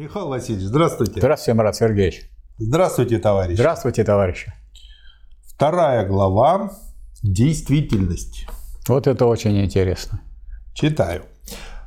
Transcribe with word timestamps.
Михаил 0.00 0.28
Васильевич, 0.28 0.64
здравствуйте. 0.64 1.20
Здравствуйте, 1.20 1.54
Марат 1.54 1.76
Сергеевич. 1.76 2.30
Здравствуйте, 2.56 3.18
товарищ. 3.18 3.54
Здравствуйте, 3.54 4.02
товарищи. 4.02 4.50
Вторая 5.44 6.08
глава 6.08 6.72
«Действительность». 7.22 8.46
Вот 8.88 9.06
это 9.06 9.26
очень 9.26 9.62
интересно. 9.62 10.22
Читаю. 10.72 11.24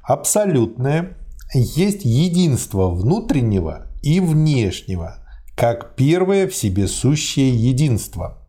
Абсолютное 0.04 1.18
есть 1.56 2.06
единство 2.06 2.92
внутреннего 2.92 3.88
и 4.04 4.20
внешнего, 4.20 5.16
как 5.56 5.96
первое 5.96 6.48
в 6.48 6.54
себе 6.54 6.88
сущее 6.88 7.50
единство. 7.50 8.48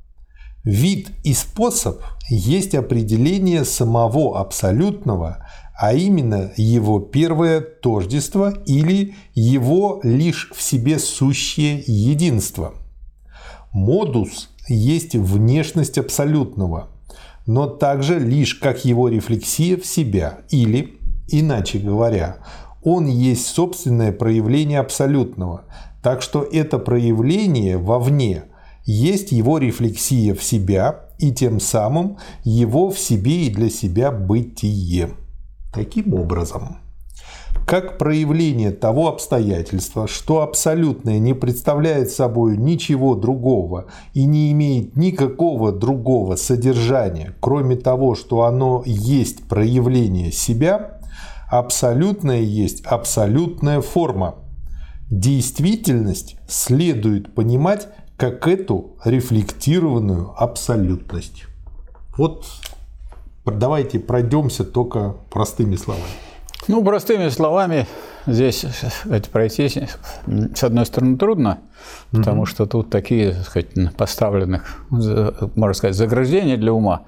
Вид 0.63 1.11
и 1.25 1.33
способ 1.33 2.03
есть 2.29 2.75
определение 2.75 3.65
самого 3.65 4.39
абсолютного, 4.39 5.49
а 5.77 5.93
именно 5.93 6.53
его 6.57 7.01
первое 7.01 7.61
тождество 7.61 8.53
или 8.67 9.15
его 9.35 10.01
лишь 10.03 10.51
в 10.55 10.63
себе 10.63 10.99
сущее 10.99 11.83
единство. 11.87 12.75
Модус 13.73 14.51
есть 14.69 15.17
внешность 15.17 15.99
абсолютного, 15.99 16.89
но 17.47 17.67
также 17.67 18.19
лишь 18.19 18.55
как 18.55 18.85
его 18.85 19.09
рефлексия 19.09 19.77
в 19.77 19.85
себя 19.85 20.39
или, 20.51 20.99
иначе 21.29 21.79
говоря, 21.79 22.39
он 22.83 23.07
есть 23.07 23.47
собственное 23.47 24.13
проявление 24.13 24.79
абсолютного, 24.79 25.65
так 26.03 26.23
что 26.23 26.43
это 26.43 26.79
проявление 26.79 27.79
вовне 27.79 28.45
есть 28.85 29.33
его 29.33 29.59
рефлексия 29.59 30.35
в 30.35 30.43
себя 30.43 31.01
и 31.19 31.33
тем 31.33 31.59
самым 31.59 32.19
его 32.45 32.91
в 32.91 32.99
себе 32.99 33.47
и 33.47 33.51
для 33.51 33.71
себя 33.71 34.13
бытие. 34.13 35.11
Таким 35.75 36.15
образом, 36.15 36.79
как 37.67 37.99
проявление 37.99 38.71
того 38.71 39.09
обстоятельства, 39.09 40.07
что 40.07 40.43
абсолютное 40.43 41.19
не 41.19 41.35
представляет 41.35 42.11
собой 42.11 42.57
ничего 42.57 43.15
другого 43.15 43.87
и 44.13 44.25
не 44.25 44.53
имеет 44.53 44.97
никакого 44.97 45.73
другого 45.73 46.37
содержания, 46.37 47.35
кроме 47.41 47.77
того, 47.77 48.15
что 48.15 48.43
оно 48.43 48.83
есть 48.87 49.49
проявление 49.49 50.31
себя, 50.31 51.01
абсолютное 51.51 52.43
есть 52.43 52.85
абсолютная 52.85 53.81
форма. 53.81 54.37
Действительность 55.11 56.37
следует 56.49 57.35
понимать 57.35 57.89
как 58.17 58.47
эту 58.47 58.97
рефлектированную 59.05 60.33
абсолютность. 60.37 61.45
Вот 62.17 62.45
давайте 63.45 63.99
пройдемся 63.99 64.65
только 64.65 65.15
простыми 65.31 65.77
словами. 65.77 66.05
Ну, 66.67 66.83
простыми 66.83 67.29
словами, 67.29 67.87
здесь 68.27 68.65
это 69.05 69.29
пройти, 69.29 69.69
с 69.69 70.65
одной 70.65 70.87
стороны, 70.87 71.19
трудно, 71.19 71.59
потому 72.11 72.43
угу. 72.43 72.47
что 72.47 72.65
тут 72.65 72.89
такие, 72.89 73.33
так 73.33 73.45
сказать, 73.45 73.97
поставленных, 73.97 74.87
можно 74.89 75.75
сказать, 75.75 75.95
заграждения 75.95 76.57
для 76.57 76.73
ума, 76.73 77.03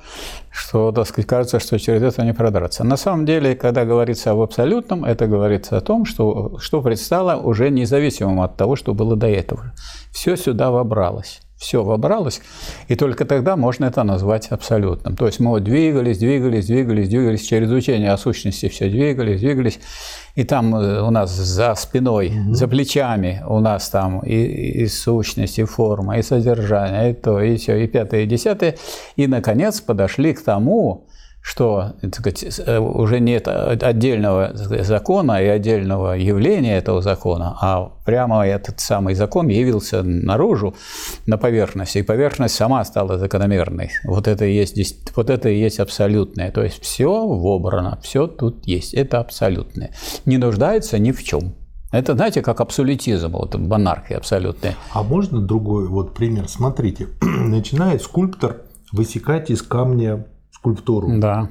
что, 0.51 0.93
так 0.93 1.07
сказать, 1.07 1.27
кажется, 1.27 1.59
что 1.59 1.79
через 1.79 2.03
это 2.03 2.23
не 2.23 2.35
продраться. 2.35 2.85
На 2.85 2.99
самом 2.99 3.25
деле, 3.25 3.57
когда 3.57 3.87
говорится 3.87 4.33
об 4.33 4.41
абсолютном, 4.41 5.07
это 5.07 5.27
говорится 5.27 5.79
о 5.79 5.81
том, 5.81 6.05
что, 6.05 6.59
что 6.59 6.83
предстало 6.83 7.41
уже 7.41 7.71
независимым 7.71 8.43
от 8.43 8.59
того, 8.59 8.77
что 8.77 8.93
было 8.93 9.17
до 9.17 9.27
этого. 9.27 9.73
Все 10.13 10.37
сюда 10.37 10.71
вобралось 10.71 11.41
все 11.57 11.83
вобралось, 11.83 12.41
и 12.89 12.97
только 12.97 13.25
тогда 13.25 13.57
можно 13.57 13.87
это 13.87 14.03
назвать 14.03 14.49
абсолютным. 14.49 15.17
То 15.17 15.27
есть 15.27 15.41
мы 15.41 15.51
вот 15.51 15.65
двигались, 15.65 16.19
двигались, 16.19 16.67
двигались, 16.67 17.09
двигались 17.09 17.43
через 17.43 17.71
учение 17.71 18.13
о 18.13 18.19
сущности, 18.19 18.69
все 18.69 18.91
двигались, 18.91 19.41
двигались, 19.41 19.81
и 20.35 20.45
там 20.45 20.77
э, 20.77 21.01
у 21.01 21.11
нас 21.11 21.35
за 21.35 21.75
спиной, 21.75 22.29
угу. 22.29 22.55
за 22.55 22.69
плечами 22.69 23.43
у 23.47 23.61
нас 23.61 23.89
там 23.89 24.21
и, 24.21 24.35
и 24.35 24.87
сущность, 24.87 25.59
и 25.59 25.65
форма, 25.65 26.19
и 26.19 26.23
содержание, 26.23 27.13
и 27.13 27.15
то, 27.15 27.41
и 27.41 27.57
все, 27.57 27.77
и 27.77 27.87
пятое, 27.87 28.25
и 28.25 28.27
десятое, 28.27 28.77
и, 29.17 29.27
наконец, 29.27 29.81
подошли 29.81 30.35
к 30.35 30.43
тому, 30.43 31.07
что 31.47 31.93
сказать, 32.13 32.59
э, 32.67 32.79
уже 32.79 33.21
нет 33.21 33.47
отдельного 33.47 34.51
закона 34.55 35.41
и 35.41 35.47
отдельного 35.47 36.15
явления 36.15 36.77
этого 36.77 37.01
закона, 37.03 37.57
а 37.61 37.93
прямо 38.05 38.45
этот 38.45 38.81
самый 38.81 39.15
закон 39.15 39.47
явился 39.47 40.03
наружу, 40.03 40.75
на 41.27 41.39
поверхность, 41.39 41.95
и 41.95 42.03
поверхность 42.03 42.57
сама 42.57 42.85
стала 42.85 43.17
закономерной. 43.17 43.91
Вот 44.05 44.27
это 44.27 44.45
и 44.45 44.57
есть, 44.57 44.77
вот 45.15 45.31
это 45.31 45.49
и 45.49 45.57
есть 45.57 45.79
абсолютное. 45.79 46.51
То 46.51 46.65
есть 46.65 46.83
все 46.83 47.25
вобрано, 47.25 48.01
все 48.03 48.27
тут 48.27 48.67
есть. 48.67 48.93
Это 48.93 49.21
абсолютное. 49.21 49.93
Не 50.25 50.39
нуждается 50.39 50.99
ни 50.99 51.13
в 51.13 51.23
чем. 51.23 51.55
Это, 51.93 52.15
знаете, 52.15 52.43
как 52.43 52.61
абсолютизм, 52.61 53.31
вот 53.31 53.55
монархия 53.55 54.17
абсолютная. 54.17 54.75
А 54.93 55.05
можно 55.05 55.41
другой 55.41 55.87
вот 55.87 56.13
пример? 56.13 56.49
Смотрите, 56.49 57.07
начинает 57.21 58.03
скульптор 58.03 58.63
высекать 58.91 59.51
из 59.51 59.63
камня 59.63 60.27
скульптуру. 60.57 61.19
Да. 61.19 61.49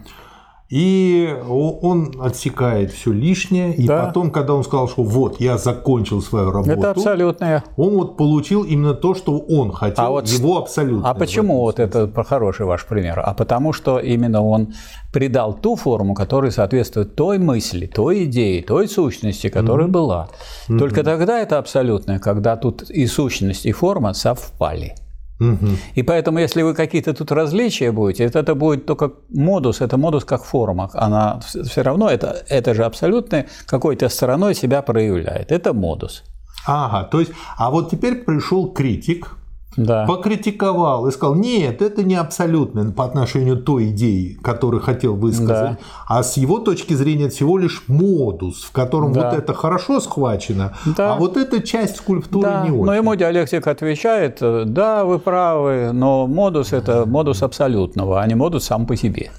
И 0.67 1.31
он 1.47 2.15
отсекает 2.19 2.91
все 2.91 3.11
лишнее, 3.11 3.75
и 3.75 3.85
да. 3.85 4.07
потом, 4.07 4.31
когда 4.31 4.55
он 4.55 4.63
сказал, 4.63 4.89
что 4.89 5.03
вот 5.03 5.39
я 5.39 5.59
закончил 5.59 6.23
свою 6.23 6.49
работу, 6.49 6.71
это 6.71 6.89
абсолютное. 6.89 7.63
Он 7.77 7.93
вот 7.93 8.17
получил 8.17 8.63
именно 8.63 8.95
то, 8.95 9.13
что 9.13 9.37
он 9.37 9.71
хотел, 9.71 10.05
а 10.05 10.09
вот, 10.09 10.27
его 10.27 10.57
абсолютно. 10.57 11.07
А 11.07 11.13
почему 11.13 11.59
вот 11.59 11.79
это 11.79 12.11
хороший 12.23 12.65
ваш 12.65 12.83
пример? 12.87 13.21
А 13.23 13.35
потому 13.35 13.73
что 13.73 13.99
именно 13.99 14.43
он 14.43 14.73
придал 15.13 15.53
ту 15.53 15.75
форму, 15.75 16.15
которая 16.15 16.49
соответствует 16.49 17.15
той 17.15 17.37
мысли, 17.37 17.85
той 17.85 18.23
идее, 18.23 18.63
той 18.63 18.87
сущности, 18.87 19.49
которая 19.49 19.87
mm-hmm. 19.87 19.91
была. 19.91 20.29
Только 20.67 21.01
mm-hmm. 21.01 21.03
тогда 21.03 21.39
это 21.41 21.59
абсолютное, 21.59 22.17
когда 22.17 22.57
тут 22.57 22.89
и 22.89 23.05
сущность, 23.05 23.67
и 23.67 23.71
форма 23.71 24.13
совпали. 24.13 24.95
Угу. 25.39 25.67
И 25.95 26.03
поэтому, 26.03 26.39
если 26.39 26.63
вы 26.63 26.73
какие-то 26.73 27.13
тут 27.13 27.31
различия 27.31 27.91
будете, 27.91 28.23
это, 28.23 28.39
это 28.39 28.55
будет 28.55 28.85
только 28.85 29.11
модус, 29.29 29.81
это 29.81 29.97
модус 29.97 30.23
как 30.23 30.43
форма. 30.45 30.89
Она 30.93 31.39
все 31.41 31.81
равно, 31.81 32.09
это, 32.09 32.43
это 32.49 32.73
же 32.73 32.85
абсолютно 32.85 33.45
какой-то 33.65 34.09
стороной 34.09 34.55
себя 34.55 34.81
проявляет. 34.81 35.51
Это 35.51 35.73
модус. 35.73 36.23
Ага, 36.67 37.03
то 37.03 37.19
есть, 37.19 37.31
а 37.57 37.69
вот 37.69 37.91
теперь 37.91 38.15
пришел 38.15 38.71
критик, 38.71 39.37
да. 39.77 40.05
покритиковал 40.05 41.07
и 41.07 41.11
сказал, 41.11 41.35
нет, 41.35 41.81
это 41.81 42.03
не 42.03 42.15
абсолютно 42.15 42.91
по 42.91 43.05
отношению 43.05 43.61
к 43.61 43.65
той 43.65 43.89
идеи, 43.89 44.37
которую 44.41 44.81
хотел 44.81 45.15
высказать, 45.15 45.71
да. 45.71 45.77
а 46.07 46.23
с 46.23 46.37
его 46.37 46.59
точки 46.59 46.93
зрения 46.93 47.29
всего 47.29 47.57
лишь 47.57 47.83
модус, 47.87 48.63
в 48.63 48.71
котором 48.71 49.13
да. 49.13 49.29
вот 49.29 49.37
это 49.37 49.53
хорошо 49.53 49.99
схвачено, 49.99 50.73
да. 50.97 51.13
а 51.13 51.17
вот 51.17 51.37
эта 51.37 51.61
часть 51.61 51.97
скульптуры 51.97 52.47
да. 52.47 52.63
не 52.63 52.71
очень. 52.71 52.85
Но 52.85 52.93
ему 52.93 53.15
диалектик 53.15 53.67
отвечает, 53.67 54.39
да, 54.41 55.05
вы 55.05 55.19
правы, 55.19 55.91
но 55.93 56.27
модус– 56.27 56.73
это 56.73 57.05
модус 57.05 57.43
абсолютного, 57.43 58.21
а 58.21 58.27
не 58.27 58.35
модус 58.35 58.65
сам 58.65 58.85
по 58.85 58.95
себе. 58.95 59.31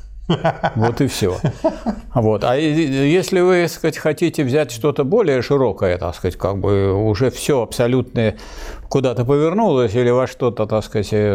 Вот 0.76 1.00
и 1.00 1.06
все. 1.06 1.36
Вот. 2.14 2.44
А 2.44 2.56
если 2.56 3.40
вы, 3.40 3.68
сказать, 3.68 3.98
хотите 3.98 4.44
взять 4.44 4.70
что-то 4.70 5.04
более 5.04 5.42
широкое, 5.42 5.98
так 5.98 6.14
сказать, 6.14 6.36
как 6.36 6.58
бы 6.58 6.92
уже 6.92 7.30
все 7.30 7.62
абсолютно 7.62 8.34
куда-то 8.88 9.24
повернулось 9.24 9.94
или 9.94 10.10
во 10.10 10.26
что-то, 10.26 10.66
так 10.66 10.84
сказать, 10.84 11.12
э, 11.12 11.34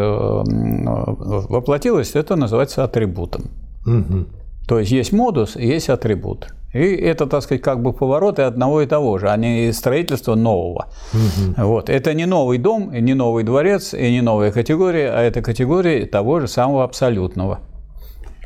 воплотилось, 1.49 2.15
это 2.15 2.35
называется 2.35 2.83
атрибутом. 2.83 3.51
Угу. 3.85 4.25
То 4.67 4.79
есть 4.79 4.91
есть 4.91 5.13
модус, 5.13 5.55
есть 5.55 5.89
атрибут. 5.89 6.47
И 6.73 6.79
это, 6.79 7.27
так 7.27 7.43
сказать, 7.43 7.61
как 7.61 7.81
бы 7.81 7.91
повороты 7.91 8.43
одного 8.43 8.81
и 8.81 8.85
того 8.85 9.17
же, 9.17 9.29
а 9.29 9.35
не 9.35 9.73
строительство 9.73 10.35
нового. 10.35 10.87
Угу. 11.13 11.65
Вот. 11.65 11.89
Это 11.89 12.13
не 12.13 12.25
новый 12.25 12.57
дом, 12.57 12.93
и 12.93 13.01
не 13.01 13.13
новый 13.13 13.43
дворец, 13.43 13.93
и 13.93 14.11
не 14.11 14.21
новая 14.21 14.51
категория, 14.51 15.11
а 15.11 15.21
это 15.21 15.41
категория 15.41 16.05
того 16.05 16.39
же 16.39 16.47
самого 16.47 16.83
абсолютного. 16.83 17.59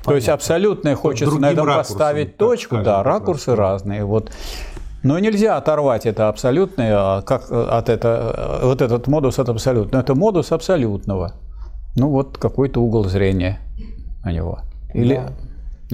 Понятно. 0.06 0.12
То 0.12 0.16
есть 0.16 0.30
абсолютное 0.30 0.96
хочется 0.96 1.40
на 1.40 1.52
этом 1.52 1.66
ракурсом, 1.66 1.98
поставить 1.98 2.38
точку, 2.38 2.78
да, 2.84 3.02
ракурсы 3.02 3.46
просто. 3.46 3.56
разные. 3.56 4.06
Вот. 4.06 4.32
Но 5.04 5.20
нельзя 5.20 5.58
оторвать 5.58 6.06
это 6.06 6.29
абсолютное 6.29 6.96
а 6.96 7.22
как 7.22 7.52
от 7.52 7.90
это, 7.90 8.59
вот 8.64 8.82
этот 8.82 9.08
модус 9.08 9.40
от 9.40 9.50
абсолютного. 9.50 10.02
Это 10.02 10.16
модус 10.16 10.52
абсолютного. 10.52 11.34
Ну 11.96 12.09
вот 12.09 12.38
какой-то 12.38 12.82
угол 12.82 13.06
зрения 13.06 13.59
на 14.24 14.32
него. 14.32 14.59
Или, 14.94 15.16
да. 15.16 15.32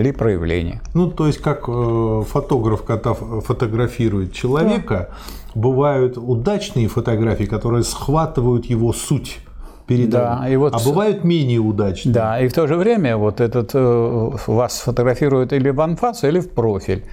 или 0.01 0.11
проявление. 0.11 0.81
Ну, 0.93 1.09
то 1.11 1.27
есть, 1.27 1.39
как 1.39 1.65
э, 1.67 2.23
фотограф, 2.27 2.83
когда 2.83 3.13
фотографирует 3.13 4.33
человека, 4.33 5.09
да. 5.55 5.61
бывают 5.61 6.17
удачные 6.17 6.87
фотографии, 6.87 7.45
которые 7.45 7.83
схватывают 7.83 8.65
его 8.65 8.93
суть 8.93 9.39
передают. 9.87 10.39
Да, 10.39 10.49
и 10.49 10.55
вот, 10.55 10.73
а 10.73 10.79
бывают 10.79 11.23
менее 11.23 11.59
удачные. 11.59 12.13
Да, 12.13 12.39
и 12.39 12.47
в 12.47 12.53
то 12.53 12.67
же 12.67 12.75
время 12.75 13.17
вот 13.17 13.41
этот 13.41 13.71
э, 13.73 14.29
вас 14.47 14.79
фотографируют 14.79 15.53
или 15.53 15.69
в 15.69 15.81
анфас, 15.81 16.23
или 16.23 16.39
в 16.39 16.49
профиль. 16.49 17.03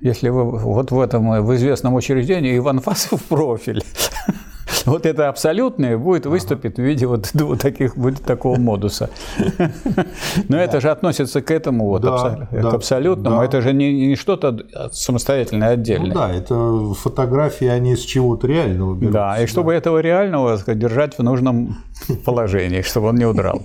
Если 0.00 0.28
вы 0.28 0.44
вот 0.44 0.90
в 0.90 1.00
этом 1.00 1.44
в 1.44 1.54
известном 1.54 1.94
учреждении 1.94 2.54
и 2.54 2.58
в 2.58 2.68
анфас, 2.68 3.08
и 3.12 3.16
в 3.16 3.24
профиль. 3.24 3.82
Вот 4.86 5.06
это 5.06 5.28
абсолютное 5.28 5.96
будет 5.98 6.26
выступить 6.26 6.76
в 6.76 6.82
виде 6.82 7.06
вот, 7.06 7.30
вот 7.34 7.60
таких, 7.60 7.96
будет 7.96 8.22
такого 8.22 8.58
модуса. 8.58 9.10
Но 10.48 10.56
это 10.56 10.80
же 10.80 10.90
относится 10.90 11.42
к 11.42 11.50
этому, 11.50 11.86
вот, 11.86 12.02
к 12.02 12.74
абсолютному. 12.74 13.42
Это 13.42 13.62
же 13.62 13.72
не, 13.72 14.16
что-то 14.16 14.90
самостоятельное, 14.92 15.70
отдельное. 15.70 16.08
Ну 16.08 16.14
да, 16.14 16.32
это 16.32 16.94
фотографии, 16.94 17.66
они 17.66 17.96
с 17.96 18.00
чего-то 18.00 18.46
реального 18.46 18.94
берутся. 18.94 19.12
Да, 19.12 19.40
и 19.40 19.46
чтобы 19.46 19.74
этого 19.74 19.98
реального 19.98 20.58
держать 20.74 21.18
в 21.18 21.22
нужном 21.22 21.78
положении, 22.24 22.82
чтобы 22.82 23.08
он 23.08 23.16
не 23.16 23.24
удрал, 23.24 23.62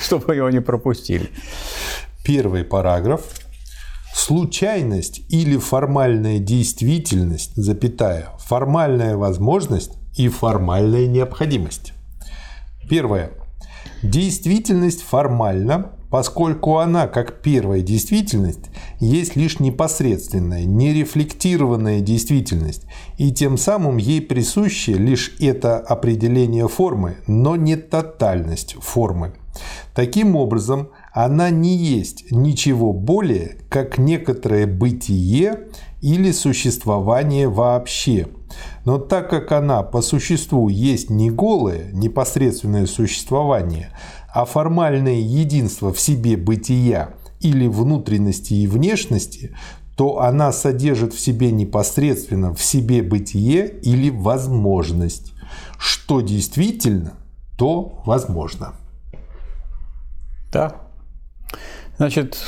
чтобы 0.00 0.34
его 0.34 0.50
не 0.50 0.60
пропустили. 0.60 1.30
Первый 2.24 2.64
параграф 2.64 3.22
случайность 4.14 5.22
или 5.28 5.56
формальная 5.56 6.38
действительность, 6.38 7.54
запятая, 7.54 8.30
формальная 8.40 9.16
возможность 9.16 9.92
и 10.18 10.28
формальная 10.28 11.06
необходимость. 11.06 11.94
Первое. 12.90 13.30
Действительность 14.02 15.02
формальна, 15.02 15.92
поскольку 16.10 16.78
она, 16.78 17.06
как 17.06 17.40
первая 17.42 17.82
действительность, 17.82 18.70
есть 19.00 19.36
лишь 19.36 19.60
непосредственная, 19.60 20.64
нерефлектированная 20.64 22.00
действительность, 22.00 22.84
и 23.16 23.32
тем 23.32 23.56
самым 23.56 23.96
ей 23.96 24.20
присуще 24.20 24.94
лишь 24.94 25.36
это 25.40 25.78
определение 25.78 26.68
формы, 26.68 27.18
но 27.26 27.56
не 27.56 27.76
тотальность 27.76 28.76
формы. 28.80 29.34
Таким 29.94 30.36
образом, 30.36 30.90
она 31.24 31.50
не 31.50 31.74
есть 31.74 32.30
ничего 32.30 32.92
более, 32.92 33.56
как 33.70 33.98
некоторое 33.98 34.68
бытие 34.68 35.66
или 36.00 36.30
существование 36.30 37.48
вообще. 37.48 38.28
Но 38.84 38.98
так 38.98 39.28
как 39.28 39.50
она 39.50 39.82
по 39.82 40.00
существу 40.00 40.68
есть 40.68 41.10
не 41.10 41.32
голое, 41.32 41.90
непосредственное 41.90 42.86
существование, 42.86 43.90
а 44.32 44.44
формальное 44.44 45.18
единство 45.18 45.92
в 45.92 45.98
себе 45.98 46.36
бытия 46.36 47.14
или 47.40 47.66
внутренности 47.66 48.54
и 48.54 48.68
внешности, 48.68 49.56
то 49.96 50.20
она 50.20 50.52
содержит 50.52 51.14
в 51.14 51.18
себе 51.18 51.50
непосредственно 51.50 52.54
в 52.54 52.62
себе 52.62 53.02
бытие 53.02 53.68
или 53.82 54.08
возможность. 54.08 55.32
Что 55.80 56.20
действительно, 56.20 57.14
то 57.56 58.04
возможно. 58.06 58.74
Да, 60.52 60.87
Значит, 61.96 62.38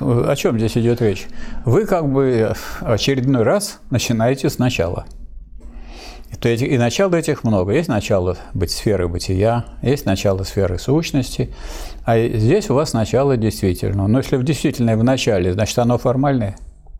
о 0.00 0.36
чем 0.36 0.58
здесь 0.58 0.76
идет 0.76 1.00
речь? 1.00 1.26
Вы 1.64 1.86
как 1.86 2.10
бы 2.12 2.52
очередной 2.80 3.42
раз 3.42 3.80
начинаете 3.90 4.50
сначала. 4.50 5.06
И 6.44 6.76
начало 6.76 7.16
этих 7.16 7.42
много. 7.42 7.72
Есть 7.72 7.88
начало 7.88 8.36
быть 8.52 8.70
сферы 8.70 9.08
бытия, 9.08 9.64
есть 9.80 10.04
начало 10.04 10.42
сферы 10.42 10.78
сущности, 10.78 11.54
а 12.04 12.18
здесь 12.18 12.68
у 12.68 12.74
вас 12.74 12.92
начало 12.92 13.38
действительно. 13.38 14.06
Но 14.06 14.18
если 14.18 14.36
в 14.36 14.44
действительное 14.44 14.96
в 14.98 15.02
начале, 15.02 15.54
значит 15.54 15.78
оно 15.78 15.96
формальное. 15.96 16.56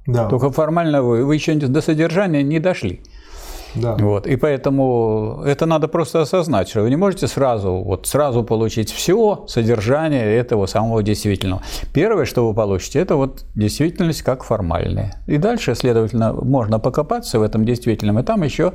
Да. 0.07 0.29
Только 0.29 0.51
формально 0.51 1.03
вы, 1.03 1.27
вы 1.27 1.35
еще 1.35 1.55
до 1.55 1.83
содержания 1.83 2.43
не 2.43 2.59
дошли. 2.59 3.03
Да. 3.75 3.97
Вот. 3.99 4.27
И 4.27 4.37
поэтому 4.37 5.43
это 5.45 5.67
надо 5.67 5.89
просто 5.89 6.21
осознать, 6.21 6.69
что 6.69 6.83
вы 6.83 6.91
не 6.91 6.97
можете 6.97 7.27
сразу, 7.27 7.83
вот 7.85 8.07
сразу 8.07 8.43
получить 8.43 8.91
все 8.93 9.45
содержание 9.49 10.37
этого 10.37 10.67
самого 10.67 11.03
действительного. 11.03 11.63
Первое, 11.93 12.25
что 12.25 12.47
вы 12.49 12.55
получите, 12.55 12.99
это 13.01 13.17
вот 13.17 13.45
действительность 13.55 14.23
как 14.23 14.45
формальная. 14.45 15.23
И 15.27 15.39
дальше, 15.39 15.75
следовательно, 15.75 16.33
можно 16.33 16.79
покопаться 16.79 17.39
в 17.39 17.43
этом 17.43 17.65
действительном, 17.65 18.19
и 18.19 18.23
там 18.23 18.43
еще 18.43 18.73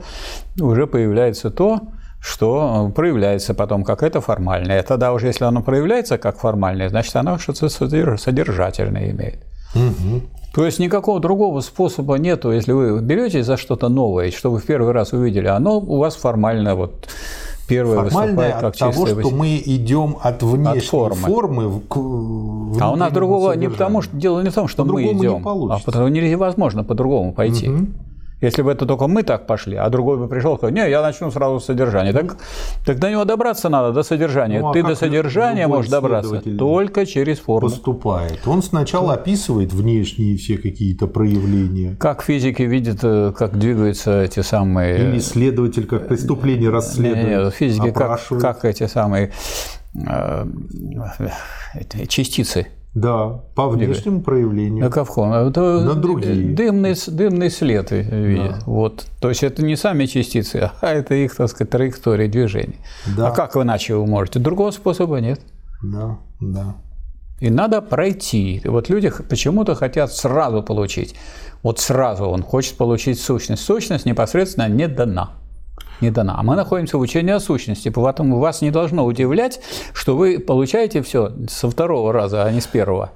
уже 0.59 0.87
появляется 0.87 1.49
то, 1.49 1.79
что 2.21 2.91
проявляется 2.95 3.53
потом 3.53 3.83
как 3.83 4.01
это 4.01 4.21
формальное. 4.21 4.81
Тогда 4.83 5.11
уже, 5.11 5.27
если 5.27 5.43
оно 5.43 5.61
проявляется 5.61 6.17
как 6.17 6.39
формальное, 6.39 6.89
значит, 6.89 7.15
оно 7.15 7.37
что-то 7.37 7.67
содержательное 7.67 9.11
имеет. 9.11 9.43
Угу. 9.75 10.21
То 10.53 10.65
есть 10.65 10.79
никакого 10.79 11.19
другого 11.19 11.61
способа 11.61 12.15
нету, 12.15 12.51
если 12.51 12.73
вы 12.73 13.01
берете 13.01 13.43
за 13.43 13.57
что-то 13.57 13.89
новое, 13.89 14.29
что 14.29 14.51
вы 14.51 14.59
в 14.59 14.65
первый 14.65 14.91
раз 14.93 15.11
увидели, 15.11 15.47
оно 15.47 15.79
у 15.79 15.97
вас 15.97 16.15
формально 16.15 16.75
вот 16.75 17.09
первое 17.67 18.03
Формальное 18.03 18.25
выступает 18.25 18.55
как 18.55 18.63
от 18.65 18.77
того, 18.77 19.07
что 19.07 19.29
мы 19.31 19.61
идем 19.65 20.17
от 20.21 20.43
внешней 20.43 20.79
от 20.79 20.85
формы. 20.85 21.21
формы 21.21 21.81
к 21.81 21.95
А 21.95 22.91
у 22.91 22.95
нас 22.95 23.11
другого 23.11 23.53
не 23.53 23.67
потому, 23.67 24.03
что 24.03 24.15
дело 24.15 24.41
не 24.41 24.49
в 24.49 24.53
том, 24.53 24.67
что 24.67 24.85
мы 24.85 25.11
идем, 25.11 25.47
а 25.47 25.79
потому 25.83 26.07
невозможно 26.09 26.83
по-другому 26.83 27.33
пойти. 27.33 27.69
Угу. 27.69 27.87
Если 28.43 28.61
бы 28.61 28.71
это 28.71 28.85
только 28.85 29.07
мы 29.07 29.23
так 29.23 29.47
пошли, 29.47 29.77
а 29.77 29.89
другой 29.89 30.17
бы 30.17 30.27
пришел 30.27 30.55
и 30.55 30.57
сказал, 30.57 30.75
не, 30.75 30.89
я 30.89 31.01
начну 31.01 31.31
сразу 31.31 31.61
с 31.61 31.65
содержания. 31.65 32.11
Так, 32.11 32.37
так 32.85 32.99
до 32.99 33.09
него 33.09 33.23
добраться 33.23 33.69
надо, 33.69 33.93
до 33.93 34.03
содержания. 34.03 34.59
Ну, 34.59 34.69
а 34.69 34.73
Ты 34.73 34.83
до 34.83 34.95
содержания 34.95 35.67
можешь 35.67 35.89
добраться 35.89 36.41
только 36.57 37.05
через 37.05 37.39
форму. 37.39 37.69
Поступает. 37.69 38.45
Он 38.45 38.61
сначала 38.61 39.13
описывает 39.13 39.71
внешние 39.71 40.35
все 40.35 40.57
какие-то 40.57 41.07
проявления. 41.07 41.95
Как 41.97 42.21
физики 42.21 42.63
видят, 42.63 42.99
э, 43.03 43.31
как 43.37 43.57
двигаются 43.57 44.23
эти 44.23 44.41
самые... 44.41 44.97
Или 44.99 45.19
следователь 45.19 45.85
как 45.85 46.09
преступление 46.09 46.69
расследует, 46.69 47.25
нет, 47.25 47.43
нет, 47.45 47.53
физики 47.53 47.91
как, 47.91 48.19
как 48.41 48.65
эти 48.65 48.87
самые 48.87 49.31
э, 49.95 50.45
частицы 52.09 52.67
да, 52.95 53.41
по 53.55 53.69
внешнему 53.69 54.21
проявлению. 54.21 54.85
На 54.85 54.91
Кавхон. 54.91 55.33
Это 55.33 55.81
на 55.81 55.95
другие. 55.95 56.53
Дымный, 56.53 56.93
дымный 57.07 57.49
след 57.49 57.89
видят. 57.89 58.51
Да. 58.51 58.59
Вот. 58.67 59.07
То 59.19 59.29
есть 59.29 59.43
это 59.43 59.63
не 59.65 59.75
сами 59.75 60.05
частицы, 60.05 60.69
а 60.81 60.89
это 60.89 61.15
их, 61.15 61.35
так 61.35 61.49
сказать, 61.49 61.71
траектория 61.71 62.27
движения. 62.27 62.75
Да. 63.17 63.29
А 63.29 63.31
как 63.31 63.55
вы 63.55 63.63
иначе 63.63 63.95
вы 63.95 64.05
можете? 64.05 64.39
Другого 64.39 64.69
способа 64.69 65.19
нет. 65.21 65.41
Да, 65.81 66.19
да. 66.39 66.75
И 67.39 67.49
надо 67.49 67.81
пройти. 67.81 68.61
Вот 68.63 68.89
люди 68.89 69.11
почему-то 69.27 69.73
хотят 69.73 70.13
сразу 70.13 70.61
получить. 70.61 71.15
Вот 71.63 71.79
сразу 71.79 72.25
он 72.25 72.43
хочет 72.43 72.77
получить 72.77 73.19
сущность. 73.19 73.63
Сущность 73.63 74.05
непосредственно 74.05 74.69
не 74.69 74.87
дана 74.87 75.31
не 76.01 76.11
дана. 76.11 76.35
А 76.37 76.43
мы 76.43 76.55
находимся 76.55 76.97
в 76.97 77.01
учении 77.01 77.31
о 77.31 77.39
сущности, 77.39 77.89
поэтому 77.89 78.39
вас 78.39 78.61
не 78.61 78.71
должно 78.71 79.05
удивлять, 79.05 79.61
что 79.93 80.15
вы 80.15 80.39
получаете 80.39 81.01
все 81.01 81.31
со 81.47 81.69
второго 81.69 82.13
раза, 82.13 82.43
а 82.43 82.51
не 82.51 82.61
с 82.61 82.67
первого. 82.67 83.11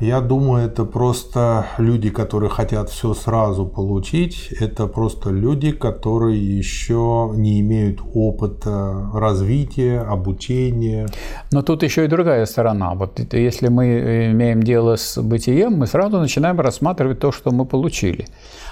Я 0.00 0.20
думаю, 0.20 0.66
это 0.66 0.84
просто 0.84 1.66
люди, 1.78 2.10
которые 2.10 2.50
хотят 2.50 2.90
все 2.90 3.14
сразу 3.14 3.64
получить. 3.64 4.48
Это 4.60 4.86
просто 4.86 5.30
люди, 5.30 5.72
которые 5.72 6.58
еще 6.58 7.30
не 7.34 7.60
имеют 7.60 8.00
опыта 8.12 9.10
развития, 9.14 10.00
обучения. 10.00 11.06
Но 11.50 11.62
тут 11.62 11.82
еще 11.82 12.04
и 12.04 12.08
другая 12.08 12.44
сторона. 12.44 12.94
Вот 12.94 13.18
если 13.32 13.68
мы 13.68 14.30
имеем 14.32 14.62
дело 14.62 14.96
с 14.96 15.18
бытием, 15.22 15.78
мы 15.78 15.86
сразу 15.86 16.18
начинаем 16.18 16.60
рассматривать 16.60 17.20
то, 17.20 17.32
что 17.32 17.50
мы 17.50 17.64
получили. 17.64 18.26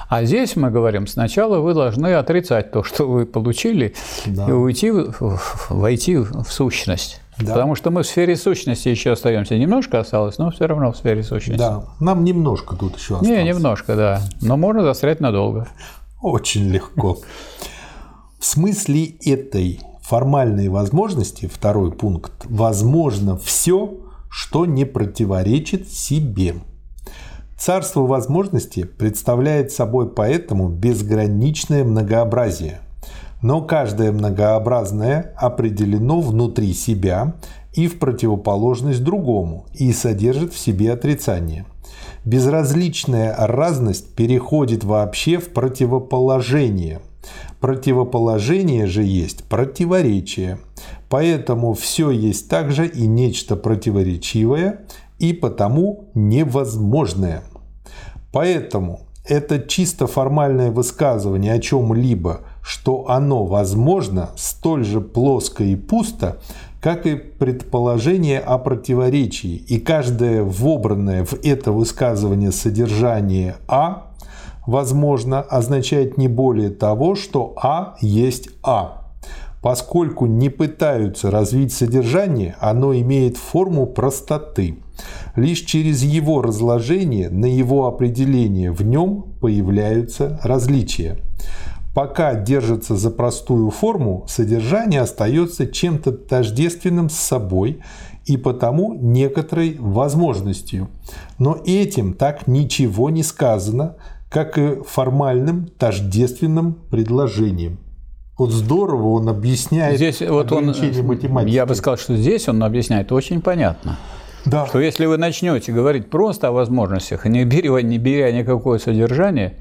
А 0.08 0.24
здесь 0.24 0.56
мы 0.56 0.70
говорим, 0.70 1.06
сначала 1.06 1.58
вы 1.60 1.72
должны 1.72 2.14
отрицать 2.14 2.70
то, 2.70 2.82
что 2.82 3.08
вы 3.08 3.24
получили, 3.24 3.94
да. 4.26 4.46
и 4.46 4.52
уйти, 4.52 4.92
войти 5.70 6.16
в 6.16 6.44
сущность. 6.48 7.20
Да. 7.38 7.52
Потому 7.52 7.74
что 7.74 7.90
мы 7.90 8.02
в 8.02 8.06
сфере 8.06 8.36
сущности 8.36 8.88
еще 8.88 9.12
остаемся. 9.12 9.58
Немножко 9.58 10.00
осталось, 10.00 10.38
но 10.38 10.50
все 10.50 10.66
равно 10.66 10.92
в 10.92 10.96
сфере 10.96 11.22
сущности. 11.22 11.58
Да, 11.58 11.84
нам 12.00 12.24
немножко 12.24 12.76
тут 12.76 12.96
еще 12.96 13.16
осталось. 13.16 13.28
Не, 13.28 13.42
немножко, 13.44 13.96
да. 13.96 14.20
Но 14.40 14.56
можно 14.56 14.82
застрять 14.82 15.20
надолго. 15.20 15.68
Очень 16.22 16.70
легко. 16.70 17.18
В 18.38 18.44
смысле 18.44 19.06
этой 19.24 19.80
формальной 20.00 20.68
возможности, 20.68 21.46
второй 21.46 21.90
пункт, 21.92 22.32
возможно 22.44 23.36
все, 23.36 23.94
что 24.30 24.66
не 24.66 24.84
противоречит 24.84 25.90
себе. 25.90 26.56
Царство 27.58 28.00
возможностей 28.00 28.84
представляет 28.84 29.72
собой 29.72 30.08
поэтому 30.10 30.68
безграничное 30.68 31.84
многообразие. 31.84 32.80
Но 33.44 33.60
каждое 33.60 34.10
многообразное 34.10 35.34
определено 35.36 36.22
внутри 36.22 36.72
себя 36.72 37.34
и 37.74 37.88
в 37.88 37.98
противоположность 37.98 39.04
другому 39.04 39.66
и 39.74 39.92
содержит 39.92 40.54
в 40.54 40.58
себе 40.58 40.90
отрицание. 40.90 41.66
Безразличная 42.24 43.36
разность 43.36 44.14
переходит 44.14 44.82
вообще 44.82 45.36
в 45.36 45.50
противоположение. 45.50 47.02
Противоположение 47.60 48.86
же 48.86 49.02
есть 49.02 49.44
противоречие. 49.44 50.58
Поэтому 51.10 51.74
все 51.74 52.08
есть 52.10 52.48
также 52.48 52.86
и 52.86 53.06
нечто 53.06 53.56
противоречивое, 53.56 54.86
и 55.18 55.34
потому 55.34 56.08
невозможное. 56.14 57.42
Поэтому 58.32 59.00
это 59.28 59.58
чисто 59.58 60.06
формальное 60.06 60.70
высказывание 60.70 61.52
о 61.52 61.58
чем-либо, 61.58 62.40
что 62.64 63.10
оно 63.10 63.44
возможно, 63.44 64.30
столь 64.36 64.84
же 64.84 65.02
плоско 65.02 65.62
и 65.62 65.76
пусто, 65.76 66.38
как 66.80 67.06
и 67.06 67.14
предположение 67.14 68.40
о 68.40 68.56
противоречии, 68.56 69.56
и 69.56 69.78
каждое 69.78 70.42
вобранное 70.42 71.24
в 71.26 71.34
это 71.44 71.72
высказывание 71.72 72.52
содержание 72.52 73.56
«а» 73.68 74.12
возможно 74.66 75.42
означает 75.42 76.16
не 76.16 76.26
более 76.26 76.70
того, 76.70 77.16
что 77.16 77.54
«а» 77.62 77.96
есть 78.00 78.48
«а». 78.62 79.10
Поскольку 79.60 80.24
не 80.24 80.48
пытаются 80.48 81.30
развить 81.30 81.72
содержание, 81.72 82.54
оно 82.60 82.94
имеет 82.94 83.36
форму 83.36 83.86
простоты. 83.86 84.78
Лишь 85.36 85.60
через 85.60 86.02
его 86.02 86.42
разложение 86.42 87.30
на 87.30 87.46
его 87.46 87.86
определение 87.86 88.72
в 88.72 88.82
нем 88.82 89.24
появляются 89.40 90.38
различия. 90.42 91.18
Пока 91.94 92.34
держится 92.34 92.96
за 92.96 93.10
простую 93.10 93.70
форму, 93.70 94.24
содержание 94.28 95.00
остается 95.00 95.66
чем-то 95.66 96.10
тождественным 96.10 97.08
с 97.08 97.14
собой 97.14 97.80
и 98.26 98.36
потому 98.36 98.94
некоторой 98.94 99.76
возможностью. 99.78 100.88
Но 101.38 101.58
этим 101.64 102.14
так 102.14 102.48
ничего 102.48 103.10
не 103.10 103.22
сказано, 103.22 103.96
как 104.28 104.58
и 104.58 104.82
формальным 104.82 105.66
тождественным 105.66 106.74
предложением. 106.90 107.78
Вот 108.36 108.50
здорово 108.50 109.10
он 109.10 109.28
объясняет 109.28 109.96
здесь 109.96 110.20
вот 110.22 110.50
он, 110.50 110.66
математики. 110.66 111.54
Я 111.54 111.66
бы 111.66 111.76
сказал, 111.76 111.96
что 111.96 112.16
здесь 112.16 112.48
он 112.48 112.60
объясняет 112.64 113.12
очень 113.12 113.40
понятно. 113.40 113.96
Да. 114.44 114.66
Что 114.66 114.80
если 114.80 115.06
вы 115.06 115.16
начнете 115.16 115.72
говорить 115.72 116.10
просто 116.10 116.48
о 116.48 116.52
возможностях, 116.52 117.24
не 117.24 117.44
беря, 117.44 117.80
не 117.82 117.98
беря 117.98 118.30
никакое 118.32 118.78
содержание, 118.78 119.54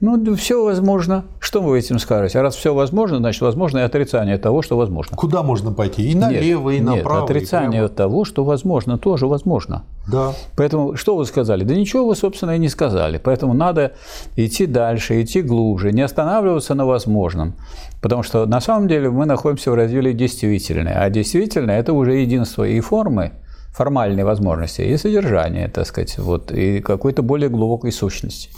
ну, 0.00 0.36
все 0.36 0.64
возможно. 0.64 1.24
Что 1.40 1.60
вы 1.60 1.76
этим 1.76 1.98
скажете? 1.98 2.38
А 2.38 2.42
раз 2.42 2.54
все 2.54 2.72
возможно, 2.72 3.18
значит, 3.18 3.42
возможно 3.42 3.78
и 3.78 3.80
отрицание 3.82 4.38
того, 4.38 4.62
что 4.62 4.76
возможно. 4.76 5.16
Куда 5.16 5.42
можно 5.42 5.72
пойти? 5.72 6.08
И 6.08 6.14
налево, 6.14 6.70
нет, 6.70 6.80
и 6.80 6.84
направо. 6.84 7.22
Нет, 7.22 7.30
отрицание 7.30 7.84
и 7.84 7.88
того, 7.88 8.24
что 8.24 8.44
возможно, 8.44 8.96
тоже 8.96 9.26
возможно. 9.26 9.84
Да. 10.06 10.34
Поэтому 10.56 10.94
что 10.94 11.16
вы 11.16 11.26
сказали? 11.26 11.64
Да 11.64 11.74
ничего 11.74 12.06
вы, 12.06 12.14
собственно, 12.14 12.52
и 12.52 12.58
не 12.58 12.68
сказали. 12.68 13.18
Поэтому 13.18 13.54
надо 13.54 13.94
идти 14.36 14.66
дальше, 14.66 15.20
идти 15.20 15.42
глубже, 15.42 15.92
не 15.92 16.02
останавливаться 16.02 16.74
на 16.74 16.86
возможном. 16.86 17.54
Потому 18.00 18.22
что 18.22 18.46
на 18.46 18.60
самом 18.60 18.86
деле 18.86 19.10
мы 19.10 19.26
находимся 19.26 19.72
в 19.72 19.74
разделе 19.74 20.12
действительное. 20.12 21.02
А 21.02 21.10
действительное– 21.10 21.78
это 21.80 21.92
уже 21.92 22.18
единство 22.18 22.62
и 22.62 22.78
формы, 22.78 23.32
формальной 23.78 24.24
возможности, 24.24 24.82
и 24.82 24.96
содержания, 24.96 25.68
так 25.68 25.86
сказать, 25.86 26.18
вот, 26.18 26.50
и 26.50 26.80
какой-то 26.80 27.22
более 27.22 27.48
глубокой 27.48 27.92
сущности. 27.92 28.50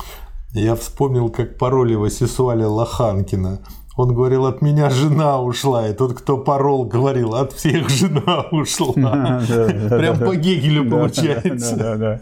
Я 0.55 0.75
вспомнил, 0.75 1.29
как 1.29 1.59
пароли 1.59 1.95
Васисуаля 1.95 2.67
Лоханкина. 2.67 3.59
Он 3.97 4.15
говорил, 4.15 4.47
от 4.47 4.63
меня 4.63 4.89
жена 4.89 5.39
ушла, 5.43 5.89
и 5.89 5.93
тот, 5.93 6.15
кто 6.15 6.39
парол, 6.39 6.85
говорил, 6.85 7.35
от 7.35 7.53
всех 7.53 7.91
жена 7.91 8.47
ушла. 8.51 9.43
Прям 9.91 10.19
по 10.19 10.35
Гегелю 10.35 10.91
получается. 10.91 12.21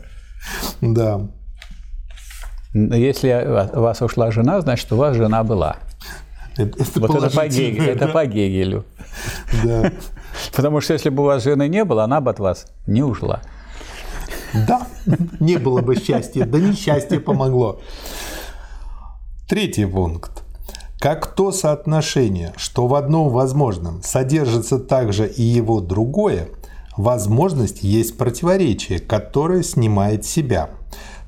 Да. 0.80 1.28
Если 2.74 3.30
у 3.76 3.80
вас 3.80 4.02
ушла 4.02 4.30
жена, 4.32 4.60
значит, 4.60 4.92
у 4.92 4.96
вас 4.96 5.16
жена 5.16 5.44
была. 5.44 5.76
Это, 6.56 6.84
вот 6.96 7.22
это 7.22 7.30
по, 7.36 7.46
Гегелю, 7.46 7.84
да? 7.84 7.92
это 7.92 8.08
по 8.08 8.26
Гегелю. 8.26 8.84
Да. 9.64 9.92
Потому 10.54 10.80
что 10.80 10.94
если 10.94 11.08
бы 11.08 11.22
у 11.22 11.26
вас 11.26 11.44
жены 11.44 11.68
не 11.68 11.84
было, 11.84 12.04
она 12.04 12.20
бы 12.20 12.30
от 12.30 12.38
вас 12.38 12.66
не 12.86 13.02
ушла. 13.02 13.42
Да, 14.66 14.86
не 15.40 15.58
было 15.58 15.82
бы 15.82 15.96
счастья, 15.96 16.44
да 16.44 16.58
несчастье 16.58 17.20
помогло. 17.20 17.80
Третий 19.48 19.86
пункт. 19.86 20.42
Как 21.00 21.34
то 21.34 21.52
соотношение, 21.52 22.52
что 22.56 22.86
в 22.86 22.94
одном 22.94 23.28
возможном 23.28 24.02
содержится 24.02 24.78
также 24.78 25.28
и 25.28 25.42
его 25.42 25.80
другое, 25.80 26.48
возможность 26.96 27.84
есть 27.84 28.18
противоречие, 28.18 28.98
которое 28.98 29.62
снимает 29.62 30.24
себя, 30.24 30.70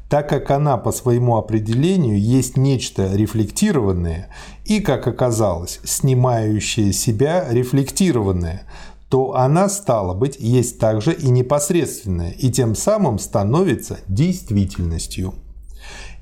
так 0.09 0.29
как 0.29 0.50
она 0.50 0.77
по 0.77 0.91
своему 0.91 1.37
определению 1.37 2.21
есть 2.21 2.57
нечто 2.57 3.15
рефлектированное 3.15 4.29
и, 4.65 4.81
как 4.81 5.07
оказалось, 5.07 5.79
снимающее 5.85 6.93
себя 6.93 7.47
рефлектированное– 7.49 8.62
то 9.11 9.35
она, 9.35 9.69
стала 9.69 10.14
быть, 10.14 10.37
есть 10.38 10.79
также 10.79 11.12
и 11.12 11.29
непосредственная, 11.29 12.31
и 12.31 12.49
тем 12.50 12.76
самым 12.76 13.19
становится 13.19 13.99
действительностью. 14.07 15.35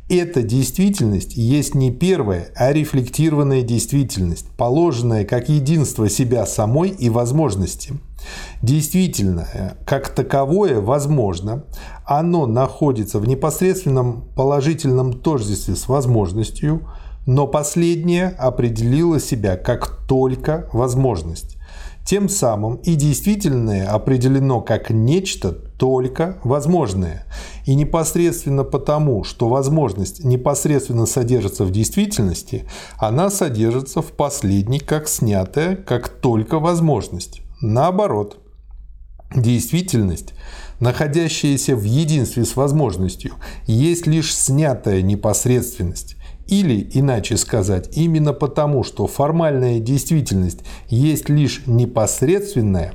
Эта 0.09 0.42
действительность 0.42 1.37
есть 1.37 1.75
не 1.75 1.90
первая, 1.90 2.49
а 2.57 2.73
рефлектированная 2.73 3.61
действительность, 3.61 4.47
положенная 4.57 5.26
как 5.26 5.50
единство 5.50 6.09
себя 6.09 6.47
самой 6.47 6.88
и 6.88 7.11
возможности. 7.11 7.92
Действительное, 8.62 9.76
как 9.85 10.09
таковое, 10.09 10.80
возможно, 10.80 11.64
оно 12.07 12.47
находится 12.47 13.18
в 13.18 13.28
непосредственном 13.28 14.25
положительном 14.35 15.12
тождестве 15.12 15.76
с 15.76 15.88
возможностью, 15.88 16.88
но 17.26 17.47
последнее 17.47 18.28
определило 18.28 19.21
себя 19.21 19.59
как 19.59 20.07
только 20.09 20.71
возможность. 20.73 21.58
Тем 22.09 22.31
самым 22.31 22.77
и 22.77 22.95
действительное 22.95 23.87
определено 23.91 24.62
как 24.62 24.88
нечто 24.88 25.53
только 25.53 26.38
возможное. 26.43 27.27
И 27.67 27.75
непосредственно 27.75 28.65
потому, 28.65 29.25
что 29.25 29.50
возможность 29.50 30.25
непосредственно 30.25 31.05
содержится 31.05 31.65
в 31.65 31.71
действительности, 31.71 32.65
она 32.97 33.29
содержится 33.29 34.00
в 34.00 34.12
последней 34.12 34.81
как 34.81 35.07
снятая, 35.07 35.77
как 35.77 36.09
только 36.09 36.59
возможность. 36.59 37.43
Наоборот, 37.61 38.38
действительность, 39.35 40.33
находящаяся 40.81 41.77
в 41.77 41.85
единстве 41.85 42.47
с 42.47 42.57
возможностью, 42.57 43.35
есть 43.67 44.07
лишь 44.07 44.35
снятая 44.35 45.03
непосредственность. 45.03 46.17
Или, 46.49 46.88
иначе 46.95 47.37
сказать, 47.37 47.90
именно 47.97 48.33
потому, 48.33 48.83
что 48.83 49.07
формальная 49.07 49.81
действительность 49.81 50.61
есть 50.88 51.28
лишь 51.28 51.62
непосредственная, 51.67 52.95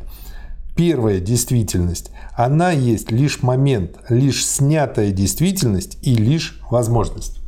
первая 0.76 1.20
действительность, 1.20 2.10
она 2.36 2.72
есть 2.72 3.12
лишь 3.12 3.44
момент, 3.44 4.00
лишь 4.10 4.44
снятая 4.44 5.12
действительность 5.12 6.00
и 6.02 6.16
лишь 6.16 6.60
возможность. 6.72 7.42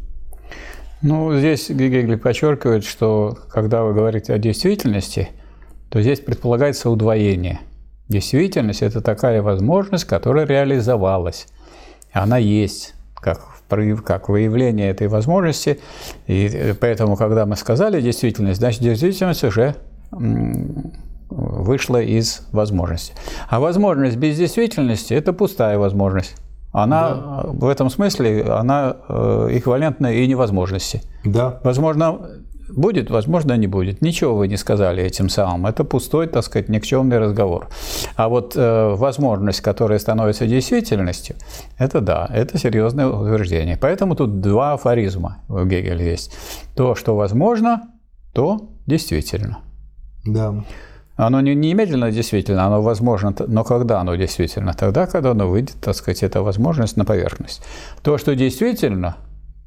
Ну, 1.02 1.36
здесь 1.38 1.70
Гегель 1.70 2.18
подчеркивает, 2.18 2.86
что 2.86 3.38
когда 3.50 3.84
вы 3.84 3.94
говорите 3.96 4.32
о 4.34 4.38
действительности, 4.38 5.30
то 5.90 6.02
здесь 6.02 6.20
предполагается 6.20 6.92
удвоение. 6.92 7.62
Действительность– 8.10 8.82
это 8.84 9.02
такая 9.02 9.42
возможность, 9.42 10.06
которая 10.06 10.46
реализовалась. 10.46 11.48
Она 12.14 12.38
есть, 12.38 12.94
как 13.16 13.55
как 14.04 14.30
выявление 14.30 14.90
этой 14.90 15.08
возможности. 15.08 15.80
И 16.28 16.50
э, 16.52 16.74
поэтому, 16.74 17.16
когда 17.16 17.46
мы 17.46 17.56
сказали 17.56 18.02
действительность, 18.02 18.60
значит, 18.60 18.82
действительность 18.82 19.44
уже 19.44 19.76
вышла 21.30 22.02
из 22.02 22.48
возможности. 22.52 23.14
А 23.50 23.60
возможность 23.60 24.18
без 24.18 24.38
действительности– 24.38 25.14
это 25.16 25.34
пустая 25.34 25.78
возможность. 25.78 26.36
Она 26.72 27.10
да. 27.10 27.42
в 27.46 27.68
этом 27.68 27.90
смысле 27.90 28.44
она 28.44 28.98
э, 29.08 29.48
эквивалентна 29.52 30.08
и 30.14 30.28
невозможности. 30.28 31.02
Да. 31.24 31.60
Возможно, 31.64 32.20
Будет, 32.70 33.10
возможно, 33.10 33.54
не 33.58 33.68
будет. 33.68 34.02
Ничего 34.02 34.36
вы 34.36 34.48
не 34.48 34.58
сказали 34.58 35.04
этим 35.04 35.30
самым. 35.30 35.68
Это 35.68 35.84
пустой, 35.84 36.28
так 36.28 36.44
сказать, 36.44 36.70
никчемный 36.70 37.20
разговор. 37.20 37.70
А 38.16 38.28
вот 38.28 38.56
э, 38.56 38.96
возможность, 38.96 39.62
которая 39.62 40.00
становится 40.00 40.48
действительностью, 40.48 41.36
это 41.78 42.02
да, 42.02 42.28
это 42.34 42.58
серьезное 42.58 43.08
утверждение. 43.08 43.78
Поэтому 43.78 44.16
тут 44.16 44.42
два 44.42 44.74
афоризма 44.74 45.38
у 45.48 45.64
Гегеля 45.64 46.04
есть. 46.04 46.36
То, 46.76 46.96
что 46.96 47.16
возможно, 47.16 47.84
то 48.34 48.70
действительно. 48.88 49.60
Да. 50.26 50.64
Оно 51.18 51.40
не 51.40 51.56
немедленно 51.56 52.12
действительно, 52.12 52.66
оно 52.66 52.82
возможно, 52.82 53.34
но 53.48 53.64
когда 53.64 54.02
оно 54.02 54.16
действительно? 54.16 54.74
Тогда, 54.74 55.08
когда 55.08 55.32
оно 55.32 55.48
выйдет, 55.48 55.76
так 55.82 55.96
сказать, 55.96 56.24
эта 56.24 56.42
возможность 56.42 56.98
на 56.98 57.06
поверхность. 57.06 57.62
То, 58.04 58.18
что 58.18 58.36
действительно, 58.36 59.16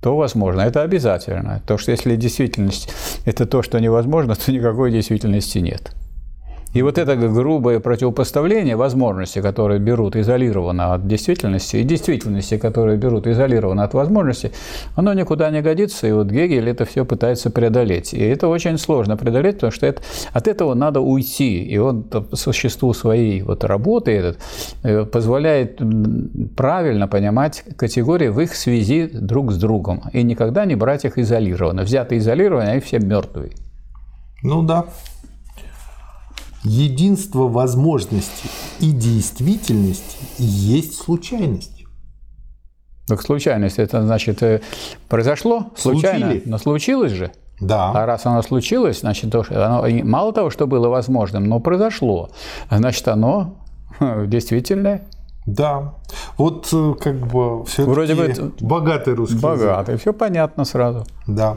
то 0.01 0.17
возможно. 0.17 0.61
Это 0.61 0.83
обязательно. 0.83 1.63
То, 1.67 1.79
что 1.79 1.91
если 1.91 2.17
действительность– 2.17 2.93
это 3.25 3.47
то, 3.47 3.63
что 3.63 3.79
невозможно, 3.81 4.35
то 4.47 4.53
никакой 4.53 4.93
действительности 4.93 5.59
нет. 5.59 5.93
И 6.79 6.83
вот 6.83 6.97
это 6.97 7.17
грубое 7.17 7.81
противопоставление 7.81 8.77
возможности, 8.77 9.43
которые 9.43 9.81
берут 9.81 10.15
изолированно 10.15 10.95
от 10.95 11.09
действительности, 11.09 11.79
и 11.79 11.83
действительности, 11.83 12.57
которые 12.57 12.97
берут 12.97 13.27
изолированно 13.27 13.83
от 13.83 13.95
возможности, 13.95 14.53
оно 14.95 15.13
никуда 15.13 15.51
не 15.51 15.61
годится, 15.61 16.07
и 16.07 16.13
вот 16.13 16.29
Гегель 16.29 16.69
это 16.69 16.85
все 16.85 17.05
пытается 17.05 17.51
преодолеть. 17.51 18.15
И 18.15 18.21
это 18.21 18.47
очень 18.47 18.79
сложно 18.79 19.17
преодолеть, 19.17 19.57
потому 19.57 19.73
что 19.73 19.87
это, 19.87 20.03
от 20.33 20.47
этого 20.47 20.75
надо 20.75 21.01
уйти. 21.01 21.65
И 21.65 21.79
он 21.79 22.05
по 22.05 22.37
существу 22.37 22.95
своей 22.95 23.43
вот 23.43 23.65
работы 23.65 24.13
этот, 24.13 24.39
э, 24.85 25.05
позволяет 25.05 25.81
правильно 26.57 27.09
понимать 27.09 27.65
категории 27.77 28.29
в 28.29 28.39
их 28.39 28.55
связи 28.55 29.11
друг 29.13 29.51
с 29.51 29.57
другом, 29.57 30.03
и 30.13 30.23
никогда 30.23 30.65
не 30.65 30.77
брать 30.77 31.05
их 31.05 31.19
изолированно. 31.19 31.83
Взятые 31.83 32.21
изолированно, 32.21 32.71
они 32.71 32.81
все 32.81 33.01
мертвые. 33.01 33.51
Ну 34.45 34.63
да, 34.63 34.87
единство 36.65 37.49
возможности 37.49 38.49
и 38.81 38.91
действительности 38.93 40.17
есть 40.39 40.97
случайность. 40.97 41.85
Так 43.07 43.23
случайность, 43.23 43.79
это 43.79 44.03
значит, 44.03 44.43
э, 44.43 44.61
произошло 45.09 45.71
случайно, 45.77 46.27
Случили. 46.27 46.43
но 46.47 46.59
случилось 46.59 47.13
же. 47.13 47.33
Да. 47.61 47.91
А 47.93 48.07
раз 48.07 48.27
оно 48.27 48.43
случилось, 48.43 49.01
значит, 49.01 49.33
то, 49.33 49.45
оно 49.51 49.85
мало 50.05 50.33
того, 50.33 50.51
что 50.51 50.67
было 50.67 50.89
возможным, 50.89 51.45
но 51.45 51.59
произошло. 51.59 52.31
Значит, 52.71 53.09
оно 53.09 53.57
действительно 54.27 55.01
Да. 55.47 55.95
Вот 56.37 56.69
э, 56.73 56.95
как 57.01 57.27
бы 57.27 57.65
все 57.65 57.85
Вроде 57.85 58.15
бы 58.15 58.53
богатый 58.61 59.15
русский 59.15 59.37
язык. 59.37 59.43
богатый. 59.43 59.97
Все 59.97 60.13
понятно 60.13 60.65
сразу. 60.65 61.07
Да. 61.27 61.57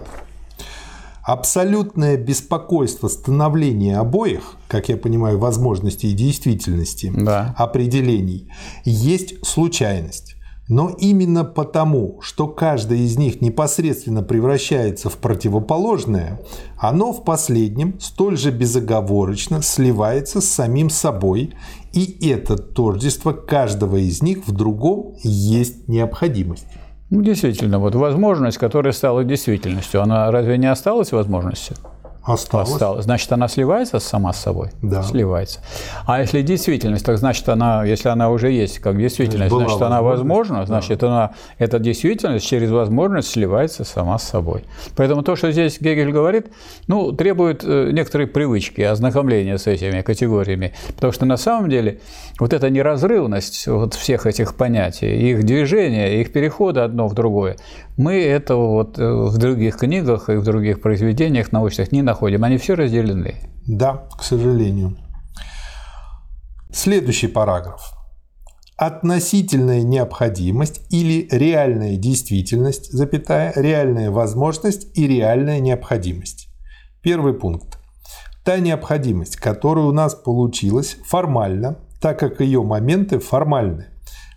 Абсолютное 1.23 2.17
беспокойство 2.17 3.07
становления 3.07 3.97
обоих, 3.97 4.55
как 4.67 4.89
я 4.89 4.97
понимаю, 4.97 5.37
возможности 5.37 6.07
и 6.07 6.13
действительности 6.13 7.11
Да. 7.15 7.53
определений, 7.57 8.51
есть 8.85 9.45
случайность. 9.45 10.35
Но 10.67 10.89
именно 10.89 11.43
потому, 11.43 12.19
что 12.21 12.47
каждая 12.47 12.99
из 12.99 13.17
них 13.17 13.41
непосредственно 13.41 14.23
превращается 14.23 15.09
в 15.09 15.17
противоположное, 15.17 16.39
оно 16.77 17.11
в 17.11 17.25
последнем 17.25 17.99
столь 17.99 18.37
же 18.37 18.51
безоговорочно 18.51 19.61
сливается 19.61 20.39
с 20.39 20.45
самим 20.45 20.89
собой, 20.89 21.53
и 21.91 22.29
это 22.29 22.55
тождество 22.57 23.33
каждого 23.33 23.97
из 23.97 24.21
них 24.21 24.47
в 24.47 24.53
другом 24.53 25.15
есть 25.23 25.89
необходимость. 25.89 26.67
Ну, 27.11 27.21
действительно, 27.21 27.77
вот 27.77 27.93
возможность, 27.93 28.57
которая 28.57 28.93
стала 28.93 29.25
действительностью, 29.25 30.01
она 30.01 30.31
разве 30.31 30.57
не 30.57 30.71
осталась 30.71 31.11
возможностью? 31.11 31.75
Осталось. 32.23 32.71
Осталась. 32.71 33.05
Значит, 33.05 33.31
она 33.31 33.47
сливается 33.47 33.99
сама 33.99 34.31
с 34.31 34.39
собой? 34.39 34.69
Да. 34.81 35.01
Сливается. 35.01 35.59
А 36.05 36.21
если 36.21 36.43
действительность, 36.43 37.03
так 37.03 37.17
значит, 37.17 37.49
она, 37.49 37.83
если 37.83 38.09
она 38.09 38.29
уже 38.29 38.51
есть 38.51 38.79
как 38.79 38.97
действительность, 38.97 39.51
Была 39.51 39.65
значит, 39.65 39.81
она 39.81 40.01
возможна, 40.03 40.59
да. 40.59 40.65
значит, 40.67 41.03
она, 41.03 41.31
эта 41.57 41.79
действительность 41.79 42.45
через 42.45 42.69
возможность 42.69 43.29
сливается 43.29 43.83
сама 43.83 44.19
с 44.19 44.23
собой. 44.23 44.65
Поэтому 44.95 45.23
то, 45.23 45.35
что 45.35 45.51
здесь 45.51 45.81
Гегель 45.81 46.11
говорит, 46.11 46.47
ну, 46.87 47.11
требует 47.11 47.63
э, 47.63 47.89
некоторой 47.91 48.27
привычки, 48.27 48.81
ознакомления 48.81 49.57
с 49.57 49.65
этими 49.65 50.01
категориями. 50.01 50.73
Потому 50.95 51.13
что 51.13 51.25
на 51.25 51.37
самом 51.37 51.69
деле 51.69 52.01
вот 52.39 52.53
эта 52.53 52.69
неразрывность 52.69 53.67
вот 53.67 53.95
всех 53.95 54.27
этих 54.27 54.55
понятий, 54.55 55.31
их 55.31 55.43
движения, 55.43 56.21
их 56.21 56.31
перехода 56.31 56.83
одно 56.83 57.07
в 57.07 57.15
другое, 57.15 57.57
мы 57.97 58.21
этого 58.23 58.71
вот 58.71 58.97
э, 58.97 59.03
в 59.03 59.37
других 59.37 59.77
книгах 59.77 60.29
и 60.29 60.35
в 60.35 60.43
других 60.43 60.81
произведениях 60.81 61.51
научных 61.51 61.91
не 61.91 62.01
находим. 62.01 62.43
Они 62.43 62.57
все 62.57 62.75
разделены. 62.75 63.35
Да, 63.67 64.07
к 64.17 64.23
сожалению. 64.23 64.97
Следующий 66.71 67.27
параграф. 67.27 67.93
Относительная 68.77 69.83
необходимость 69.83 70.81
или 70.89 71.27
реальная 71.29 71.97
действительность, 71.97 72.91
запятая, 72.91 73.53
реальная 73.55 74.09
возможность 74.09 74.97
и 74.97 75.07
реальная 75.07 75.59
необходимость. 75.59 76.47
Первый 77.03 77.33
пункт. 77.33 77.77
Та 78.43 78.57
необходимость, 78.57 79.35
которая 79.35 79.85
у 79.85 79.91
нас 79.91 80.15
получилась 80.15 80.97
формально, 81.05 81.77
так 82.01 82.17
как 82.17 82.41
ее 82.41 82.63
моменты 82.63 83.19
формальны, 83.19 83.87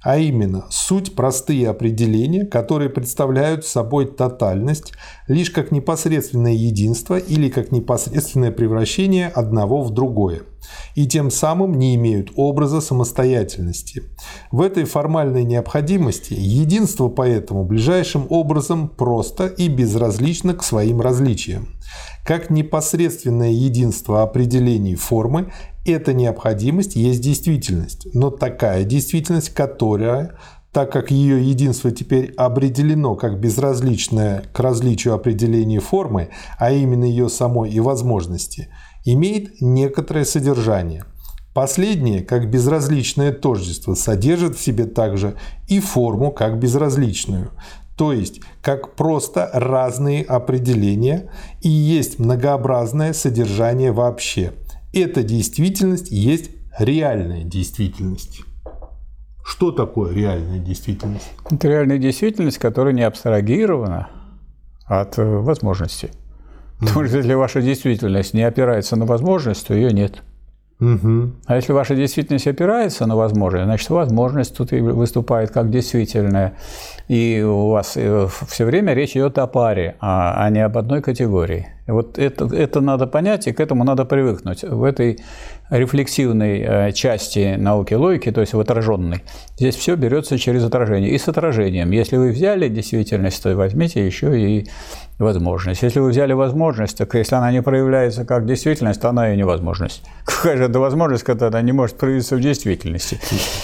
а 0.05 0.19
именно 0.19 0.67
суть 0.69 1.15
простые 1.17 1.71
определения, 1.71 2.45
которые 2.45 2.91
представляют 2.91 3.65
собой 3.65 4.07
тотальность 4.07 4.93
лишь 5.29 5.51
как 5.51 5.73
непосредственное 5.73 6.53
единство 6.53 7.19
или 7.19 7.49
как 7.49 7.73
непосредственное 7.73 8.53
превращение 8.53 9.29
одного 9.29 9.83
в 9.83 9.91
другое, 9.91 10.43
и 10.95 11.07
тем 11.07 11.31
самым 11.31 11.79
не 11.79 11.95
имеют 11.95 12.33
образа 12.37 12.83
самостоятельности. 12.83 14.03
В 14.53 14.61
этой 14.61 14.85
формальной 14.85 15.45
необходимости 15.45 16.35
единство 16.35 17.09
поэтому 17.09 17.65
ближайшим 17.65 18.27
образом 18.29 18.89
просто 18.89 19.47
и 19.47 19.69
безразлично 19.69 20.55
к 20.55 20.63
своим 20.63 21.01
различиям. 21.01 21.69
Как 22.27 22.51
непосредственное 22.51 23.51
единство 23.51 24.23
определений 24.23 24.97
формы, 24.97 25.53
эта 25.93 26.12
необходимость 26.12 26.97
есть 26.97 27.21
действительность, 27.21 28.07
но 28.14 28.31
такая 28.31 28.85
действительность, 28.85 29.50
которая, 29.50 30.38
так 30.73 30.91
как 30.91 31.11
ее 31.11 31.47
единство 31.47 31.91
теперь 31.91 32.33
определено 32.37 33.14
как 33.14 33.38
безразличное 33.38 34.45
к 34.53 34.61
различию 34.61 35.14
определений 35.14 35.79
формы, 35.79 36.31
а 36.59 36.73
именно 36.73 37.05
ее 37.05 37.29
самой 37.29 37.71
и 37.71 37.81
возможности, 37.81 38.69
имеет 39.05 39.61
некоторое 39.61 40.25
содержание. 40.25 41.05
Последнее, 41.53 42.23
как 42.23 42.51
безразличное 42.51 43.33
тождество, 43.33 43.94
содержит 43.94 44.57
в 44.57 44.61
себе 44.61 44.87
также 44.87 45.37
и 45.68 45.79
форму 45.79 46.33
как 46.33 46.59
безразличную, 46.59 47.53
то 47.97 48.12
есть 48.12 48.40
как 48.61 48.97
просто 48.97 49.49
разные 49.53 50.25
определения 50.25 51.31
и 51.61 51.68
есть 51.68 52.18
многообразное 52.18 53.12
содержание 53.12 53.92
вообще. 53.92 54.53
Эта 54.94 55.24
действительность 55.24 56.12
есть 56.12 56.52
реальная 56.78 57.42
действительность. 57.42 58.42
Что 59.44 59.72
такое 59.72 60.14
реальная 60.14 60.61
действительность? 60.61 61.30
Это 61.50 61.68
реальная 61.68 61.98
действительность, 61.98 62.59
которая 62.59 62.94
не 62.94 63.02
абстрагирована 63.02 64.09
от 64.87 65.18
э, 65.18 65.24
возможности. 65.24 66.11
Потому 66.78 67.07
что 67.07 67.16
если 67.16 67.35
ваша 67.35 67.61
действительность 67.61 68.35
не 68.35 68.42
опирается 68.42 68.94
на 68.94 69.04
возможность, 69.04 69.66
то 69.66 69.74
ее 69.74 69.92
нет. 69.92 70.22
Угу. 70.81 71.31
А 71.47 71.57
если 71.57 71.73
ваша 71.73 71.95
действительность 71.95 72.47
опирается 72.47 73.07
на 73.07 73.17
возможность, 73.17 73.65
значит, 73.65 73.91
возможность 73.91 74.57
тут 74.57 74.73
выступает 74.73 75.51
как 75.51 75.71
действительная. 75.71 76.55
И 77.07 77.43
у 77.47 77.69
вас 77.71 77.97
все 78.49 78.65
время 78.65 78.95
речь 78.95 79.13
идет 79.13 79.39
о 79.39 79.47
паре, 79.47 79.97
а 80.01 80.45
а 80.45 80.51
не 80.51 80.61
об 80.61 80.77
одной 80.77 81.01
категории. 81.01 81.69
И 81.87 81.91
вот 81.91 82.19
это, 82.19 82.47
это 82.47 82.81
надо 82.81 83.07
понять, 83.07 83.47
и 83.47 83.53
к 83.53 83.61
этому 83.61 83.85
надо 83.85 84.05
привыкнуть. 84.05 84.63
В 84.63 84.83
этой 84.85 85.19
рефлексивной 85.71 86.61
э, 86.61 86.93
части 86.93 87.57
науки 87.57 87.95
логики, 87.95 88.33
то 88.33 88.41
есть 88.41 88.55
в 88.55 88.61
отраженной, 88.61 89.23
здесь 89.59 89.77
все 89.77 89.95
берется 89.95 90.39
через 90.39 90.65
отражение. 90.65 91.11
И 91.11 91.19
с 91.19 91.29
отражением. 91.29 91.91
Если 91.91 92.17
вы 92.17 92.31
взяли 92.31 92.69
действительность, 92.69 93.43
то 93.43 93.55
возьмите 93.55 94.05
еще 94.05 94.39
и 94.39 94.67
возможность. 95.18 95.83
Если 95.83 96.00
вы 96.00 96.11
взяли 96.11 96.33
возможность, 96.33 96.98
так 96.98 97.14
если 97.14 97.35
она 97.37 97.53
не 97.53 97.62
проявляется 97.62 98.24
как 98.24 98.46
действительность, 98.46 99.00
то 99.00 99.09
она 99.09 99.33
и 99.33 99.37
невозможность. 99.37 100.03
Какая 100.24 100.57
же 100.57 100.64
это 100.64 100.79
возможность, 100.79 101.24
когда 101.24 101.48
она 101.48 101.62
не 101.62 101.72
может 101.72 101.96
проявиться 101.96 102.37
в 102.37 102.40
действительности? 102.40 103.20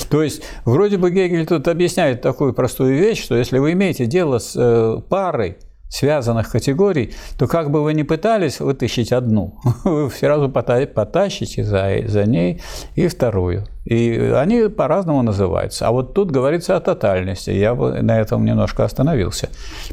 То 0.08 0.22
есть, 0.22 0.42
вроде 0.64 0.96
бы 0.96 1.10
Гегель 1.10 1.46
тут 1.46 1.68
объясняет 1.68 2.22
такую 2.22 2.52
простую 2.52 2.96
вещь, 2.96 3.22
что 3.22 3.36
если 3.36 3.58
вы 3.58 3.72
имеете 3.72 4.06
дело 4.06 4.38
с 4.38 4.54
э, 4.56 5.00
парой, 5.08 5.56
связанных 5.90 6.50
категорий, 6.50 7.12
то 7.36 7.46
как 7.46 7.70
бы 7.70 7.82
вы 7.82 7.94
ни 7.94 8.02
пытались 8.04 8.60
вытащить 8.60 9.12
одну, 9.12 9.58
вы 9.84 10.10
сразу 10.10 10.48
пота- 10.48 10.86
потащите 10.86 11.64
за, 11.64 12.06
за 12.06 12.24
ней 12.24 12.62
и 12.94 13.08
вторую. 13.08 13.66
И 13.84 14.32
они 14.36 14.68
по-разному 14.68 15.22
называются. 15.22 15.88
А 15.88 15.90
вот 15.90 16.14
тут 16.14 16.30
говорится 16.30 16.76
о 16.76 16.80
тотальности. 16.80 17.50
Я 17.50 17.74
бы 17.74 18.02
на 18.02 18.20
этом 18.20 18.44
немножко 18.44 18.84
остановился. 18.84 19.48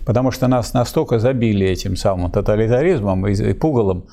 Потому 0.05 0.31
что 0.31 0.47
нас 0.47 0.73
настолько 0.73 1.19
забили 1.19 1.65
этим 1.65 1.95
самым 1.95 2.29
тоталитаризмом 2.29 3.25
и 3.27 3.53
пугалом. 3.53 4.05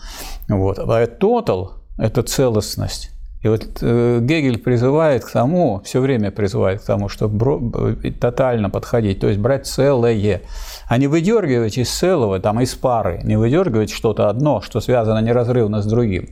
Вот. 0.49 0.79
А 0.79 1.05
total– 1.05 1.71
это 1.99 2.23
целостность. 2.23 3.14
И 3.45 3.49
вот 3.49 3.63
э, 3.83 4.21
Гегель 4.23 4.59
призывает 4.59 5.23
к 5.23 5.31
тому, 5.31 5.83
все 5.85 6.01
время 6.01 6.31
призывает 6.31 6.81
к 6.81 6.85
тому, 6.87 7.11
чтобы 7.11 7.95
тотально 8.19 8.71
подходить, 8.71 9.21
то 9.21 9.29
есть 9.29 9.39
брать 9.39 9.67
целое, 9.67 10.41
а 10.89 10.97
не 10.97 11.09
выдергивать 11.09 11.77
из 11.77 11.91
целого, 11.91 12.41
там, 12.41 12.61
из 12.61 12.75
пары, 12.75 13.21
не 13.23 13.37
выдергивать 13.37 13.91
что-то 13.91 14.31
одно, 14.31 14.63
что 14.63 14.81
связано 14.81 15.19
неразрывно 15.19 15.83
с 15.83 15.87
другим. 15.87 16.31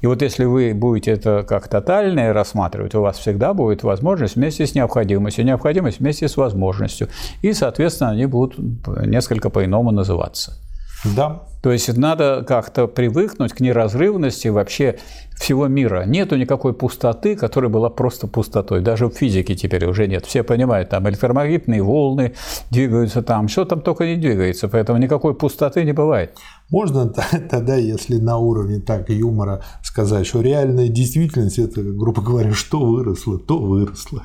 И 0.00 0.08
вот 0.08 0.20
если 0.20 0.46
вы 0.46 0.74
будете 0.74 1.12
это 1.12 1.44
как 1.48 1.68
тотальное 1.68 2.32
рассматривать, 2.32 2.92
у 2.96 3.02
вас 3.02 3.18
всегда 3.18 3.54
будет 3.54 3.84
возможность 3.84 4.34
вместе 4.34 4.66
с 4.66 4.74
необходимостью, 4.74 5.44
необходимость 5.44 6.00
вместе 6.00 6.26
с 6.26 6.36
возможностью. 6.36 7.08
И, 7.40 7.52
соответственно, 7.52 8.10
они 8.10 8.26
будут 8.26 8.58
несколько 9.06 9.48
по-иному 9.48 9.92
называться. 9.92 10.58
Да. 11.04 11.42
То 11.62 11.72
есть 11.72 11.96
надо 11.96 12.44
как-то 12.46 12.86
привыкнуть 12.86 13.52
к 13.52 13.60
неразрывности 13.60 14.48
вообще 14.48 14.98
всего 15.36 15.66
мира. 15.66 16.04
Нету 16.06 16.36
никакой 16.36 16.72
пустоты, 16.72 17.34
которая 17.34 17.70
была 17.70 17.90
просто 17.90 18.28
пустотой. 18.28 18.80
Даже 18.80 19.06
в 19.06 19.14
физике 19.14 19.56
теперь 19.56 19.84
уже 19.86 20.06
нет. 20.06 20.24
Все 20.24 20.44
понимают, 20.44 20.90
там 20.90 21.08
электромагнитные 21.08 21.82
волны 21.82 22.34
двигаются 22.70 23.22
там, 23.22 23.48
что 23.48 23.64
там 23.64 23.80
только 23.80 24.06
не 24.06 24.16
двигается, 24.16 24.68
поэтому 24.68 24.98
никакой 24.98 25.34
пустоты 25.34 25.84
не 25.84 25.92
бывает. 25.92 26.36
Можно 26.70 27.08
тогда, 27.50 27.74
если 27.74 28.16
на 28.18 28.38
уровне 28.38 28.80
так 28.80 29.10
юмора 29.10 29.62
сказать, 29.82 30.26
что 30.26 30.40
реальная 30.40 30.88
действительность 30.88 31.58
это, 31.58 31.82
грубо 31.82 32.22
говоря, 32.22 32.52
что 32.52 32.78
выросло, 32.80 33.38
то 33.38 33.58
выросло. 33.58 34.22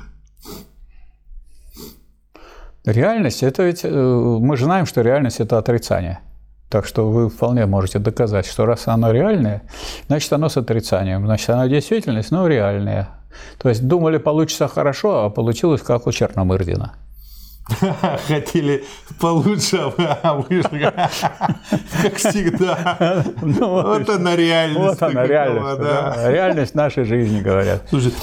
Реальность– 2.85 3.43
это 3.43 3.63
ведь… 3.63 3.81
э, 3.83 3.89
Мы 3.89 4.57
же 4.57 4.65
знаем, 4.65 4.85
что 4.85 5.01
реальность– 5.01 5.39
это 5.39 5.57
отрицание. 5.57 6.19
Так 6.73 6.87
что 6.87 7.07
вы 7.11 7.29
вполне 7.29 7.67
можете 7.67 7.99
доказать, 7.99 8.47
что 8.47 8.65
раз 8.65 8.87
оно 8.87 9.11
реальное, 9.11 9.61
значит 10.07 10.33
оно 10.33 10.49
с 10.49 10.57
отрицанием. 10.57 11.23
Значит, 11.23 11.51
оно 11.51 11.67
действительность, 11.67 12.31
но 12.31 12.47
реальное. 12.47 13.09
То 13.59 13.69
есть 13.69 13.87
думали, 13.87 14.17
получится 14.17 14.67
хорошо, 14.67 15.25
а 15.25 15.29
получилось 15.29 15.83
как 15.83 16.07
у 16.07 16.11
Черномырдина. 16.11 16.93
Хотели 18.27 18.83
получше, 19.19 19.77
а 19.77 20.35
вышло, 20.35 20.91
как 22.01 22.15
всегда. 22.15 23.23
Ну, 23.41 23.81
вот 23.83 24.09
она 24.09 24.35
реальность. 24.35 24.79
Вот 24.79 25.01
она 25.01 25.25
реальность. 25.25 25.79
Да. 25.79 26.29
Реальность 26.29 26.75
нашей 26.75 27.05
жизни, 27.05 27.39
говорят. 27.41 27.83
Слушай, 27.89 28.13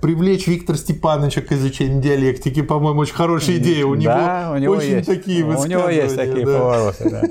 привлечь 0.00 0.46
Виктора 0.46 0.78
Степановича 0.78 1.42
к 1.42 1.52
изучению 1.52 2.00
диалектики, 2.00 2.62
по-моему, 2.62 3.00
очень 3.00 3.14
хорошая 3.14 3.56
идея. 3.56 3.84
У 3.84 3.94
него, 3.94 4.14
да, 4.14 4.50
у 4.54 4.56
него 4.56 4.74
очень 4.74 4.96
есть. 4.96 5.06
такие 5.06 5.44
У 5.44 5.64
него 5.66 5.88
есть 5.90 6.16
такие 6.16 6.46
да. 6.46 6.58
повороты, 6.58 7.10
да. 7.10 7.22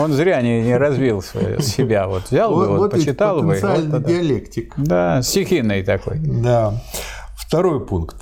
Он 0.00 0.12
зря 0.12 0.42
не, 0.42 0.62
не 0.62 0.76
развил 0.76 1.22
себя. 1.22 2.08
Вот 2.08 2.24
взял 2.30 2.52
вот, 2.52 2.66
бы, 2.66 2.68
вот, 2.72 2.78
вот 2.78 2.90
почитал 2.90 3.42
бы. 3.42 3.60
Вот, 3.60 4.04
диалектик. 4.06 4.74
Да, 4.76 5.22
стихийный 5.22 5.84
такой. 5.84 6.18
Да. 6.18 6.82
Второй 7.36 7.84
пункт 7.86 8.16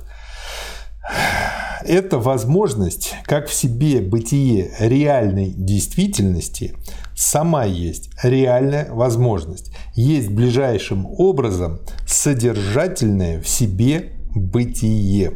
это 1.87 2.19
возможность, 2.19 3.15
как 3.25 3.49
в 3.49 3.55
себе 3.55 4.01
бытие 4.01 4.73
реальной 4.79 5.51
действительности, 5.51 6.75
сама 7.15 7.65
есть 7.65 8.11
реальная 8.23 8.93
возможность, 8.93 9.73
есть 9.95 10.31
ближайшим 10.31 11.07
образом 11.07 11.81
содержательное 12.07 13.41
в 13.41 13.49
себе 13.49 14.13
бытие 14.35 15.35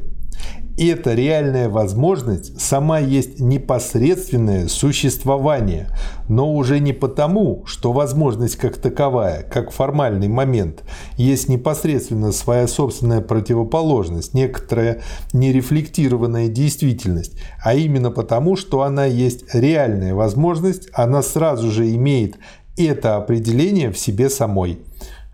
эта 0.76 1.14
реальная 1.14 1.68
возможность 1.68 2.60
сама 2.60 2.98
есть 2.98 3.40
непосредственное 3.40 4.68
существование, 4.68 5.88
но 6.28 6.54
уже 6.54 6.80
не 6.80 6.92
потому, 6.92 7.64
что 7.66 7.92
возможность 7.92 8.56
как 8.56 8.76
таковая, 8.76 9.42
как 9.42 9.70
формальный 9.70 10.28
момент, 10.28 10.84
есть 11.16 11.48
непосредственно 11.48 12.32
своя 12.32 12.68
собственная 12.68 13.22
противоположность, 13.22 14.34
некоторая 14.34 15.02
нерефлектированная 15.32 16.48
действительность, 16.48 17.38
а 17.64 17.74
именно 17.74 18.10
потому, 18.10 18.56
что 18.56 18.82
она 18.82 19.06
есть 19.06 19.54
реальная 19.54 20.14
возможность, 20.14 20.88
она 20.92 21.22
сразу 21.22 21.70
же 21.70 21.88
имеет 21.94 22.36
это 22.76 23.16
определение 23.16 23.90
в 23.90 23.98
себе 23.98 24.28
самой. 24.28 24.80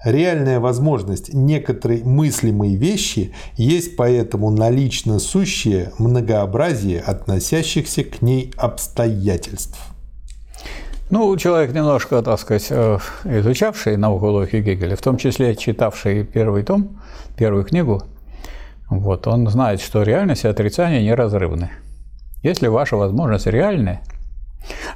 Реальная 0.04 0.58
возможность 0.58 1.32
некоторой 1.32 2.02
мыслимой 2.02 2.74
вещи 2.74 3.32
есть 3.56 3.96
поэтому 3.96 4.50
налично 4.50 5.20
сущее 5.20 5.92
многообразие 5.98 7.00
относящихся 7.00 8.02
к 8.02 8.20
ней 8.20 8.52
обстоятельств. 8.56 9.78
Ну, 11.10 11.36
человек 11.36 11.74
немножко, 11.74 12.22
так 12.22 12.40
сказать, 12.40 12.66
э, 12.70 12.98
изучавший 13.24 13.96
науку 13.96 14.26
логики 14.26 14.56
Гегеля, 14.56 14.96
в 14.96 15.02
том 15.02 15.18
числе 15.18 15.54
читавший 15.54 16.24
первый 16.24 16.62
том, 16.62 17.00
первую 17.36 17.64
книгу, 17.64 18.02
вот, 18.88 19.26
он 19.26 19.46
знает, 19.48 19.80
что 19.80 20.02
реальность 20.02 20.44
и 20.44 20.48
отрицание 20.48 21.04
неразрывны. 21.04 21.70
Если 22.42 22.66
ваша 22.66 22.96
возможность 22.96 23.46
реальная, 23.46 24.02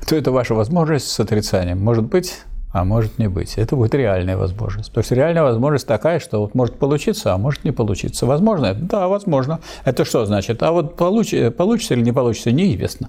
то 0.06 0.16
это 0.16 0.32
ваша 0.32 0.54
возможность 0.54 1.06
с 1.06 1.20
отрицанием. 1.20 1.82
Может 1.82 2.04
быть, 2.04 2.40
а 2.76 2.84
может 2.84 3.18
не 3.18 3.28
быть. 3.28 3.56
Это 3.56 3.74
будет 3.74 3.94
реальная 3.94 4.36
возможность. 4.36 4.90
Потому 4.90 5.04
что 5.04 5.14
реальная 5.14 5.42
возможность 5.42 5.86
такая, 5.86 6.20
что 6.20 6.40
вот 6.40 6.54
может 6.54 6.76
получиться, 6.76 7.32
а 7.32 7.38
может 7.38 7.64
не 7.64 7.72
получиться. 7.72 8.26
Возможно? 8.26 8.74
Да, 8.74 9.08
возможно. 9.08 9.60
Это 9.84 10.04
что 10.04 10.26
значит? 10.26 10.62
А 10.62 10.72
вот 10.72 10.96
получ, 10.96 11.34
получится 11.56 11.94
или 11.94 12.02
не 12.02 12.12
получится, 12.12 12.52
неизвестно. 12.52 13.08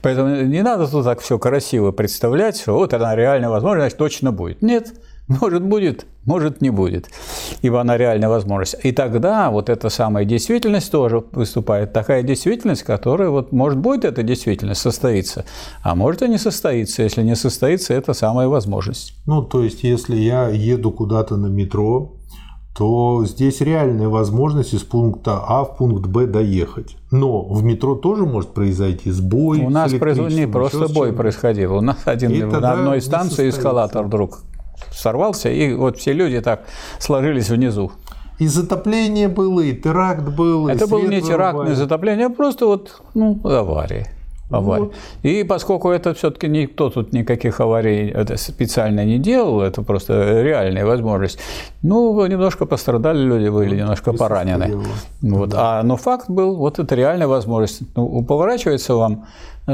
Поэтому 0.00 0.42
не 0.42 0.62
надо 0.62 0.86
тут 0.88 1.04
так 1.04 1.20
все 1.20 1.38
красиво 1.38 1.92
представлять, 1.92 2.58
что 2.58 2.74
вот 2.74 2.94
она 2.94 3.14
реальная 3.14 3.50
возможность, 3.50 3.82
значит 3.82 3.98
точно 3.98 4.32
будет. 4.32 4.62
Нет, 4.62 4.94
может, 5.28 5.62
будет, 5.62 6.06
может, 6.24 6.60
не 6.60 6.70
будет, 6.70 7.08
ибо 7.62 7.80
она 7.80 7.96
реальная 7.96 8.28
возможность. 8.28 8.76
И 8.82 8.92
тогда 8.92 9.50
вот 9.50 9.68
эта 9.68 9.90
самая 9.90 10.24
действительность 10.24 10.90
тоже 10.90 11.22
выступает. 11.32 11.92
Такая 11.92 12.22
действительность, 12.22 12.82
которая, 12.82 13.30
вот, 13.30 13.52
может, 13.52 13.78
будет 13.78 14.04
эта 14.04 14.22
действительность 14.22 14.80
состоится, 14.80 15.44
а 15.82 15.94
может 15.94 16.22
и 16.22 16.28
не 16.28 16.38
состоится. 16.38 17.02
Если 17.02 17.22
не 17.22 17.36
состоится, 17.36 17.94
это 17.94 18.14
самая 18.14 18.48
возможность. 18.48 19.14
Ну, 19.26 19.42
то 19.42 19.62
есть, 19.62 19.84
если 19.84 20.16
я 20.16 20.48
еду 20.48 20.90
куда-то 20.90 21.36
на 21.36 21.46
метро, 21.46 22.14
то 22.76 23.24
здесь 23.26 23.60
реальная 23.60 24.08
возможность 24.08 24.72
из 24.72 24.84
пункта 24.84 25.42
А 25.44 25.64
в 25.64 25.76
пункт 25.76 26.06
Б 26.06 26.26
доехать. 26.26 26.96
Но 27.10 27.42
в 27.42 27.64
метро 27.64 27.96
тоже 27.96 28.24
может 28.24 28.54
произойти 28.54 29.10
сбой. 29.10 29.58
У 29.58 29.68
нас 29.68 29.90
не 29.92 30.46
просто 30.46 30.86
бой 30.88 31.12
происходил. 31.12 31.74
У 31.74 31.80
нас 31.80 31.98
один 32.04 32.30
и 32.30 32.42
на 32.44 32.72
одной 32.72 33.00
станции 33.00 33.48
эскалатор 33.48 34.04
вдруг 34.04 34.44
сорвался, 34.92 35.48
и 35.50 35.74
вот 35.74 35.98
все 35.98 36.12
люди 36.12 36.40
так 36.40 36.62
сложились 36.98 37.48
внизу. 37.48 37.92
И 38.38 38.46
затопление 38.46 39.28
было, 39.28 39.60
и 39.60 39.74
теракт 39.74 40.28
был. 40.28 40.68
Это 40.68 40.84
и 40.84 40.88
был 40.88 41.02
не 41.02 41.20
теракт, 41.20 41.68
не 41.68 41.74
затопление, 41.74 42.26
а 42.26 42.30
просто 42.30 42.66
вот 42.66 43.02
ну, 43.14 43.40
авария. 43.44 44.06
авария. 44.48 44.84
Вот. 44.84 44.94
И 45.24 45.42
поскольку 45.42 45.90
это 45.90 46.14
все-таки 46.14 46.46
никто 46.46 46.88
тут 46.90 47.12
никаких 47.12 47.60
аварий 47.60 48.08
это 48.08 48.36
специально 48.36 49.04
не 49.04 49.18
делал, 49.18 49.60
это 49.60 49.82
просто 49.82 50.42
реальная 50.42 50.86
возможность, 50.86 51.40
ну, 51.82 52.24
немножко 52.26 52.64
пострадали 52.64 53.18
люди, 53.18 53.48
были 53.48 53.76
немножко 53.76 54.12
поранены. 54.12 54.84
Вот. 55.20 55.48
Да. 55.48 55.80
А, 55.80 55.82
но 55.82 55.96
факт 55.96 56.30
был, 56.30 56.54
вот 56.56 56.78
это 56.78 56.94
реальная 56.94 57.26
возможность. 57.26 57.82
Ну, 57.96 58.24
поворачивается 58.24 58.94
вам 58.94 59.26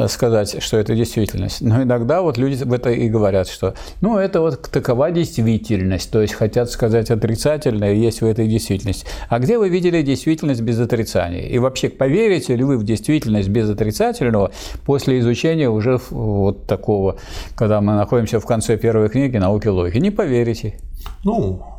сказать, 0.08 0.62
что 0.62 0.78
это 0.78 0.94
действительность. 0.94 1.60
Но 1.60 1.82
иногда 1.82 2.22
вот 2.22 2.38
люди 2.38 2.62
в 2.62 2.72
это 2.72 2.90
и 2.90 3.08
говорят, 3.08 3.48
что 3.48 3.74
ну 4.00 4.18
это 4.18 4.40
вот 4.40 4.62
такова 4.70 5.10
действительность, 5.10 6.10
то 6.10 6.20
есть 6.20 6.34
хотят 6.34 6.70
сказать 6.70 7.10
отрицательное 7.10 7.94
есть 7.94 8.20
в 8.20 8.26
этой 8.26 8.48
действительности. 8.48 9.06
А 9.28 9.38
где 9.38 9.58
вы 9.58 9.68
видели 9.68 10.02
действительность 10.02 10.62
без 10.62 10.78
отрицания? 10.78 11.48
И 11.48 11.58
вообще 11.58 11.88
поверите 11.88 12.56
ли 12.56 12.64
вы 12.64 12.78
в 12.78 12.84
действительность 12.84 13.48
без 13.48 13.68
отрицательного 13.70 14.50
после 14.84 15.18
изучения 15.20 15.68
уже 15.68 16.00
вот 16.10 16.66
такого, 16.66 17.16
когда 17.56 17.80
мы 17.80 17.94
находимся 17.94 18.40
в 18.40 18.46
конце 18.46 18.76
первой 18.76 19.08
книги 19.08 19.36
науки 19.36 19.68
логики? 19.68 19.98
Не 19.98 20.10
поверите. 20.10 20.78
Ну, 21.24 21.73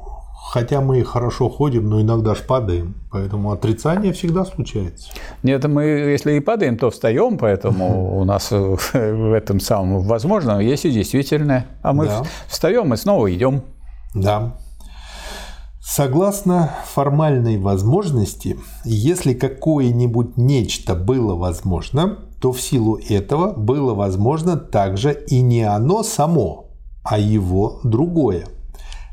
Хотя 0.51 0.79
мы 0.79 1.03
хорошо 1.03 1.49
ходим, 1.49 1.89
но 1.89 1.99
иногда 1.99 2.35
ж 2.35 2.39
падаем. 2.39 2.95
Поэтому 3.11 3.51
отрицание 3.51 4.13
всегда 4.13 4.45
случается. 4.45 5.09
Нет, 5.43 5.65
мы 5.65 5.83
если 5.83 6.33
и 6.33 6.39
падаем, 6.39 6.77
то 6.77 6.91
встаем, 6.91 7.37
поэтому 7.37 8.17
у 8.21 8.23
нас 8.23 8.51
в 8.51 9.33
этом 9.33 9.59
самом 9.59 10.01
возможно 10.01 10.59
есть 10.59 10.85
и 10.85 10.91
действительное. 10.91 11.65
А 11.81 11.93
мы 11.93 12.05
да. 12.05 12.23
встаем 12.47 12.93
и 12.93 12.97
снова 12.97 13.33
идем. 13.33 13.63
Да. 14.13 14.55
Согласно 15.81 16.71
формальной 16.93 17.57
возможности, 17.57 18.57
если 18.85 19.33
какое-нибудь 19.33 20.37
нечто 20.37 20.95
было 20.95 21.35
возможно, 21.35 22.19
то 22.39 22.51
в 22.51 22.61
силу 22.61 22.97
этого 23.09 23.51
было 23.51 23.93
возможно 23.93 24.55
также 24.57 25.13
и 25.27 25.41
не 25.41 25.63
оно 25.63 26.03
само, 26.03 26.71
а 27.03 27.17
его 27.17 27.81
другое 27.83 28.45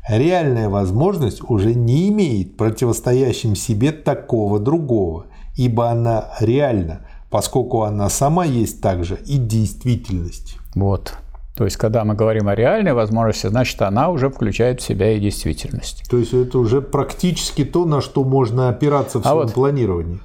реальная 0.07 0.69
возможность 0.69 1.41
уже 1.47 1.73
не 1.73 2.09
имеет 2.09 2.57
противостоящим 2.57 3.55
себе 3.55 3.91
такого 3.91 4.59
другого, 4.59 5.27
ибо 5.55 5.89
она 5.89 6.31
реальна, 6.39 7.07
поскольку 7.29 7.83
она 7.83 8.09
сама 8.09 8.45
есть 8.45 8.81
также 8.81 9.17
и 9.25 9.37
действительность. 9.37 10.57
Вот. 10.75 11.13
То 11.55 11.65
есть, 11.65 11.77
когда 11.77 12.03
мы 12.03 12.15
говорим 12.15 12.47
о 12.47 12.55
реальной 12.55 12.93
возможности, 12.93 13.45
значит, 13.45 13.79
она 13.83 14.09
уже 14.09 14.29
включает 14.29 14.81
в 14.81 14.83
себя 14.83 15.11
и 15.11 15.19
действительность. 15.19 16.03
То 16.09 16.17
есть, 16.17 16.33
это 16.33 16.57
уже 16.57 16.81
практически 16.81 17.63
то, 17.63 17.85
на 17.85 18.01
что 18.01 18.23
можно 18.23 18.69
опираться 18.69 19.19
в 19.19 19.25
а 19.25 19.29
своем 19.29 19.45
вот 19.45 19.53
планировании. 19.53 20.19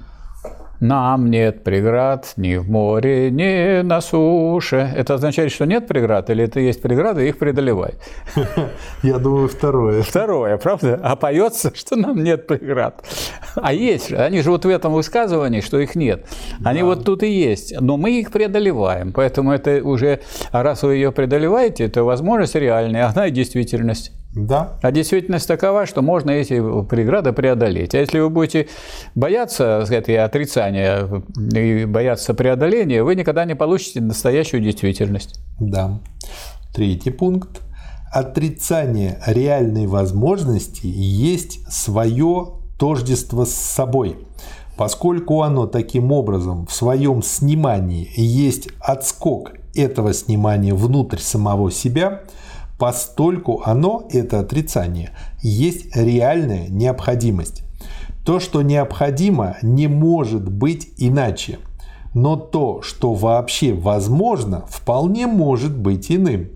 Нам 0.79 1.29
нет 1.29 1.65
преград 1.65 2.33
ни 2.37 2.55
в 2.55 2.69
море, 2.69 3.29
ни 3.31 3.81
на 3.81 3.99
суше. 3.99 4.89
Это 4.95 5.15
означает, 5.15 5.51
что 5.51 5.65
нет 5.65 5.87
преград, 5.87 6.29
или 6.29 6.45
это 6.45 6.61
есть 6.61 6.81
преграды, 6.81 7.27
их 7.27 7.37
преодолевай. 7.37 7.95
Я 9.03 9.17
думаю, 9.17 9.49
второе. 9.49 10.03
Второе, 10.03 10.57
правда? 10.57 10.97
А 11.03 11.17
поется, 11.17 11.73
что 11.75 11.97
нам 11.97 12.23
нет 12.23 12.47
преград. 12.47 13.03
А 13.55 13.73
есть. 13.73 14.13
Они 14.13 14.41
же 14.41 14.51
вот 14.51 14.63
в 14.63 14.69
этом 14.69 14.93
высказывании, 14.93 15.59
что 15.59 15.79
их 15.79 15.95
нет. 15.95 16.25
Они 16.63 16.79
да. 16.79 16.85
вот 16.85 17.03
тут 17.03 17.23
и 17.23 17.29
есть. 17.29 17.75
Но 17.81 17.97
мы 17.97 18.19
их 18.19 18.31
преодолеваем. 18.31 19.11
Поэтому 19.11 19.51
это 19.51 19.83
уже, 19.83 20.21
а 20.53 20.63
раз 20.63 20.83
вы 20.83 20.95
ее 20.95 21.11
преодолеваете, 21.11 21.83
это 21.85 22.05
возможность 22.05 22.55
реальная, 22.55 23.07
она 23.07 23.27
и 23.27 23.31
действительность. 23.31 24.13
Да. 24.35 24.77
А 24.81 24.91
действительность 24.91 25.47
такова, 25.47 25.85
что 25.87 26.01
можно 26.01 26.29
эти 26.29 26.61
преграды 26.83 27.33
преодолеть. 27.33 27.95
А 27.95 27.97
если 27.97 28.19
вы 28.19 28.29
будете 28.29 28.67
бояться 29.15 29.85
этой 29.89 30.17
отрицания 30.17 31.23
и 31.55 31.85
бояться 31.85 32.33
преодоления, 32.35 33.03
вы 33.03 33.15
никогда 33.15 33.45
не 33.45 33.55
получите 33.55 34.01
настоящую 34.01 34.61
действительность. 34.61 35.39
Да. 35.59 35.99
Третий 36.73 37.09
пункт. 37.09 37.61
Отрицание 38.11 39.19
реальной 39.25 39.87
возможности 39.87 40.85
есть 40.85 41.67
свое 41.71 42.53
тождество 42.79 43.45
с 43.45 43.53
собой. 43.53 44.17
Поскольку 44.77 45.41
оно 45.41 45.65
таким 45.65 46.11
образом 46.11 46.65
в 46.67 46.73
своем 46.73 47.21
снимании 47.23 48.09
есть 48.15 48.69
отскок 48.79 49.53
этого 49.75 50.13
снимания 50.13 50.73
внутрь 50.73 51.17
самого 51.17 51.71
себя– 51.71 52.21
постольку 52.79 53.61
оно, 53.65 54.07
это 54.09 54.39
отрицание, 54.39 55.11
есть 55.41 55.95
реальная 55.95 56.67
необходимость. 56.69 57.63
То, 58.25 58.39
что 58.39 58.61
необходимо, 58.61 59.57
не 59.61 59.87
может 59.87 60.49
быть 60.49 60.93
иначе. 60.97 61.59
Но 62.13 62.35
то, 62.37 62.81
что 62.81 63.13
вообще 63.13 63.73
возможно, 63.73 64.65
вполне 64.67 65.27
может 65.27 65.77
быть 65.77 66.11
иным. 66.11 66.49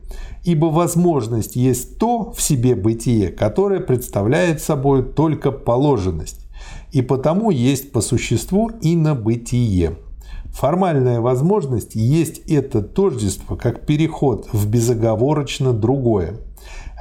Ибо 0.44 0.66
возможность 0.66 1.56
есть 1.56 2.00
то 2.00 2.32
в 2.32 2.42
себе 2.42 2.76
бытие, 2.76 3.30
которое 3.30 3.80
представляет 3.80 4.62
собой 4.62 5.04
только 5.04 5.52
положенность, 5.52 6.48
и 6.92 7.02
потому 7.02 7.50
есть 7.50 7.92
по 7.92 8.02
существу 8.02 8.70
и 8.82 8.96
на 8.96 9.16
бытие. 9.16 9.98
Формальная 10.54 11.20
возможность 11.20 11.96
есть 11.96 12.40
это 12.48 12.82
тождество, 12.82 13.56
как 13.56 13.86
переход 13.86 14.48
в 14.54 14.70
безоговорочно 14.70 15.74
другое. 15.74 16.36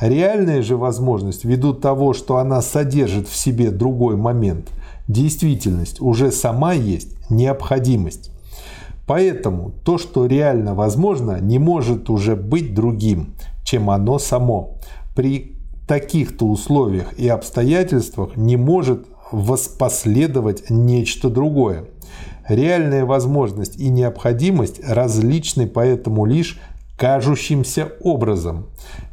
Реальная 0.00 0.62
же 0.62 0.76
возможность, 0.76 1.44
ввиду 1.44 1.74
того, 1.74 2.14
что 2.14 2.38
она 2.38 2.62
содержит 2.62 3.28
в 3.28 3.36
себе 3.36 3.70
другой 3.70 4.16
момент, 4.16 4.70
действительность, 5.06 6.00
уже 6.00 6.32
сама 6.32 6.72
есть 6.72 7.14
необходимость. 7.30 8.30
Поэтому 9.06 9.72
то, 9.84 9.98
что 9.98 10.26
реально 10.26 10.74
возможно, 10.74 11.38
не 11.40 11.58
может 11.58 12.08
уже 12.08 12.34
быть 12.36 12.74
другим, 12.74 13.34
чем 13.64 13.90
оно 13.90 14.18
само. 14.18 14.78
При 15.14 15.56
таких-то 15.86 16.46
условиях 16.46 17.12
и 17.18 17.28
обстоятельствах 17.28 18.36
не 18.36 18.56
может 18.56 19.06
воспоследовать 19.30 20.70
нечто 20.70 21.28
другое. 21.28 21.84
Реальная 22.48 23.05
возможность 23.05 23.78
и 23.78 23.88
необходимость 23.88 24.81
различны 24.85 25.66
поэтому 25.66 26.26
лишь 26.26 26.59
кажущимся 26.96 27.92
образом. 28.00 28.66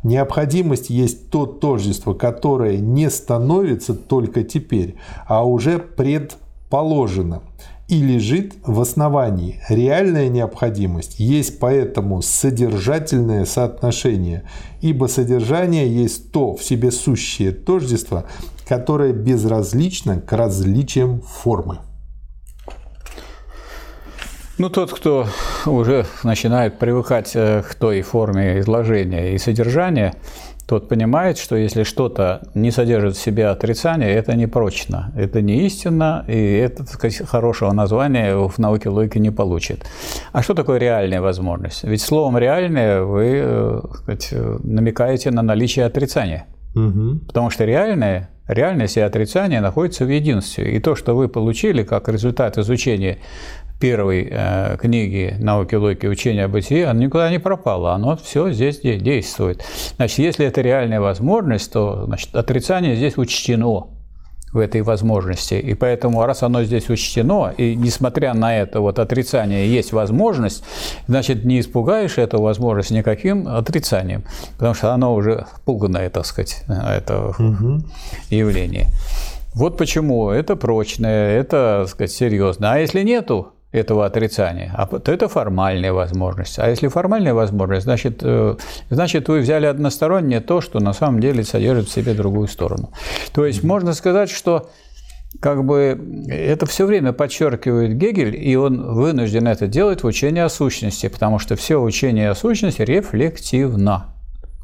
Необходимость 0.03 0.89
есть 0.89 1.29
то 1.29 1.45
тождество, 1.45 2.13
которое 2.13 2.77
не 2.77 3.09
становится 3.09 3.95
только 3.95 4.43
теперь, 4.43 4.95
а 5.27 5.43
уже 5.43 5.79
предположено 5.79 7.41
и 7.87 7.99
лежит 7.99 8.53
в 8.63 8.79
основании. 8.79 9.59
Реальная 9.67 10.29
необходимость 10.29 11.19
есть 11.19 11.57
поэтому 11.57 12.21
содержательное 12.21 13.45
соотношение, 13.45 14.43
ибо 14.81 15.07
содержание 15.07 15.91
есть 15.91 16.31
то 16.31 16.55
в 16.55 16.63
себе 16.63 16.91
сущее 16.91 17.51
тождество, 17.51 18.25
которое 18.67 19.11
безразлично 19.11 20.21
к 20.21 20.31
различиям 20.33 21.21
формы. 21.21 21.79
Ну, 24.59 24.69
тот, 24.69 24.91
кто 24.91 25.25
уже 25.65 26.05
начинает 26.23 26.79
привыкать 26.79 27.31
э, 27.33 27.61
к 27.61 27.75
той 27.75 28.01
форме 28.01 28.59
изложения 28.59 29.33
и 29.33 29.37
содержания, 29.37 30.15
тот 30.67 30.89
понимает, 30.89 31.37
что 31.37 31.55
если 31.55 31.83
что-то 31.83 32.41
не 32.53 32.69
содержит 32.69 33.15
в 33.15 33.21
себе 33.21 33.47
отрицание, 33.47 34.13
это 34.13 34.35
не 34.35 34.47
прочно, 34.47 35.13
это 35.15 35.41
не 35.41 35.65
истина, 35.65 36.25
и 36.27 36.57
это, 36.57 36.83
так 36.83 36.89
сказать, 36.89 37.25
хорошего 37.25 37.71
названия 37.71 38.35
в 38.35 38.57
науке 38.57 38.89
логики 38.89 39.17
не 39.17 39.31
получит. 39.31 39.85
А 40.33 40.43
что 40.43 40.53
такое 40.53 40.77
реальная 40.77 41.21
возможность? 41.21 41.85
Ведь 41.85 42.01
словом 42.01 42.37
«реальное» 42.37 43.03
вы 43.03 43.41
э, 43.41 43.81
сказать, 43.95 44.33
намекаете 44.65 45.31
на 45.31 45.41
наличие 45.41 45.85
отрицания. 45.85 46.47
Угу. 46.75 47.27
Потому 47.27 47.49
что 47.49 47.63
реальное 47.63 48.29
Реальность 48.49 48.97
и 48.97 48.99
отрицание 48.99 49.61
находятся 49.61 50.05
в 50.05 50.09
единстве. 50.09 50.75
И 50.75 50.79
то, 50.79 50.95
что 50.95 51.15
вы 51.15 51.27
получили 51.27 51.83
как 51.83 52.09
результат 52.09 52.57
изучения 52.57 53.19
первой 53.79 54.27
э, 54.29 54.77
книги 54.79 55.35
«Науки 55.39 55.75
логики 55.75 56.05
учения 56.05 56.45
о 56.45 56.47
бытии», 56.47 56.81
оно 56.81 57.01
никуда 57.01 57.29
не 57.29 57.39
пропало, 57.39 57.93
оно 57.93 58.17
все 58.17 58.51
здесь 58.51 58.79
действует. 58.81 59.63
Значит, 59.95 60.19
если 60.19 60.45
это 60.45 60.61
реальная 60.61 60.99
возможность, 60.99 61.71
то 61.71 62.05
значит, 62.05 62.35
отрицание 62.35 62.95
здесь 62.95 63.17
учтено 63.17 63.87
в 64.51 64.57
этой 64.57 64.81
возможности. 64.81 65.53
И 65.53 65.73
поэтому, 65.75 66.25
раз 66.25 66.43
оно 66.43 66.63
здесь 66.63 66.89
учтено, 66.89 67.53
и 67.55 67.75
несмотря 67.75 68.33
на 68.33 68.57
это 68.57 68.81
вот 68.81 68.99
отрицание 68.99 69.67
есть 69.71 69.93
возможность, 69.93 70.63
значит, 71.07 71.45
не 71.45 71.59
испугаешь 71.59 72.17
эту 72.17 72.41
возможность 72.41 72.91
никаким 72.91 73.47
отрицанием, 73.47 74.23
потому 74.57 74.73
что 74.73 74.93
оно 74.93 75.13
уже 75.13 75.45
пуганное, 75.65 76.09
так 76.09 76.25
сказать, 76.25 76.63
это 76.67 77.35
угу. 77.37 77.81
явление. 78.29 78.87
Вот 79.53 79.77
почему 79.77 80.29
это 80.29 80.55
прочное, 80.55 81.37
это, 81.39 81.81
так 81.81 81.89
сказать, 81.89 82.11
серьезно. 82.11 82.73
А 82.73 82.77
если 82.79 83.03
нету 83.03 83.53
этого 83.71 84.05
отрицания, 84.05 84.73
а 84.75 84.87
то 84.87 85.11
это 85.11 85.27
формальная 85.27 85.93
возможность. 85.93 86.57
А 86.57 86.67
если 86.69 86.87
формальная 86.87 87.33
возможность, 87.33 87.83
значит, 87.83 88.21
э, 88.23 88.55
значит 88.89 89.27
вы 89.27 89.39
взяли 89.39 89.67
одностороннее 89.67 90.39
то, 90.39 90.59
что 90.59 90.79
на 90.79 90.93
самом 90.93 91.19
деле 91.19 91.43
содержит 91.43 91.87
в 91.87 91.91
себе 91.91 92.13
другую 92.13 92.47
сторону. 92.47 92.91
То 93.31 93.45
есть 93.45 93.63
можно 93.63 93.93
сказать, 93.93 94.31
что 94.31 94.69
как 95.39 95.63
бы 95.63 96.25
это 96.27 96.65
все 96.65 96.85
время 96.87 97.13
подчеркивает 97.13 97.95
Гегель, 97.95 98.35
и 98.35 98.55
он 98.55 98.93
вынужден 98.95 99.47
это 99.47 99.67
делать 99.67 100.01
в 100.01 100.07
учении 100.07 100.41
о 100.41 100.49
сущности, 100.49 101.07
потому 101.07 101.37
что 101.37 101.55
все 101.55 101.79
учение 101.79 102.31
о 102.31 102.35
сущности 102.35 102.81
рефлективно. 102.81 104.15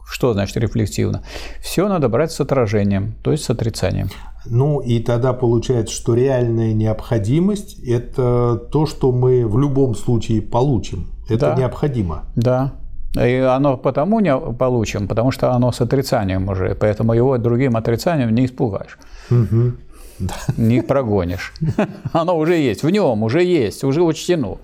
Что 0.10 0.34
значит 0.34 0.58
рефлективно? 0.58 1.24
Все 1.62 1.88
надо 1.88 2.10
брать 2.10 2.32
с 2.32 2.39
отражением, 2.39 3.15
то 3.24 3.32
есть 3.32 3.44
с 3.44 3.50
отрицанием. 3.50 4.10
Ну 4.46 4.80
и 4.80 5.00
тогда 5.00 5.34
получается, 5.34 5.94
что 5.94 6.13
реальная 6.13 6.74
необходимость– 6.74 7.80
это 7.86 8.58
то, 8.72 8.86
что 8.86 9.12
мы 9.12 9.48
в 9.48 9.58
любом 9.58 9.96
случае 9.96 10.41
получим. 10.41 11.08
Это 11.28 11.48
да. 11.48 11.56
необходимо. 11.56 12.26
Да. 12.36 12.74
И 13.15 13.36
оно 13.38 13.78
потому 13.78 14.20
не 14.20 14.38
получим, 14.38 15.08
потому 15.08 15.32
что 15.32 15.52
оно 15.52 15.72
с 15.72 15.82
отрицанием 15.82 16.50
уже, 16.50 16.76
поэтому 16.76 17.13
его 17.13 17.38
другим 17.38 17.76
отрицанием 17.76 18.36
не 18.36 18.46
испугаешь. 18.46 19.00
Угу. 19.32 19.74
Да. 20.20 20.36
Не 20.58 20.82
прогонишь. 20.82 21.54
Оно 22.13 22.38
уже 22.38 22.56
есть, 22.56 22.84
в 22.84 22.89
нем 22.89 23.24
уже 23.24 23.44
есть, 23.44 23.84
уже 23.84 24.02
учтено. 24.02 24.58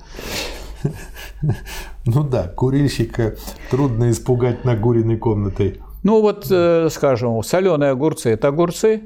Ну 2.06 2.24
да, 2.24 2.48
курильщика 2.48 3.36
трудно 3.70 4.10
испугать 4.10 4.66
нагуренной 4.66 5.18
комнатой. 5.18 5.80
Ну 6.04 6.22
вот, 6.22 6.48
э, 6.50 6.90
скажем, 6.90 7.44
соленые 7.44 7.92
огурцы– 7.92 8.30
это 8.32 8.48
огурцы, 8.48 9.04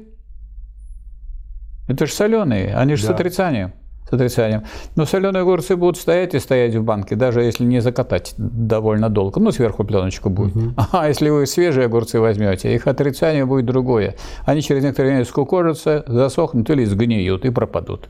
это 1.88 2.06
же 2.06 2.12
соленые, 2.12 2.74
они 2.74 2.96
же 2.96 3.02
да. 3.02 3.08
с 3.08 3.10
отрицанием. 3.14 3.72
С 4.08 4.12
отрицанием. 4.12 4.64
Но 4.94 5.04
соленые 5.04 5.42
огурцы 5.42 5.76
будут 5.76 5.96
стоять 5.96 6.34
и 6.34 6.38
стоять 6.38 6.74
в 6.74 6.82
банке, 6.82 7.16
даже 7.16 7.42
если 7.42 7.64
не 7.64 7.80
закатать 7.80 8.34
довольно 8.38 9.08
долго. 9.08 9.40
Ну, 9.40 9.50
сверху 9.50 9.84
пленочку 9.84 10.30
будет. 10.30 10.56
Угу. 10.56 10.74
А 10.92 11.08
если 11.08 11.28
вы 11.28 11.46
свежие 11.46 11.86
огурцы 11.86 12.20
возьмете, 12.20 12.74
их 12.74 12.86
отрицание 12.86 13.44
будет 13.44 13.66
другое. 13.66 14.14
Они 14.44 14.62
через 14.62 14.84
некоторое 14.84 15.08
время 15.08 15.24
скукожатся, 15.24 16.04
засохнут 16.06 16.70
или 16.70 16.84
сгниют 16.84 17.44
и 17.44 17.50
пропадут. 17.50 18.08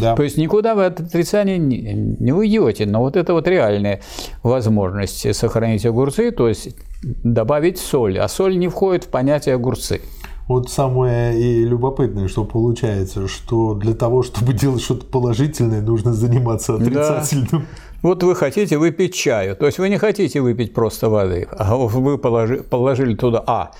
Да. 0.00 0.14
То 0.16 0.22
есть 0.22 0.36
никуда 0.36 0.74
вы 0.74 0.86
от 0.86 1.00
отрицания 1.00 1.58
не, 1.58 2.16
не 2.18 2.32
уйдете. 2.32 2.86
Но 2.86 3.00
вот 3.00 3.16
это 3.16 3.32
вот 3.32 3.46
реальная 3.48 4.00
возможность 4.42 5.34
сохранить 5.34 5.86
огурцы, 5.86 6.30
то 6.30 6.48
есть 6.48 6.76
добавить 7.02 7.78
соль. 7.78 8.18
А 8.18 8.28
соль 8.28 8.58
не 8.58 8.68
входит 8.68 9.04
в 9.04 9.08
понятие 9.08 9.54
огурцы. 9.54 10.00
Вот 10.46 10.70
самое 10.70 11.40
и 11.40 11.64
любопытное, 11.64 12.28
что 12.28 12.44
получается, 12.44 13.28
что 13.28 13.74
для 13.74 13.94
того, 13.94 14.22
чтобы 14.22 14.52
делать 14.52 14.82
что-то 14.82 15.06
положительное, 15.06 15.80
нужно 15.80 16.12
заниматься 16.12 16.74
отрицательным. 16.74 17.48
Да. 17.50 17.62
Вот 18.04 18.22
вы 18.22 18.36
хотите 18.36 18.76
выпить 18.76 19.14
чаю, 19.14 19.56
то 19.56 19.64
есть 19.64 19.78
вы 19.78 19.88
не 19.88 19.96
хотите 19.96 20.42
выпить 20.42 20.74
просто 20.74 21.08
воды, 21.08 21.48
а 21.50 21.74
вы 21.74 22.18
положили, 22.18 22.60
положили 22.60 23.14
туда 23.14 23.42
А. 23.46 23.70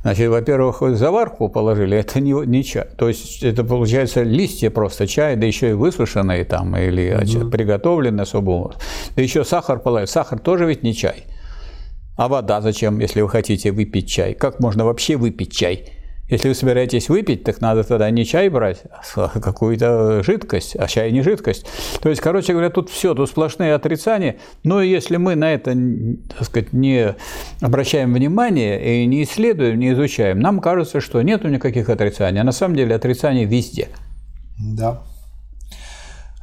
Значит, 0.00 0.30
во-первых, 0.30 0.96
заварку 0.96 1.50
положили, 1.50 1.98
это 1.98 2.18
не, 2.18 2.32
не 2.46 2.64
чай. 2.64 2.86
То 2.96 3.08
есть 3.08 3.42
это 3.42 3.62
получается 3.62 4.22
листья 4.22 4.70
просто 4.70 5.06
чая, 5.06 5.36
да 5.36 5.44
еще 5.44 5.68
и 5.68 5.72
высушенные 5.74 6.46
там, 6.46 6.74
или 6.78 7.14
угу. 7.14 7.50
приготовленные 7.50 8.22
особо. 8.22 8.74
Да 9.16 9.22
еще 9.22 9.44
сахар 9.44 9.78
положили. 9.78 10.06
Сахар 10.06 10.38
тоже 10.38 10.64
ведь 10.64 10.82
не 10.82 10.94
чай. 10.94 11.24
А 12.16 12.28
вода 12.28 12.62
зачем, 12.62 12.98
если 13.00 13.20
вы 13.20 13.28
хотите 13.28 13.70
выпить 13.70 14.08
чай? 14.08 14.32
Как 14.32 14.60
можно 14.60 14.86
вообще 14.86 15.16
выпить 15.16 15.52
чай? 15.52 16.03
Если 16.28 16.48
вы 16.48 16.54
собираетесь 16.54 17.10
выпить, 17.10 17.44
так 17.44 17.60
надо 17.60 17.84
тогда 17.84 18.08
не 18.10 18.24
чай 18.24 18.48
брать, 18.48 18.82
а 19.14 19.28
какую-то 19.40 20.22
жидкость, 20.22 20.74
а 20.76 20.86
чай 20.86 21.12
не 21.12 21.22
жидкость. 21.22 21.66
То 22.00 22.08
есть, 22.08 22.22
короче 22.22 22.52
говоря, 22.52 22.70
тут 22.70 22.88
все, 22.88 23.14
тут 23.14 23.28
сплошные 23.28 23.74
отрицания. 23.74 24.36
Но 24.62 24.80
если 24.80 25.18
мы 25.18 25.34
на 25.34 25.52
это, 25.52 25.76
так 26.28 26.46
сказать, 26.46 26.72
не 26.72 27.14
обращаем 27.60 28.14
внимания 28.14 29.02
и 29.02 29.06
не 29.06 29.22
исследуем, 29.24 29.78
не 29.78 29.92
изучаем, 29.92 30.40
нам 30.40 30.60
кажется, 30.60 31.00
что 31.00 31.20
нет 31.20 31.44
никаких 31.44 31.90
отрицаний. 31.90 32.40
А 32.40 32.44
на 32.44 32.52
самом 32.52 32.76
деле 32.76 32.94
отрицания 32.94 33.44
везде. 33.44 33.88
Да. 34.58 35.02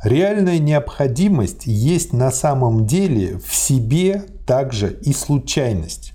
Реальная 0.03 0.59
необходимость 0.59 1.65
есть 1.65 2.13
на 2.13 2.31
самом 2.31 2.85
деле 2.85 3.39
в 3.39 3.55
себе 3.55 4.23
также 4.45 4.93
и 5.03 5.13
случайность. 5.13 6.10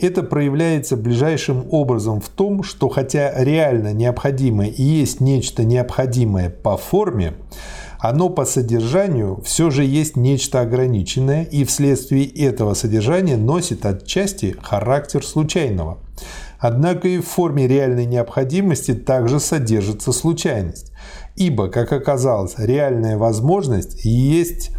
Это 0.00 0.22
проявляется 0.22 0.96
ближайшим 0.96 1.66
образом 1.70 2.20
в 2.20 2.28
том, 2.30 2.62
что 2.62 2.88
хотя 2.88 3.32
реально 3.36 3.92
необходимое 3.92 4.68
и 4.68 4.82
есть 4.82 5.20
нечто 5.20 5.62
необходимое 5.64 6.48
по 6.48 6.78
форме, 6.78 7.34
оно 7.98 8.30
по 8.30 8.46
содержанию 8.46 9.42
все 9.44 9.68
же 9.68 9.84
есть 9.84 10.16
нечто 10.16 10.62
ограниченное 10.62 11.44
и 11.44 11.64
вследствие 11.64 12.24
этого 12.24 12.72
содержания 12.72 13.36
носит 13.36 13.84
отчасти 13.84 14.56
характер 14.62 15.24
случайного. 15.24 15.98
Однако 16.58 17.08
и 17.08 17.18
в 17.18 17.26
форме 17.26 17.68
реальной 17.68 18.06
необходимости 18.06 18.94
также 18.94 19.38
содержится 19.38 20.12
случайность. 20.12 20.92
Ибо, 21.36 21.68
как 21.68 21.92
оказалось, 21.92 22.54
реальная 22.56 23.18
возможность 23.18 24.04
есть 24.04 24.70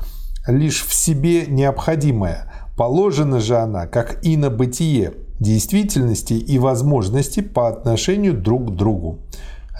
лишь 0.47 0.83
в 0.83 0.93
себе 0.93 1.45
необходимая. 1.45 2.50
Положена 2.81 3.39
же 3.39 3.57
она, 3.57 3.85
как 3.85 4.17
инобытие, 4.23 5.13
действительности 5.39 6.33
и 6.33 6.57
возможности 6.57 7.41
по 7.41 7.69
отношению 7.69 8.33
друг 8.33 8.71
к 8.71 8.75
другу. 8.75 9.19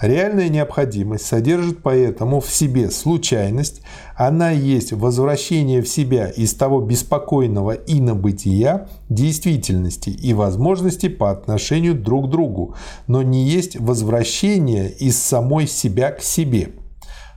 Реальная 0.00 0.48
необходимость 0.48 1.26
содержит 1.26 1.82
поэтому 1.82 2.38
в 2.40 2.48
себе 2.48 2.92
случайность, 2.92 3.82
она 4.14 4.52
есть 4.52 4.92
возвращение 4.92 5.82
в 5.82 5.88
себя 5.88 6.28
из 6.28 6.54
того 6.54 6.80
беспокойного 6.80 7.72
инобытия, 7.72 8.86
действительности 9.08 10.10
и 10.10 10.32
возможности 10.32 11.08
по 11.08 11.32
отношению 11.32 11.94
друг 11.94 12.28
к 12.28 12.30
другу, 12.30 12.76
но 13.08 13.22
не 13.22 13.48
есть 13.48 13.76
возвращение 13.80 14.88
из 14.88 15.20
самой 15.20 15.66
себя 15.66 16.12
к 16.12 16.22
себе. 16.22 16.68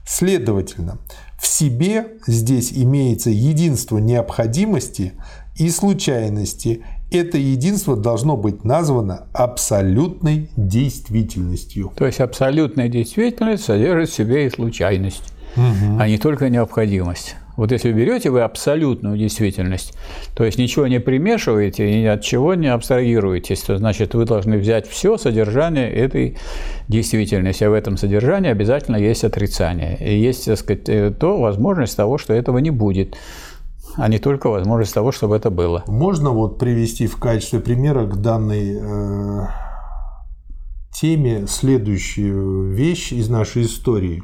Следовательно, 0.06 0.98
в 1.40 1.48
себе 1.48 2.18
здесь 2.28 2.72
имеется 2.72 3.30
единство 3.30 3.98
необходимости 3.98 5.14
и 5.58 5.70
случайности 5.70 6.82
это 7.10 7.38
единство 7.38 7.96
должно 7.96 8.36
быть 8.36 8.64
названо 8.64 9.26
абсолютной 9.32 10.50
действительностью. 10.56 11.92
То 11.96 12.06
есть 12.06 12.20
абсолютная 12.20 12.88
действительность 12.88 13.64
содержит 13.64 14.10
в 14.10 14.14
себе 14.14 14.46
и 14.46 14.50
случайность, 14.50 15.22
угу. 15.56 15.98
а 15.98 16.08
не 16.08 16.18
только 16.18 16.48
необходимость. 16.48 17.36
Вот 17.56 17.72
если 17.72 17.90
берете 17.90 18.28
вы 18.28 18.42
абсолютную 18.42 19.16
действительность, 19.16 19.94
то 20.34 20.44
есть 20.44 20.58
ничего 20.58 20.86
не 20.88 21.00
примешиваете 21.00 21.90
и 21.90 22.02
ни 22.02 22.04
от 22.04 22.20
чего 22.20 22.54
не 22.54 22.66
абстрагируетесь, 22.66 23.62
то 23.62 23.78
значит 23.78 24.14
вы 24.14 24.26
должны 24.26 24.58
взять 24.58 24.86
все 24.86 25.16
содержание 25.16 25.90
этой 25.90 26.36
действительности, 26.88 27.64
а 27.64 27.70
в 27.70 27.72
этом 27.72 27.96
содержании 27.96 28.50
обязательно 28.50 28.96
есть 28.96 29.24
отрицание. 29.24 29.96
И 30.00 30.18
есть, 30.18 30.44
так 30.44 30.58
сказать, 30.58 30.88
э, 30.88 31.10
то 31.18 31.38
возможность 31.38 31.96
того, 31.96 32.18
что 32.18 32.34
этого 32.34 32.58
не 32.58 32.70
будет 32.70 33.16
а 33.94 34.08
не 34.08 34.18
только 34.18 34.48
возможность 34.48 34.94
того, 34.94 35.12
чтобы 35.12 35.36
это 35.36 35.50
было. 35.50 35.84
Можно 35.86 36.30
вот 36.30 36.58
привести 36.58 37.06
в 37.06 37.16
качестве 37.16 37.60
примера 37.60 38.06
к 38.06 38.20
данной 38.20 38.78
э, 38.80 39.46
теме 40.92 41.46
следующую 41.46 42.72
вещь 42.72 43.12
из 43.12 43.28
нашей 43.28 43.62
истории. 43.62 44.22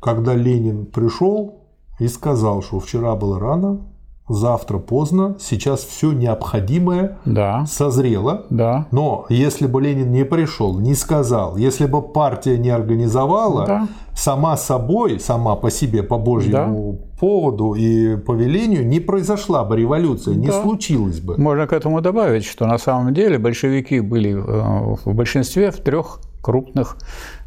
Когда 0.00 0.34
Ленин 0.34 0.86
пришел 0.86 1.64
и 1.98 2.08
сказал, 2.08 2.62
что 2.62 2.80
вчера 2.80 3.14
было 3.14 3.38
рано, 3.38 3.86
завтра 4.28 4.78
поздно, 4.78 5.36
сейчас 5.38 5.80
все 5.84 6.12
необходимое 6.12 7.18
да. 7.24 7.66
созрело. 7.66 8.46
Да. 8.48 8.86
Но 8.90 9.26
если 9.28 9.66
бы 9.66 9.82
Ленин 9.82 10.10
не 10.10 10.24
пришел, 10.24 10.78
не 10.78 10.94
сказал, 10.94 11.56
если 11.56 11.86
бы 11.86 12.00
партия 12.00 12.56
не 12.56 12.70
организовала, 12.70 13.66
да. 13.66 13.88
сама 14.14 14.56
собой, 14.56 15.20
сама 15.20 15.56
по 15.56 15.70
себе, 15.70 16.02
по 16.02 16.18
Божьему 16.18 16.98
да. 16.98 17.18
поводу 17.20 17.74
и 17.74 18.16
повелению, 18.16 18.86
не 18.86 19.00
произошла 19.00 19.64
бы 19.64 19.76
революция, 19.76 20.34
да. 20.34 20.40
не 20.40 20.50
случилось 20.50 21.20
бы. 21.20 21.36
Можно 21.36 21.66
к 21.66 21.72
этому 21.72 22.00
добавить, 22.00 22.44
что 22.44 22.66
на 22.66 22.78
самом 22.78 23.12
деле 23.12 23.38
большевики 23.38 24.00
были 24.00 24.32
э, 24.32 24.96
в 25.04 25.14
большинстве 25.14 25.70
в 25.70 25.76
трех 25.76 26.20
крупных 26.42 26.96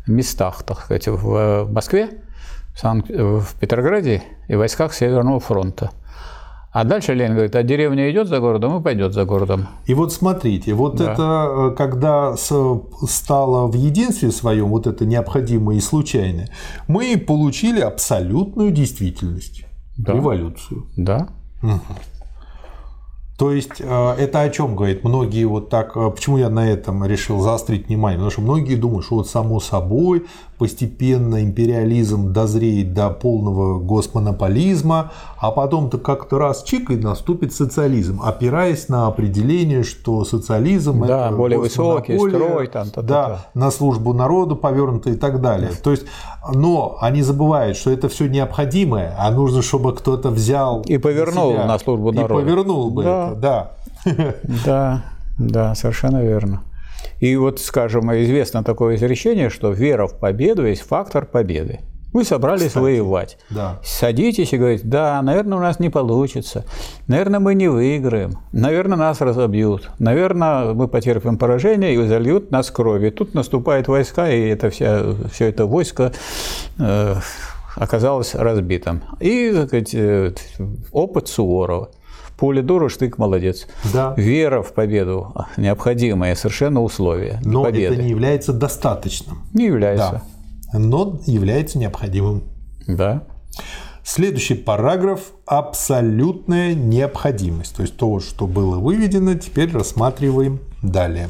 местах, 0.06 0.64
так 0.64 0.80
сказать, 0.82 1.08
в 1.08 1.68
Москве, 1.72 2.10
в 2.84 3.48
Петрограде 3.60 4.22
и 4.48 4.56
войсках 4.56 4.94
Северного 4.94 5.40
фронта. 5.40 5.92
А 6.78 6.84
дальше 6.84 7.16
Ленин 7.16 7.34
говорит, 7.34 7.56
а 7.56 7.64
деревня 7.64 8.12
идет 8.12 8.28
за 8.28 8.40
городом 8.40 8.80
и 8.80 8.84
пойдет 8.84 9.12
за 9.12 9.26
городом. 9.26 9.66
И 9.88 9.96
вот 9.96 10.14
смотрите, 10.14 10.76
вот 10.76 10.98
да. 10.98 11.12
это, 11.12 11.72
э, 11.72 11.76
когда 11.76 12.36
стало 12.38 13.66
в 13.66 13.74
единстве 13.74 14.30
своем, 14.30 14.68
вот 14.68 14.86
это 14.86 15.04
необходимое 15.04 15.78
и 15.78 15.80
случайное, 15.80 16.50
мы 16.88 17.18
получили 17.18 17.80
абсолютную 17.80 18.70
действительность, 18.70 19.66
да. 19.98 20.14
революцию. 20.14 20.86
Да. 20.96 21.30
Угу. 21.64 21.82
То 23.40 23.52
есть 23.52 23.80
э, 23.80 24.16
это 24.18 24.42
о 24.42 24.50
чем 24.52 24.76
говорит? 24.76 25.04
Многие 25.04 25.46
вот 25.46 25.70
так, 25.70 25.98
э, 25.98 26.12
почему 26.12 26.38
я 26.38 26.50
на 26.50 26.70
этом 26.70 27.06
решил 27.06 27.40
заострить 27.40 27.88
внимание? 27.88 28.18
Потому 28.18 28.32
что 28.32 28.42
многие 28.42 28.76
думают, 28.76 29.06
что 29.06 29.16
вот 29.16 29.28
само 29.28 29.60
собой 29.60 30.26
постепенно 30.58 31.44
империализм 31.44 32.34
дозреет 32.34 32.94
до 32.94 33.10
полного 33.10 33.80
госмонополизма, 33.80 35.12
а 35.38 35.52
потом-то 35.52 35.98
как-то 35.98 36.40
раз 36.40 36.64
чик 36.64 36.90
и 36.90 36.96
наступит 36.96 37.54
социализм, 37.54 38.22
опираясь 38.24 38.90
на 38.90 39.08
определение, 39.08 39.84
что 39.84 40.26
социализм 40.26 41.06
да, 41.06 41.28
это 41.28 41.36
более 41.36 41.60
высокий 41.60 42.18
строй, 42.18 42.68
там, 42.68 42.90
та, 42.90 43.02
та, 43.02 43.02
да, 43.02 43.28
та. 43.28 43.50
на 43.54 43.72
службу 43.72 44.14
народу 44.14 44.56
повернуто 44.56 45.10
и 45.12 45.16
так 45.16 45.42
далее. 45.42 45.72
То 45.84 45.92
есть, 45.92 46.06
но 46.54 46.98
они 47.02 47.22
забывают, 47.22 47.78
что 47.78 47.92
это 47.92 48.10
все 48.10 48.28
необходимое, 48.28 49.16
а 49.18 49.30
нужно, 49.32 49.62
чтобы 49.62 49.94
кто-то 49.94 50.30
взял 50.30 50.82
и 50.82 50.98
повернул 50.98 51.54
на, 51.54 51.66
на 51.66 51.80
службу 51.80 52.12
народу. 52.12 52.40
И 52.40 52.44
повернул 52.44 52.90
бы 52.90 53.04
да. 53.04 53.28
это, 53.32 53.40
да. 53.40 53.72
Да, 54.66 55.04
да, 55.38 55.76
совершенно 55.76 56.22
верно. 56.22 56.62
И 57.20 57.36
вот, 57.36 57.60
скажем, 57.60 58.12
известно 58.14 58.64
такое 58.64 58.96
изречение, 58.96 59.50
что 59.50 59.72
вера 59.72 60.08
в 60.08 60.20
победу 60.20 60.66
есть 60.66 60.82
фактор 60.82 61.26
победы. 61.26 61.80
Вы 62.14 62.24
собрались 62.24 62.70
Кстати, 62.70 62.84
воевать. 62.84 63.38
Да. 63.50 63.80
Садитесь 63.84 64.54
и 64.54 64.58
говорите, 64.58 64.84
да, 64.86 65.22
наверное, 65.22 65.58
у 65.58 65.62
нас 65.62 65.80
не 65.80 65.90
получится. 65.90 66.66
Наверное, 67.08 67.40
мы 67.40 67.54
не 67.54 67.68
выиграем. 67.68 68.40
Наверное, 68.54 68.98
нас 68.98 69.20
разобьют. 69.20 69.92
Наверное, 70.00 70.74
мы 70.74 70.88
потерпим 70.88 71.38
поражение 71.38 71.94
и 71.94 72.08
зальют 72.08 72.50
нас 72.50 72.72
кровью. 72.72 73.12
Тут 73.12 73.34
наступают 73.34 73.88
войска, 73.88 74.30
и 74.30 74.48
это 74.48 74.70
вся, 74.70 75.04
все 75.32 75.50
это 75.50 75.66
войско 75.66 76.14
э, 76.80 77.16
оказалось 77.76 78.36
разбитым. 78.36 79.04
И, 79.20 79.52
так 79.52 79.68
сказать, 79.68 79.94
э, 79.94 80.32
опыт 80.92 81.28
Суворова. 81.28 81.90
Поле 82.38 82.62
дура, 82.62 82.88
штык 82.88 83.18
молодец. 83.18 83.68
Да. 83.92 84.14
Вера 84.16 84.62
в 84.62 84.74
победу– 84.74 85.34
необходимое 85.58 86.36
совершенно 86.36 86.82
условие 86.84 87.40
Но 87.44 87.64
победы. 87.64 87.96
это 87.96 88.04
не 88.04 88.10
является 88.10 88.54
достаточным. 88.54 89.42
Не 89.54 89.66
является. 89.66 90.22
Да. 90.72 90.80
Но 90.80 91.20
является 91.26 91.80
необходимым. 91.80 92.44
Да. 92.88 93.24
Следующий 94.04 94.54
параграф– 94.54 95.32
абсолютная 95.48 96.76
необходимость. 96.76 97.76
То 97.76 97.82
есть 97.82 97.98
то, 97.98 98.20
что 98.20 98.46
было 98.46 98.78
выведено, 98.78 99.34
теперь 99.34 99.72
рассматриваем 99.74 100.60
далее. 100.84 101.30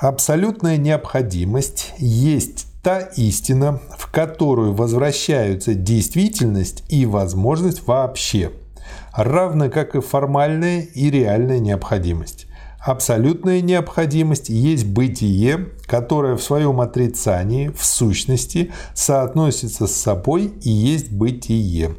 Абсолютная 0.00 0.76
необходимость 0.76 1.94
есть 1.98 2.66
та 2.82 3.00
истина, 3.00 3.80
в 3.98 4.10
которую 4.12 4.72
возвращаются 4.72 5.74
действительность 5.74 6.84
и 6.88 7.04
возможность 7.04 7.86
вообще, 7.86 8.52
равно 9.18 9.68
как 9.68 9.96
и 9.96 10.00
формальная 10.00 10.82
и 10.82 11.10
реальная 11.10 11.58
необходимость. 11.58 12.46
Абсолютная 12.78 13.60
необходимость 13.60 14.48
есть 14.48 14.86
бытие, 14.86 15.70
которое 15.86 16.36
в 16.36 16.42
своем 16.42 16.80
отрицании, 16.80 17.68
в 17.76 17.84
сущности, 17.84 18.72
соотносится 18.94 19.88
с 19.88 19.96
собой 19.96 20.52
и 20.62 20.70
есть 20.70 21.10
бытие. 21.10 21.96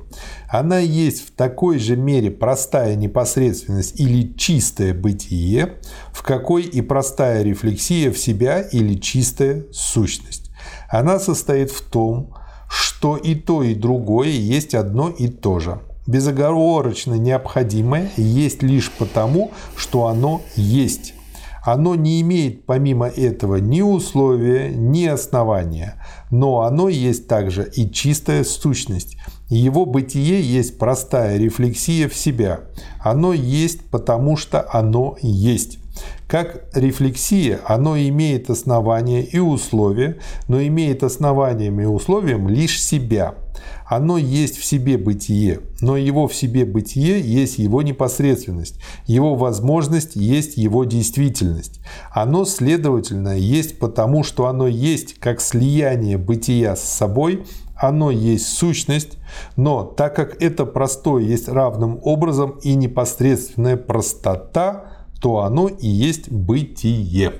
Она 0.47 0.79
есть 0.79 1.27
в 1.27 1.31
такой 1.31 1.79
же 1.79 1.97
мере 1.97 2.31
простая 2.31 2.95
непосредственность 2.95 3.99
или 3.99 4.33
чистое 4.37 4.93
бытие, 4.93 5.79
в 6.13 6.23
какой 6.23 6.63
и 6.63 6.81
простая 6.81 7.43
рефлексия 7.43 8.09
в 8.09 8.17
себя 8.17 8.61
или 8.61 8.95
чистая 8.95 9.65
сущность. 9.73 10.49
Она 10.89 11.19
состоит 11.19 11.71
в 11.71 11.81
том, 11.81 12.33
что 12.69 13.17
и 13.17 13.35
то, 13.35 13.63
и 13.63 13.75
другое 13.75 14.29
есть 14.29 14.73
одно 14.73 15.09
и 15.09 15.27
то 15.27 15.59
же. 15.59 15.81
Безоговорочно 16.09 17.13
необходимое 17.13 18.09
есть 18.17 18.63
лишь 18.63 18.91
потому, 18.91 19.51
что 19.75 20.07
оно 20.07 20.41
есть. 20.55 21.13
Оно 21.63 21.93
не 21.93 22.19
имеет 22.21 22.65
помимо 22.65 23.05
этого 23.05 23.57
ни 23.57 23.81
условия, 23.81 24.69
ни 24.69 25.05
основания, 25.05 26.03
но 26.31 26.61
оно 26.61 26.89
есть 26.89 27.27
также 27.27 27.69
и 27.75 27.91
чистая 27.91 28.43
сущность. 28.43 29.17
Его 29.49 29.85
бытие 29.85 30.41
есть 30.41 30.79
простая 30.79 31.37
рефлексия 31.37 32.09
в 32.09 32.15
себя. 32.15 32.61
Оно 33.03 33.31
есть 33.31 33.87
потому, 33.91 34.35
что 34.35 34.65
оно 34.67 35.15
есть. 35.21 35.77
Как 36.27 36.65
рефлексия, 36.73 37.59
оно 37.67 37.95
имеет 37.99 38.49
основания 38.49 39.21
и 39.21 39.37
условия, 39.37 40.17
но 40.47 40.59
имеет 40.59 41.03
основанием 41.03 41.79
и 41.79 41.85
условием 41.85 42.49
лишь 42.49 42.81
себя. 42.81 43.35
Оно 43.89 44.19
есть 44.19 44.59
в 44.59 44.63
себе 44.63 44.99
бытие, 44.99 45.61
но 45.81 45.97
его 45.97 46.27
в 46.27 46.35
себе 46.35 46.63
бытие 46.63 47.19
есть 47.19 47.57
его 47.57 47.81
непосредственность, 47.81 48.79
его 49.07 49.33
возможность 49.33 50.15
есть 50.15 50.57
его 50.57 50.83
действительность. 50.83 51.81
Оно, 52.11 52.45
следовательно, 52.45 53.35
есть 53.35 53.79
потому, 53.79 54.23
что 54.23 54.45
оно 54.45 54.67
есть 54.67 55.15
как 55.15 55.41
слияние 55.41 56.19
бытия 56.19 56.75
с 56.75 56.83
собой, 56.83 57.45
оно 57.75 58.11
есть 58.11 58.49
сущность, 58.49 59.17
но 59.55 59.83
так 59.83 60.15
как 60.15 60.39
это 60.39 60.67
простое 60.67 61.23
есть 61.23 61.49
равным 61.49 61.99
образом 62.03 62.59
и 62.61 62.75
непосредственная 62.75 63.75
простота, 63.75 64.85
то 65.19 65.39
оно 65.39 65.67
и 65.67 65.87
есть 65.87 66.31
бытие. 66.31 67.33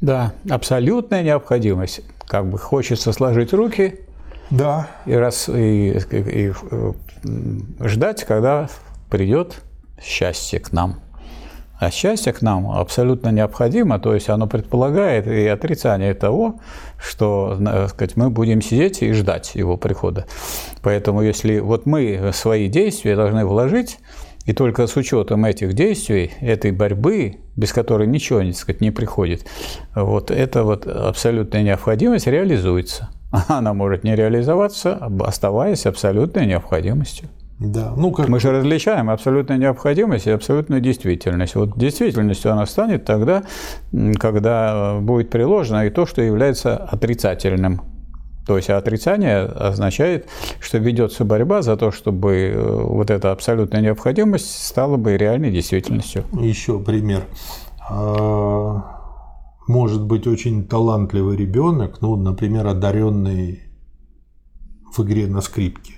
Да, 0.00 0.34
абсолютная 0.50 1.22
необходимость. 1.22 2.02
Как 2.26 2.46
бы 2.46 2.58
хочется 2.58 3.12
сложить 3.12 3.52
руки 3.52 4.00
Да. 4.50 4.88
И, 5.06 5.14
раз, 5.14 5.48
и, 5.48 5.90
и, 5.90 6.16
и 6.16 6.52
э, 6.70 6.92
ждать, 7.80 8.24
когда 8.24 8.68
придет 9.10 9.62
счастье 10.02 10.60
к 10.60 10.72
нам. 10.72 11.00
А 11.78 11.90
счастье 11.90 12.32
к 12.32 12.40
нам 12.40 12.70
абсолютно 12.70 13.30
необходимо, 13.30 13.98
то 13.98 14.14
есть 14.14 14.28
оно 14.28 14.46
предполагает 14.46 15.26
и 15.26 15.46
отрицание 15.48 16.14
того, 16.14 16.60
что 16.98 17.58
сказать, 17.88 18.16
мы 18.16 18.30
будем 18.30 18.62
сидеть 18.62 19.02
и 19.02 19.12
ждать 19.12 19.54
его 19.54 19.76
прихода. 19.76 20.24
Поэтому 20.82 21.20
если 21.20 21.58
вот 21.58 21.84
мы 21.84 22.30
свои 22.32 22.68
действия 22.68 23.16
должны 23.16 23.44
вложить, 23.44 23.98
и 24.44 24.52
только 24.52 24.86
с 24.86 24.96
учетом 24.96 25.44
этих 25.44 25.74
действий, 25.74 26.32
этой 26.40 26.70
борьбы, 26.70 27.36
без 27.56 27.72
которой 27.72 28.06
ничего 28.06 28.40
так 28.40 28.54
сказать, 28.54 28.80
не 28.80 28.90
приходит, 28.90 29.46
вот 29.94 30.30
эта 30.30 30.64
вот 30.64 30.86
абсолютная 30.86 31.62
необходимость 31.62 32.26
реализуется. 32.26 33.10
Она 33.48 33.74
может 33.74 34.04
не 34.04 34.14
реализоваться, 34.14 35.10
оставаясь 35.20 35.86
абсолютной 35.86 36.46
необходимостью. 36.46 37.28
Да, 37.60 37.92
ну 37.96 38.10
как... 38.10 38.28
Мы 38.28 38.40
же 38.40 38.50
различаем 38.50 39.10
абсолютную 39.10 39.60
необходимость 39.60 40.26
и 40.26 40.30
абсолютную 40.30 40.80
действительность. 40.80 41.54
Вот 41.54 41.78
действительностью 41.78 42.52
она 42.52 42.66
станет 42.66 43.04
тогда, 43.04 43.44
когда 44.18 44.98
будет 45.00 45.30
приложено 45.30 45.86
и 45.86 45.90
то, 45.90 46.04
что 46.04 46.20
является 46.20 46.76
отрицательным. 46.76 47.80
То 48.46 48.56
есть 48.56 48.68
отрицание 48.68 49.44
означает, 49.44 50.28
что 50.60 50.78
ведется 50.78 51.24
борьба 51.24 51.62
за 51.62 51.76
то, 51.76 51.90
чтобы 51.90 52.52
э, 52.54 52.82
вот 52.84 53.10
эта 53.10 53.32
абсолютная 53.32 53.80
необходимость 53.80 54.66
стала 54.66 54.96
бы 54.96 55.16
реальной 55.16 55.50
действительностью. 55.50 56.24
Еще 56.32 56.78
пример. 56.78 57.24
А, 57.88 58.82
может 59.66 60.04
быть 60.04 60.26
очень 60.26 60.66
талантливый 60.66 61.36
ребенок, 61.36 62.02
ну, 62.02 62.16
например, 62.16 62.66
одаренный 62.66 63.62
в 64.94 65.02
игре 65.02 65.26
на 65.26 65.40
скрипке. 65.40 65.94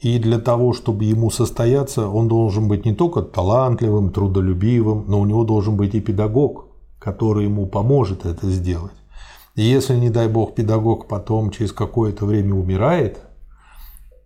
И 0.00 0.18
для 0.18 0.38
того, 0.38 0.72
чтобы 0.72 1.04
ему 1.04 1.30
состояться, 1.30 2.08
он 2.08 2.28
должен 2.28 2.68
быть 2.68 2.84
не 2.84 2.94
только 2.94 3.22
талантливым, 3.22 4.12
трудолюбивым, 4.12 5.04
но 5.08 5.20
у 5.20 5.24
него 5.24 5.44
должен 5.44 5.76
быть 5.76 5.94
и 5.94 6.00
педагог, 6.00 6.66
который 6.98 7.44
ему 7.44 7.66
поможет 7.66 8.26
это 8.26 8.50
сделать. 8.50 8.92
Если, 9.56 9.96
не 9.96 10.10
дай 10.10 10.28
бог, 10.28 10.54
педагог 10.54 11.08
потом 11.08 11.50
через 11.50 11.72
какое-то 11.72 12.26
время 12.26 12.54
умирает, 12.54 13.18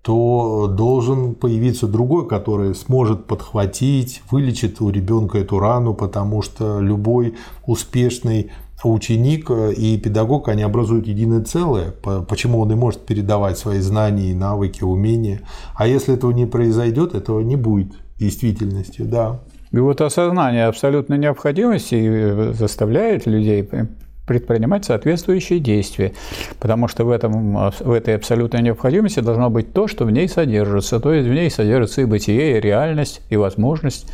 то 0.02 0.66
должен 0.66 1.34
появиться 1.34 1.86
другой, 1.86 2.26
который 2.26 2.74
сможет 2.74 3.26
подхватить, 3.26 4.22
вылечит 4.30 4.80
у 4.80 4.90
ребенка 4.90 5.38
эту 5.38 5.60
рану, 5.60 5.94
потому 5.94 6.42
что 6.42 6.80
любой 6.80 7.36
успешный 7.64 8.50
ученик 8.82 9.50
и 9.50 9.98
педагог, 9.98 10.48
они 10.48 10.62
образуют 10.62 11.06
единое 11.06 11.44
целое, 11.44 11.92
почему 12.26 12.58
он 12.60 12.72
и 12.72 12.74
может 12.74 13.02
передавать 13.02 13.58
свои 13.58 13.78
знания, 13.80 14.34
навыки, 14.34 14.82
умения. 14.82 15.42
А 15.74 15.86
если 15.86 16.14
этого 16.14 16.32
не 16.32 16.46
произойдет, 16.46 17.14
этого 17.14 17.40
не 17.40 17.56
будет 17.56 17.92
действительностью, 18.18 19.06
да. 19.06 19.40
И 19.70 19.78
вот 19.78 20.00
осознание 20.00 20.64
абсолютной 20.64 21.18
необходимости 21.18 22.52
заставляет 22.54 23.26
людей 23.26 23.62
предпринимать 24.30 24.84
соответствующие 24.84 25.58
действия, 25.58 26.12
потому 26.60 26.86
что 26.86 27.04
в, 27.04 27.10
этом, 27.10 27.72
в 27.80 27.90
этой 27.90 28.14
абсолютной 28.14 28.62
необходимости 28.62 29.18
должно 29.18 29.50
быть 29.50 29.72
то, 29.72 29.88
что 29.88 30.04
в 30.04 30.12
ней 30.12 30.28
содержится, 30.28 31.00
то 31.00 31.12
есть 31.12 31.28
в 31.28 31.32
ней 31.32 31.50
содержится 31.50 32.02
и 32.02 32.04
бытие, 32.04 32.56
и 32.56 32.60
реальность, 32.60 33.22
и 33.28 33.36
возможность, 33.36 34.06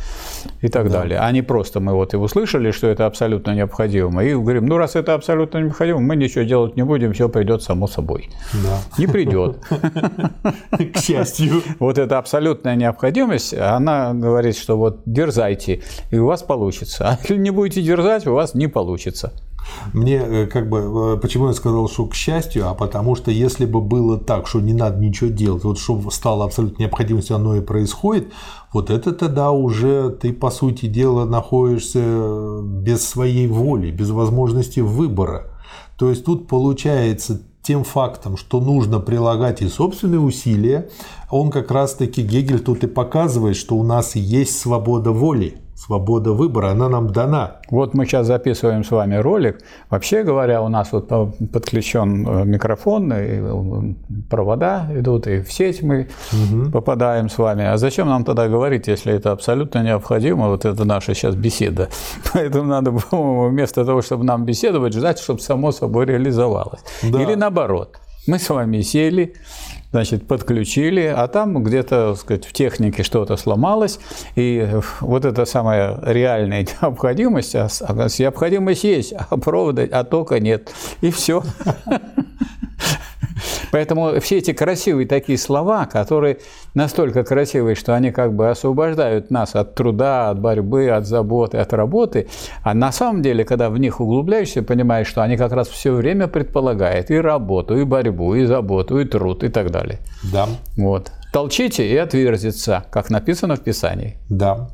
и 0.61 0.69
так 0.69 0.89
да. 0.89 1.01
далее. 1.01 1.19
А 1.19 1.31
не 1.31 1.43
просто 1.43 1.79
мы 1.79 1.93
вот 1.93 2.15
и 2.15 2.17
услышали, 2.17 2.71
что 2.71 2.87
это 2.87 3.05
абсолютно 3.05 3.51
необходимо, 3.51 4.23
и 4.23 4.33
говорим, 4.33 4.65
ну 4.65 4.77
раз 4.77 4.95
это 4.95 5.13
абсолютно 5.13 5.59
необходимо, 5.59 5.99
мы 5.99 6.15
ничего 6.15 6.45
делать 6.45 6.75
не 6.75 6.83
будем, 6.83 7.13
все 7.13 7.29
придет 7.29 7.61
само 7.61 7.85
собой. 7.85 8.31
Да. 8.53 8.79
Не 8.97 9.05
придет. 9.05 9.59
К 10.71 10.97
счастью. 10.97 11.61
Вот 11.77 11.99
эта 11.99 12.17
абсолютная 12.17 12.75
необходимость, 12.75 13.53
она 13.53 14.15
говорит, 14.15 14.57
что 14.57 14.77
вот 14.77 15.03
дерзайте, 15.05 15.83
и 16.09 16.17
у 16.17 16.25
вас 16.25 16.41
получится. 16.41 17.07
А 17.07 17.19
если 17.21 17.37
не 17.37 17.51
будете 17.51 17.83
дерзать, 17.83 18.25
у 18.25 18.33
вас 18.33 18.55
не 18.55 18.65
получится. 18.65 19.31
Мне 19.93 20.15
э, 20.15 20.47
как 20.47 20.69
бы, 20.69 21.15
э, 21.15 21.17
почему 21.17 21.47
я 21.47 21.53
сказал, 21.53 21.89
что 21.89 22.05
к 22.05 22.13
счастью, 22.13 22.67
а 22.67 22.73
потому 22.73 23.15
что 23.15 23.31
если 23.31 23.65
бы 23.65 23.81
было 23.81 24.17
так, 24.17 24.47
что 24.47 24.59
не 24.59 24.73
надо 24.73 24.99
ничего 24.99 25.29
делать, 25.29 25.63
вот 25.63 25.79
что 25.79 26.09
стало 26.11 26.45
абсолютно 26.45 26.83
необходимостью, 26.83 27.35
оно 27.35 27.55
и 27.55 27.61
происходит, 27.61 28.31
вот 28.73 28.89
это 28.89 29.13
тогда 29.13 29.51
уже 29.51 30.09
ты, 30.09 30.33
по 30.33 30.51
сути 30.51 30.87
дела, 30.87 31.25
находишься 31.25 32.61
без 32.61 33.07
своей 33.07 33.47
воли, 33.47 33.91
без 33.91 34.09
возможности 34.09 34.81
выбора. 34.81 35.51
То 35.97 36.09
есть 36.09 36.25
тут 36.25 36.47
получается 36.47 37.41
тем 37.67 37.83
фактом, 37.83 38.37
что 38.37 38.61
нужно 38.61 38.99
прилагать 38.99 39.61
и 39.61 39.67
собственные 39.67 40.21
усилия, 40.21 40.89
он 41.29 41.49
как 41.49 41.69
раз-таки, 41.71 42.21
Гегель 42.21 42.61
тут 42.61 42.83
и 42.83 42.87
показывает, 42.87 43.57
что 43.57 43.75
у 43.75 43.83
нас 43.83 44.15
есть 44.15 44.57
свобода 44.57 45.11
воли 45.11 45.57
свобода 45.77 46.33
выбора, 46.33 46.71
она 46.71 46.89
нам 46.89 47.07
дана. 47.11 47.57
Вот 47.69 47.93
мы 47.93 48.05
сейчас 48.05 48.25
записываем 48.25 48.83
с 48.83 48.89
вами 48.91 49.15
ролик. 49.15 49.59
Вообще 49.89 50.23
говоря, 50.23 50.61
у 50.61 50.69
нас 50.69 50.91
вот 50.91 51.07
подключен 51.53 52.27
э, 52.27 52.45
микрофон, 52.45 53.13
и 53.13 53.15
э, 53.15 53.93
провода 54.29 54.87
идут, 54.89 55.27
и 55.27 55.41
в 55.41 55.51
сеть 55.51 55.83
мы 55.83 56.07
угу. 56.31 56.71
попадаем 56.71 57.29
с 57.29 57.37
вами. 57.37 57.65
А 57.65 57.77
зачем 57.77 58.07
нам 58.07 58.23
тогда 58.23 58.47
говорить, 58.47 58.87
если 58.87 59.13
это 59.13 59.31
абсолютно 59.31 59.83
необходимо? 59.83 60.47
Вот 60.47 60.65
это 60.65 60.83
наша 60.83 61.13
сейчас 61.13 61.35
беседа. 61.35 61.89
Поэтому 62.33 62.65
надо, 62.65 62.91
по-моему, 62.91 63.49
вместо 63.49 63.85
того, 63.85 64.01
чтобы 64.01 64.23
нам 64.23 64.45
беседовать, 64.45 64.93
ждать, 64.93 65.19
чтобы 65.19 65.41
само 65.41 65.71
собой 65.71 66.05
реализовалось. 66.05 66.81
Да. 67.03 67.21
Или 67.21 67.35
наоборот. 67.35 67.99
Мы 68.27 68.39
с 68.39 68.49
вами 68.49 68.81
сели, 68.81 69.35
значит, 69.91 70.27
подключили, 70.27 71.01
а 71.01 71.27
там 71.27 71.63
где-то, 71.63 72.15
сказать, 72.15 72.45
в 72.45 72.53
технике 72.53 73.03
что-то 73.03 73.37
сломалось, 73.37 73.99
и 74.35 74.69
вот 75.01 75.25
эта 75.25 75.45
самая 75.45 75.99
реальная 76.03 76.67
необходимость, 76.81 77.55
а, 77.55 77.67
а 77.81 77.93
необходимость 77.93 78.83
есть, 78.83 79.13
а 79.13 79.37
провода, 79.37 79.87
а 79.91 80.03
тока 80.03 80.39
нет, 80.39 80.71
и 81.01 81.11
все. 81.11 81.43
Поэтому 83.71 84.19
все 84.19 84.37
эти 84.37 84.53
красивые 84.53 85.07
такие 85.07 85.37
слова, 85.37 85.85
которые 85.85 86.39
настолько 86.73 87.23
красивые, 87.23 87.75
что 87.75 87.95
они 87.95 88.11
как 88.11 88.33
бы 88.33 88.49
освобождают 88.49 89.31
нас 89.31 89.55
от 89.55 89.75
труда, 89.75 90.29
от 90.29 90.39
борьбы, 90.39 90.89
от 90.89 91.05
заботы, 91.05 91.57
от 91.57 91.73
работы, 91.73 92.27
а 92.63 92.73
на 92.73 92.91
самом 92.91 93.21
деле, 93.21 93.43
когда 93.43 93.69
в 93.69 93.77
них 93.77 93.99
углубляешься, 93.99 94.61
понимаешь, 94.61 95.07
что 95.07 95.21
они 95.21 95.37
как 95.37 95.51
раз 95.51 95.67
все 95.67 95.91
время 95.93 96.27
предполагают 96.27 97.11
и 97.11 97.17
работу, 97.17 97.77
и 97.77 97.83
борьбу, 97.83 98.35
и 98.35 98.45
заботу, 98.45 98.99
и 98.99 99.05
труд, 99.05 99.43
и 99.43 99.49
так 99.49 99.71
далее. 99.71 99.99
Да. 100.31 100.47
Вот. 100.75 101.11
Толчите 101.33 101.87
и 101.87 101.95
отверзится, 101.95 102.85
как 102.91 103.09
написано 103.09 103.55
в 103.55 103.61
Писании. 103.61 104.17
Да. 104.29 104.69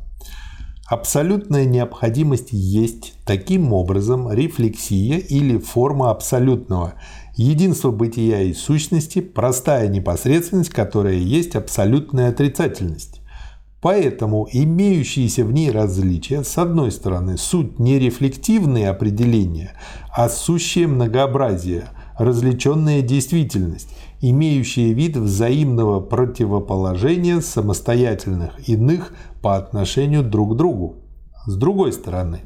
Абсолютная 0.87 1.65
необходимость 1.65 2.49
есть 2.51 3.13
таким 3.25 3.73
образом 3.73 4.31
рефлексия 4.31 5.17
или 5.17 5.57
форма 5.57 6.11
абсолютного– 6.11 6.93
Единство 7.35 7.89
бытия 7.89 8.41
и 8.41 8.53
сущности– 8.53 9.19
простая 9.21 9.87
непосредственность, 9.87 10.69
которая 10.69 11.15
есть 11.15 11.55
абсолютная 11.55 12.29
отрицательность. 12.29 13.21
Поэтому 13.81 14.47
имеющиеся 14.51 15.43
в 15.43 15.51
ней 15.51 15.71
различия, 15.71 16.43
с 16.43 16.57
одной 16.57 16.91
стороны, 16.91 17.37
суть 17.37 17.79
не 17.79 17.97
рефлективные 17.97 18.89
определения, 18.89 19.73
а 20.15 20.29
сущее 20.29 20.87
многообразие, 20.87 21.89
различенная 22.17 23.01
действительность, 23.01 23.89
имеющая 24.21 24.93
вид 24.93 25.17
взаимного 25.17 25.99
противоположения 25.99 27.41
самостоятельных 27.41 28.69
иных 28.69 29.13
по 29.41 29.57
отношению 29.57 30.23
друг 30.23 30.53
к 30.53 30.55
другу. 30.55 30.97
С 31.45 31.57
другой 31.57 31.91
стороны, 31.91 32.41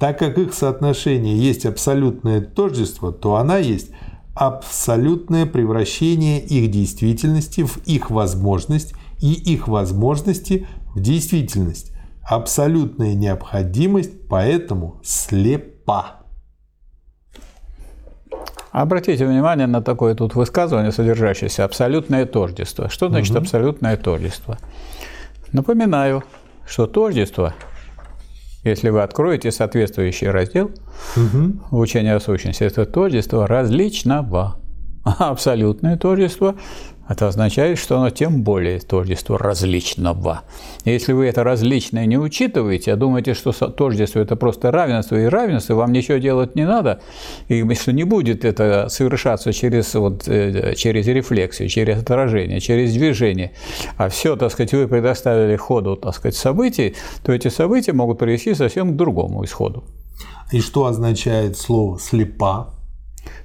так 0.00 0.18
как 0.18 0.36
их 0.36 0.52
соотношение 0.52 1.38
есть 1.38 1.64
абсолютное 1.64 2.40
тождество, 2.40 3.12
то 3.12 3.36
она 3.36 3.58
есть 3.58 3.90
абсолютное 4.34 5.46
превращение 5.46 6.40
их 6.40 6.70
действительности 6.70 7.62
в 7.62 7.78
их 7.86 8.10
возможность 8.10 8.94
и 9.20 9.32
их 9.32 9.68
возможности 9.68 10.66
в 10.94 11.00
действительность. 11.00 11.92
Абсолютная 12.22 13.14
необходимость 13.14 14.28
поэтому 14.28 15.00
слепа. 15.02 16.22
Обратите 18.70 19.26
внимание 19.26 19.66
на 19.66 19.82
такое 19.82 20.14
тут 20.14 20.34
высказывание, 20.34 20.92
содержащееся 20.92 21.64
«абсолютное 21.64 22.24
тождество». 22.24 22.88
Что 22.88 23.10
значит 23.10 23.32
угу. 23.32 23.42
абсолютное 23.42 23.98
тождество? 23.98 24.56
Напоминаю, 25.52 26.24
что 26.66 26.86
тождество 26.86 27.52
если 28.64 28.90
вы 28.90 29.02
откроете 29.02 29.50
соответствующий 29.50 30.28
раздел 30.28 30.70
угу. 31.16 31.80
учения 31.80 32.14
о 32.14 32.20
сущности, 32.20 32.64
это 32.64 32.86
тождество 32.86 33.46
различного. 33.46 34.58
А 35.04 35.30
абсолютное 35.30 35.96
тождество 35.96 36.54
это 37.12 37.28
означает, 37.28 37.78
что 37.78 37.98
оно 37.98 38.10
тем 38.10 38.42
более 38.42 38.80
тождество 38.80 39.38
различного. 39.38 40.42
Если 40.84 41.12
вы 41.12 41.26
это 41.26 41.44
различное 41.44 42.06
не 42.06 42.18
учитываете, 42.18 42.92
а 42.92 42.96
думаете, 42.96 43.34
что 43.34 43.52
тождество– 43.52 44.18
это 44.20 44.34
просто 44.36 44.70
равенство 44.70 45.16
и 45.16 45.26
равенство, 45.26 45.74
вам 45.74 45.92
ничего 45.92 46.18
делать 46.18 46.56
не 46.56 46.66
надо, 46.66 47.00
и 47.48 47.62
что 47.74 47.92
не 47.92 48.04
будет 48.04 48.44
это 48.44 48.88
совершаться 48.88 49.52
через, 49.52 49.94
вот, 49.94 50.26
э, 50.26 50.74
через 50.74 51.06
рефлексию, 51.06 51.68
через 51.68 52.02
отражение, 52.02 52.60
через 52.60 52.92
движение, 52.92 53.52
а 53.96 54.08
все, 54.08 54.36
так 54.36 54.50
сказать, 54.50 54.72
вы 54.72 54.88
предоставили 54.88 55.56
ходу, 55.56 55.96
так 55.96 56.14
сказать, 56.14 56.34
событий, 56.34 56.94
то 57.22 57.32
эти 57.32 57.48
события 57.48 57.92
могут 57.92 58.18
привести 58.18 58.54
совсем 58.54 58.92
к 58.92 58.96
другому 58.96 59.44
исходу. 59.44 59.84
И 60.50 60.60
что 60.60 60.86
означает 60.86 61.56
слово 61.56 61.98
«слепа»? 61.98 62.81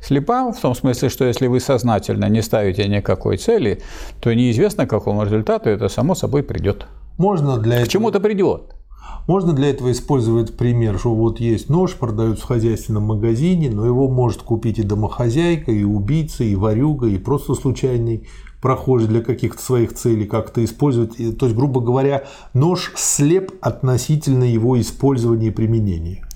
Слепа 0.02 0.52
в 0.52 0.60
том 0.60 0.76
смысле, 0.76 1.10
что 1.10 1.26
если 1.26 1.48
вы 1.48 1.60
сознательно 1.60 2.30
не 2.30 2.42
ставите 2.42 2.88
никакой 2.88 3.38
цели, 3.38 3.82
то 4.20 4.34
неизвестно, 4.34 4.86
к 4.86 4.90
какому 4.90 5.24
результату 5.24 5.70
это 5.70 5.90
само 5.90 6.16
собой 6.16 6.44
придет. 6.44 6.88
Можно 7.18 7.58
для 7.58 7.84
К 7.84 7.88
чему-то 7.88 8.20
придет. 8.20 8.74
Можно 9.28 9.52
для 9.52 9.70
этого 9.70 9.92
использовать 9.92 10.56
пример, 10.56 10.98
что 10.98 11.14
вот 11.14 11.42
есть 11.42 11.70
нож, 11.70 11.96
продают 11.96 12.40
в 12.40 12.44
хозяйственном 12.44 13.04
магазине, 13.04 13.70
но 13.70 13.86
его 13.86 14.08
может 14.08 14.42
купить 14.42 14.80
и 14.80 14.84
домохозяйка, 14.84 15.72
и 15.72 15.84
убийца, 15.84 16.46
и 16.46 16.56
варюга, 16.56 17.08
и 17.08 17.18
просто 17.18 17.54
случайный 17.56 18.28
прохожий 18.62 19.08
для 19.08 19.22
каких-то 19.22 19.62
своих 19.62 19.94
целей 19.94 20.26
как-то 20.26 20.64
использовать. 20.64 21.18
То 21.38 21.46
есть, 21.46 21.56
грубо 21.58 21.82
говоря, 21.82 22.24
нож 22.54 22.94
слеп 22.96 23.52
относительно 23.62 24.46
его 24.46 24.80
использования 24.80 25.48
и 25.48 25.52
применения. 25.52 26.27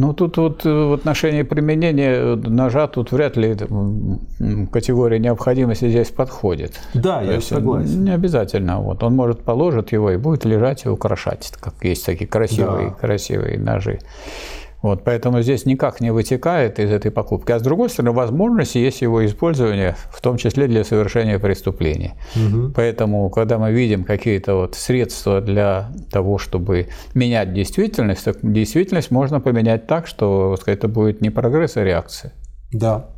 Ну, 0.00 0.14
тут 0.14 0.38
вот 0.38 0.64
э, 0.64 0.70
в 0.70 0.94
отношении 0.94 1.42
применения 1.42 2.34
ножа 2.34 2.86
тут 2.86 3.12
вряд 3.12 3.36
ли 3.36 3.54
категория 4.72 5.18
необходимости 5.18 5.90
здесь 5.90 6.08
подходит. 6.08 6.80
Да, 6.94 7.20
То 7.20 7.32
я 7.32 7.40
согласен. 7.42 8.04
Не 8.04 8.12
обязательно. 8.12 8.80
Вот. 8.80 9.02
Он 9.02 9.14
может 9.14 9.40
положить 9.40 9.92
его 9.92 10.10
и 10.10 10.16
будет 10.16 10.46
лежать 10.46 10.86
и 10.86 10.88
украшать, 10.88 11.52
как 11.60 11.74
есть 11.82 12.06
такие 12.06 12.26
красивые, 12.26 12.88
да. 12.88 12.94
красивые 12.94 13.58
ножи. 13.58 13.98
Вот, 14.82 15.04
поэтому 15.04 15.42
здесь 15.42 15.66
никак 15.66 16.00
не 16.00 16.10
вытекает 16.10 16.78
из 16.78 16.90
этой 16.90 17.10
покупки. 17.10 17.52
А 17.52 17.58
с 17.58 17.62
другой 17.62 17.90
стороны, 17.90 18.12
возможность 18.12 18.74
есть 18.74 19.02
его 19.02 19.24
использование, 19.26 19.96
в 20.10 20.20
том 20.20 20.36
числе 20.38 20.66
для 20.66 20.84
совершения 20.84 21.38
преступления. 21.38 22.14
Угу. 22.34 22.72
Поэтому, 22.74 23.28
когда 23.30 23.58
мы 23.58 23.72
видим 23.72 24.04
какие-то 24.04 24.54
вот 24.54 24.74
средства 24.74 25.40
для 25.40 25.92
того, 26.10 26.38
чтобы 26.38 26.88
менять 27.14 27.52
действительность, 27.52 28.24
то 28.24 28.34
действительность 28.42 29.10
можно 29.10 29.40
поменять 29.40 29.86
так, 29.86 30.06
что 30.06 30.56
сказать, 30.56 30.78
это 30.78 30.88
будет 30.88 31.20
не 31.20 31.30
прогресс, 31.30 31.76
а 31.76 31.84
реакция. 31.84 32.32
Да. 32.72 33.10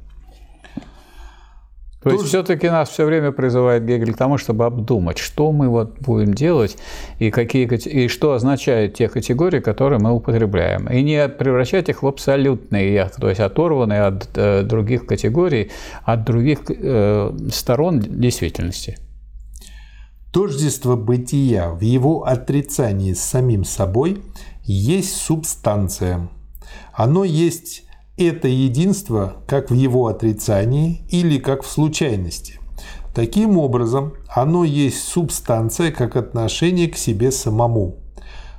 То 2.03 2.11
есть 2.11 2.25
все-таки 2.25 2.69
нас 2.69 2.89
все 2.89 3.05
время 3.05 3.31
призывает 3.31 3.85
Гегель 3.85 4.13
к 4.13 4.17
тому, 4.17 4.37
чтобы 4.37 4.65
обдумать, 4.65 5.19
что 5.19 5.53
мы 5.53 5.69
вот 5.69 6.01
будем 6.01 6.35
делать 6.35 6.77
и, 7.19 7.31
какие, 7.31 7.67
и 7.67 8.09
что 8.09 8.33
означают 8.33 8.95
те 8.95 9.09
категории, 9.09 9.61
которые 9.61 10.01
мы 10.01 10.13
употребляем. 10.13 10.89
И 10.89 11.03
не 11.03 11.29
превращать 11.29 11.89
их 11.89 12.03
в 12.03 12.07
абсолютные, 12.07 13.09
то 13.19 13.29
есть 13.29 13.41
оторванные 13.41 14.03
от 14.03 14.29
э, 14.35 14.63
других 14.63 15.07
категорий, 15.07 15.71
от 16.05 16.25
других 16.25 16.61
э, 16.69 17.33
сторон 17.53 18.01
действительности. 18.01 18.99
Тождество 20.33 20.97
бытия 20.97 21.71
в 21.71 21.83
его 21.83 22.25
отрицании 22.25 23.13
с 23.13 23.21
самим 23.21 23.65
собой 23.65 24.23
есть 24.65 25.15
субстанция. 25.17 26.29
Оно 26.95 27.25
есть 27.25 27.85
это 28.17 28.49
единство 28.49 29.37
как 29.47 29.71
в 29.71 29.75
его 29.75 30.07
отрицании 30.07 31.05
или 31.09 31.39
как 31.39 31.63
в 31.63 31.71
случайности. 31.71 32.61
Таким 33.15 33.59
образом, 33.59 34.15
оно 34.29 34.65
есть 34.65 35.05
субстанция 35.05 35.93
как 35.93 36.17
отношение 36.17 36.89
к 36.89 36.97
себе 36.97 37.31
самому. 37.31 37.99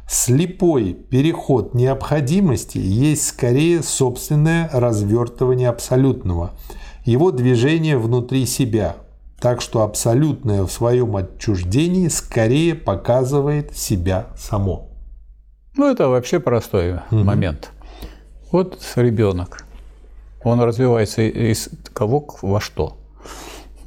Слепой 0.08 0.94
переход 0.94 1.74
необходимости 1.74 2.78
есть 2.78 3.28
скорее 3.28 3.82
собственное 3.82 4.70
развертывание 4.72 5.70
абсолютного, 5.70 6.52
его 7.06 7.32
движение 7.32 7.98
внутри 7.98 8.46
себя, 8.46 8.98
так 9.40 9.60
что 9.60 9.82
абсолютное 9.82 10.64
в 10.64 10.72
своем 10.72 11.16
отчуждении 11.16 12.10
скорее 12.10 12.76
показывает 12.76 13.76
себя 13.76 14.28
само. 14.38 14.90
Ну, 15.76 15.90
это 15.90 16.08
вообще 16.08 16.40
простой 16.40 16.94
угу. 16.94 17.24
момент. 17.24 17.73
Вот 18.54 18.80
ребенок. 18.98 19.66
Он 20.44 20.62
развивается 20.62 21.24
из 21.24 21.70
кого 21.92 22.28
во 22.44 22.62
что? 22.62 22.98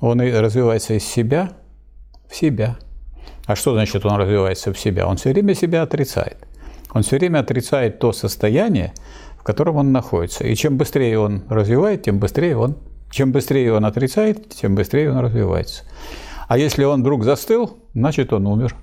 Он 0.00 0.20
развивается 0.20 0.94
из 0.94 1.04
себя 1.04 1.52
в 2.28 2.34
себя. 2.34 2.76
А 3.46 3.54
что 3.54 3.74
значит 3.74 4.04
он 4.04 4.16
развивается 4.16 4.72
в 4.72 4.78
себя? 4.78 5.06
Он 5.06 5.18
все 5.18 5.32
время 5.32 5.54
себя 5.54 5.82
отрицает. 5.82 6.48
Он 6.90 7.04
все 7.04 7.16
время 7.16 7.38
отрицает 7.38 8.00
то 8.00 8.10
состояние, 8.10 8.92
в 9.38 9.44
котором 9.44 9.76
он 9.76 9.92
находится. 9.92 10.42
И 10.42 10.52
чем 10.56 10.78
быстрее 10.78 11.20
он 11.20 11.44
развивает, 11.48 12.02
тем 12.02 12.18
быстрее 12.18 12.56
он, 12.56 12.76
чем 13.08 13.30
быстрее 13.30 13.72
он 13.72 13.84
отрицает, 13.84 14.48
тем 14.48 14.74
быстрее 14.74 15.12
он 15.12 15.18
развивается. 15.18 15.84
А 16.48 16.58
если 16.58 16.82
он 16.82 17.02
вдруг 17.02 17.22
застыл, 17.22 17.78
значит 17.94 18.32
он 18.32 18.48
умер. 18.48 18.74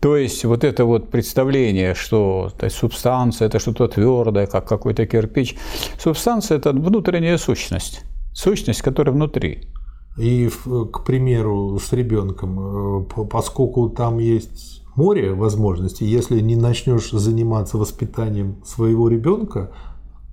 То 0.00 0.16
есть 0.16 0.44
вот 0.44 0.64
это 0.64 0.84
вот 0.84 1.10
представление, 1.10 1.94
что 1.94 2.50
то 2.58 2.66
есть, 2.66 2.76
субстанция– 2.76 3.46
это 3.48 3.58
что-то 3.58 3.88
твердое, 3.88 4.46
как 4.46 4.68
какой-то 4.68 5.06
кирпич. 5.06 5.56
Субстанция– 5.98 6.58
это 6.58 6.72
внутренняя 6.72 7.38
сущность, 7.38 8.02
сущность, 8.32 8.82
которая 8.82 9.14
внутри. 9.14 9.68
И, 10.16 10.50
к 10.92 11.04
примеру, 11.04 11.78
с 11.78 11.92
ребенком, 11.92 13.00
э, 13.00 13.24
поскольку 13.30 13.88
там 13.88 14.18
есть 14.18 14.82
море 14.96 15.32
возможностей, 15.32 16.06
если 16.06 16.40
не 16.40 16.56
начнешь 16.56 17.10
заниматься 17.10 17.78
воспитанием 17.78 18.56
своего 18.64 19.08
ребенка, 19.08 19.70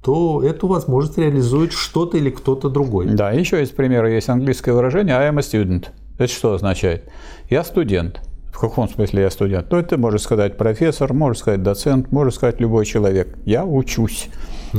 то 0.04 0.44
эту 0.44 0.68
возможность 0.68 1.18
реализует 1.18 1.72
что-то 1.72 2.18
или 2.18 2.30
кто-то 2.30 2.70
другой. 2.70 3.08
Да, 3.08 3.32
еще 3.32 3.60
есть 3.60 3.76
пример, 3.76 4.06
есть 4.06 4.30
английское 4.30 4.74
выражение 4.74 5.16
«I 5.16 5.30
am 5.30 5.38
a 5.38 5.42
student». 5.42 5.88
Это 6.18 6.32
что 6.32 6.54
означает? 6.54 7.10
Я 7.50 7.64
студент. 7.64 8.22
В 8.56 8.58
каком 8.58 8.88
смысле 8.88 9.24
я 9.24 9.30
студент? 9.30 9.70
Ну, 9.70 9.80
это 9.80 9.98
может 9.98 10.22
сказать 10.22 10.56
профессор, 10.56 11.12
может 11.14 11.40
сказать 11.40 11.62
доцент, 11.62 12.14
может 12.14 12.36
сказать 12.36 12.62
любой 12.62 12.86
человек. 12.86 13.38
Я 13.44 13.66
учусь. 13.66 14.30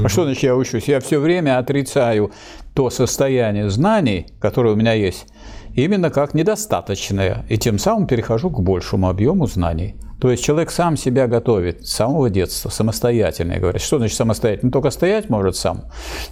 А 0.02 0.08
что 0.08 0.24
значит 0.24 0.44
я 0.44 0.56
учусь? 0.56 0.88
Я 0.88 0.98
все 1.00 1.18
время 1.18 1.58
отрицаю 1.58 2.32
то 2.72 2.88
состояние 2.88 3.68
знаний, 3.68 4.28
которое 4.40 4.72
у 4.72 4.76
меня 4.76 4.94
есть, 4.94 5.26
именно 5.74 6.08
как 6.08 6.32
недостаточное, 6.32 7.44
и 7.50 7.58
тем 7.58 7.78
самым 7.78 8.06
перехожу 8.06 8.48
к 8.48 8.62
большему 8.62 9.10
объему 9.10 9.46
знаний. 9.46 9.94
То 10.20 10.30
есть 10.30 10.42
человек 10.42 10.70
сам 10.70 10.96
себя 10.96 11.26
готовит 11.26 11.86
с 11.86 11.92
самого 11.92 12.30
детства, 12.30 12.70
самостоятельно. 12.70 13.52
И 13.52 13.58
говорит, 13.58 13.82
что 13.82 13.98
значит 13.98 14.16
самостоятельно? 14.16 14.72
только 14.72 14.90
стоять 14.90 15.28
может 15.28 15.56
сам. 15.56 15.84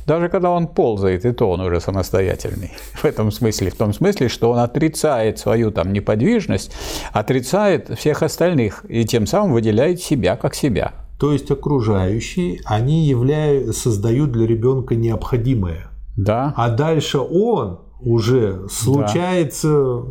Даже 0.07 0.29
когда 0.29 0.51
он 0.51 0.69
ползает, 0.69 1.25
и 1.25 1.33
то 1.33 1.51
он 1.51 1.61
уже 1.61 1.81
самостоятельный. 1.81 2.73
В 2.95 3.05
этом 3.05 3.31
смысле, 3.31 3.71
в 3.71 3.77
том 3.77 3.93
смысле, 3.93 4.29
что 4.29 4.51
он 4.51 4.59
отрицает 4.59 5.39
свою 5.39 5.71
там 5.71 5.93
неподвижность, 5.93 6.73
отрицает 7.13 7.99
всех 7.99 8.23
остальных, 8.23 8.85
и 8.89 9.05
тем 9.05 9.27
самым 9.27 9.53
выделяет 9.53 10.01
себя 10.01 10.37
как 10.37 10.55
себя. 10.55 10.93
То 11.19 11.33
есть 11.33 11.51
окружающие, 11.51 12.61
они 12.65 13.07
являют, 13.07 13.77
создают 13.77 14.33
для 14.33 14.47
ребенка 14.47 14.95
необходимое. 14.95 15.91
Да. 16.17 16.53
А 16.57 16.71
дальше 16.71 17.19
он 17.19 17.81
уже 18.01 18.69
случается 18.69 19.69
да. 19.69 20.05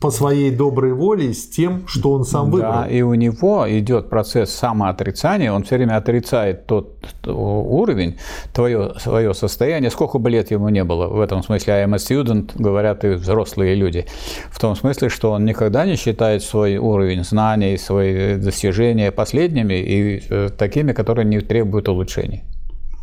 по 0.00 0.10
своей 0.10 0.50
доброй 0.50 0.92
воле 0.94 1.32
с 1.32 1.48
тем, 1.48 1.86
что 1.86 2.12
он 2.12 2.24
сам 2.24 2.50
выбрал. 2.50 2.72
Да, 2.72 2.86
и 2.86 3.02
у 3.02 3.14
него 3.14 3.66
идет 3.68 4.08
процесс 4.10 4.50
самоотрицания, 4.50 5.52
он 5.52 5.62
все 5.62 5.76
время 5.76 5.96
отрицает 5.96 6.66
тот 6.66 7.06
уровень, 7.24 8.16
твое, 8.52 8.94
свое 8.98 9.34
состояние, 9.34 9.90
сколько 9.90 10.18
бы 10.18 10.30
лет 10.30 10.50
ему 10.50 10.68
не 10.70 10.82
было. 10.82 11.08
В 11.08 11.20
этом 11.20 11.42
смысле 11.42 11.74
I 11.74 11.84
am 11.84 11.94
a 11.94 11.98
student, 11.98 12.50
говорят 12.56 13.04
и 13.04 13.10
взрослые 13.10 13.74
люди. 13.74 14.06
В 14.50 14.58
том 14.58 14.74
смысле, 14.74 15.08
что 15.08 15.32
он 15.32 15.44
никогда 15.44 15.86
не 15.86 15.96
считает 15.96 16.42
свой 16.42 16.78
уровень 16.78 17.22
знаний, 17.22 17.76
свои 17.78 18.36
достижения 18.36 19.12
последними 19.12 19.74
и 19.74 20.22
э, 20.28 20.48
такими, 20.56 20.92
которые 20.92 21.26
не 21.26 21.40
требуют 21.40 21.88
улучшений. 21.88 22.42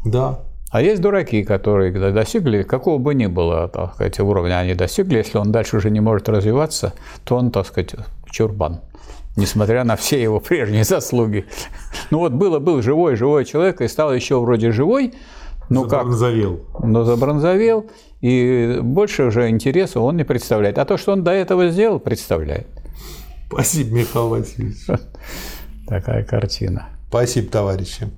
Да, 0.06 0.40
а 0.74 0.82
есть 0.82 1.04
дураки, 1.04 1.44
которые 1.44 1.92
достигли, 2.12 2.64
какого 2.64 2.98
бы 2.98 3.14
ни 3.14 3.28
было 3.28 3.68
так 3.68 3.94
сказать, 3.94 4.20
уровня 4.20 4.58
они 4.58 4.74
достигли, 4.74 5.18
если 5.18 5.38
он 5.38 5.52
дальше 5.52 5.78
уже 5.78 5.92
не 5.92 6.00
может 6.00 6.28
развиваться, 6.28 6.94
то 7.26 7.36
он, 7.36 7.52
так 7.52 7.68
сказать, 7.68 7.96
чурбан 8.30 8.82
несмотря 9.36 9.84
на 9.84 9.96
все 9.96 10.22
его 10.22 10.40
прежние 10.40 10.84
заслуги. 10.84 11.46
Ну 12.10 12.20
вот 12.20 12.34
было, 12.34 12.58
был 12.58 12.82
живой, 12.82 13.16
живой 13.16 13.46
человек, 13.46 13.82
и 13.82 13.88
стал 13.88 14.14
еще 14.14 14.40
вроде 14.40 14.72
живой, 14.72 15.14
но 15.70 15.88
забронзовел. 15.88 16.58
как? 16.58 16.84
Но 16.84 17.04
забронзовел, 17.04 17.86
и 18.22 18.80
больше 18.82 19.26
уже 19.26 19.50
интереса 19.50 20.00
он 20.00 20.18
не 20.18 20.24
представляет. 20.24 20.80
А 20.80 20.86
то, 20.86 20.98
что 20.98 21.14
он 21.14 21.24
до 21.24 21.32
этого 21.32 21.70
сделал, 21.70 22.00
представляет. 22.00 22.68
Спасибо, 23.48 23.96
Михаил 23.98 24.30
Васильевич. 24.30 24.88
Такая 25.88 26.24
картина. 26.24 26.90
Спасибо, 27.10 27.52
товарищи. 27.52 28.10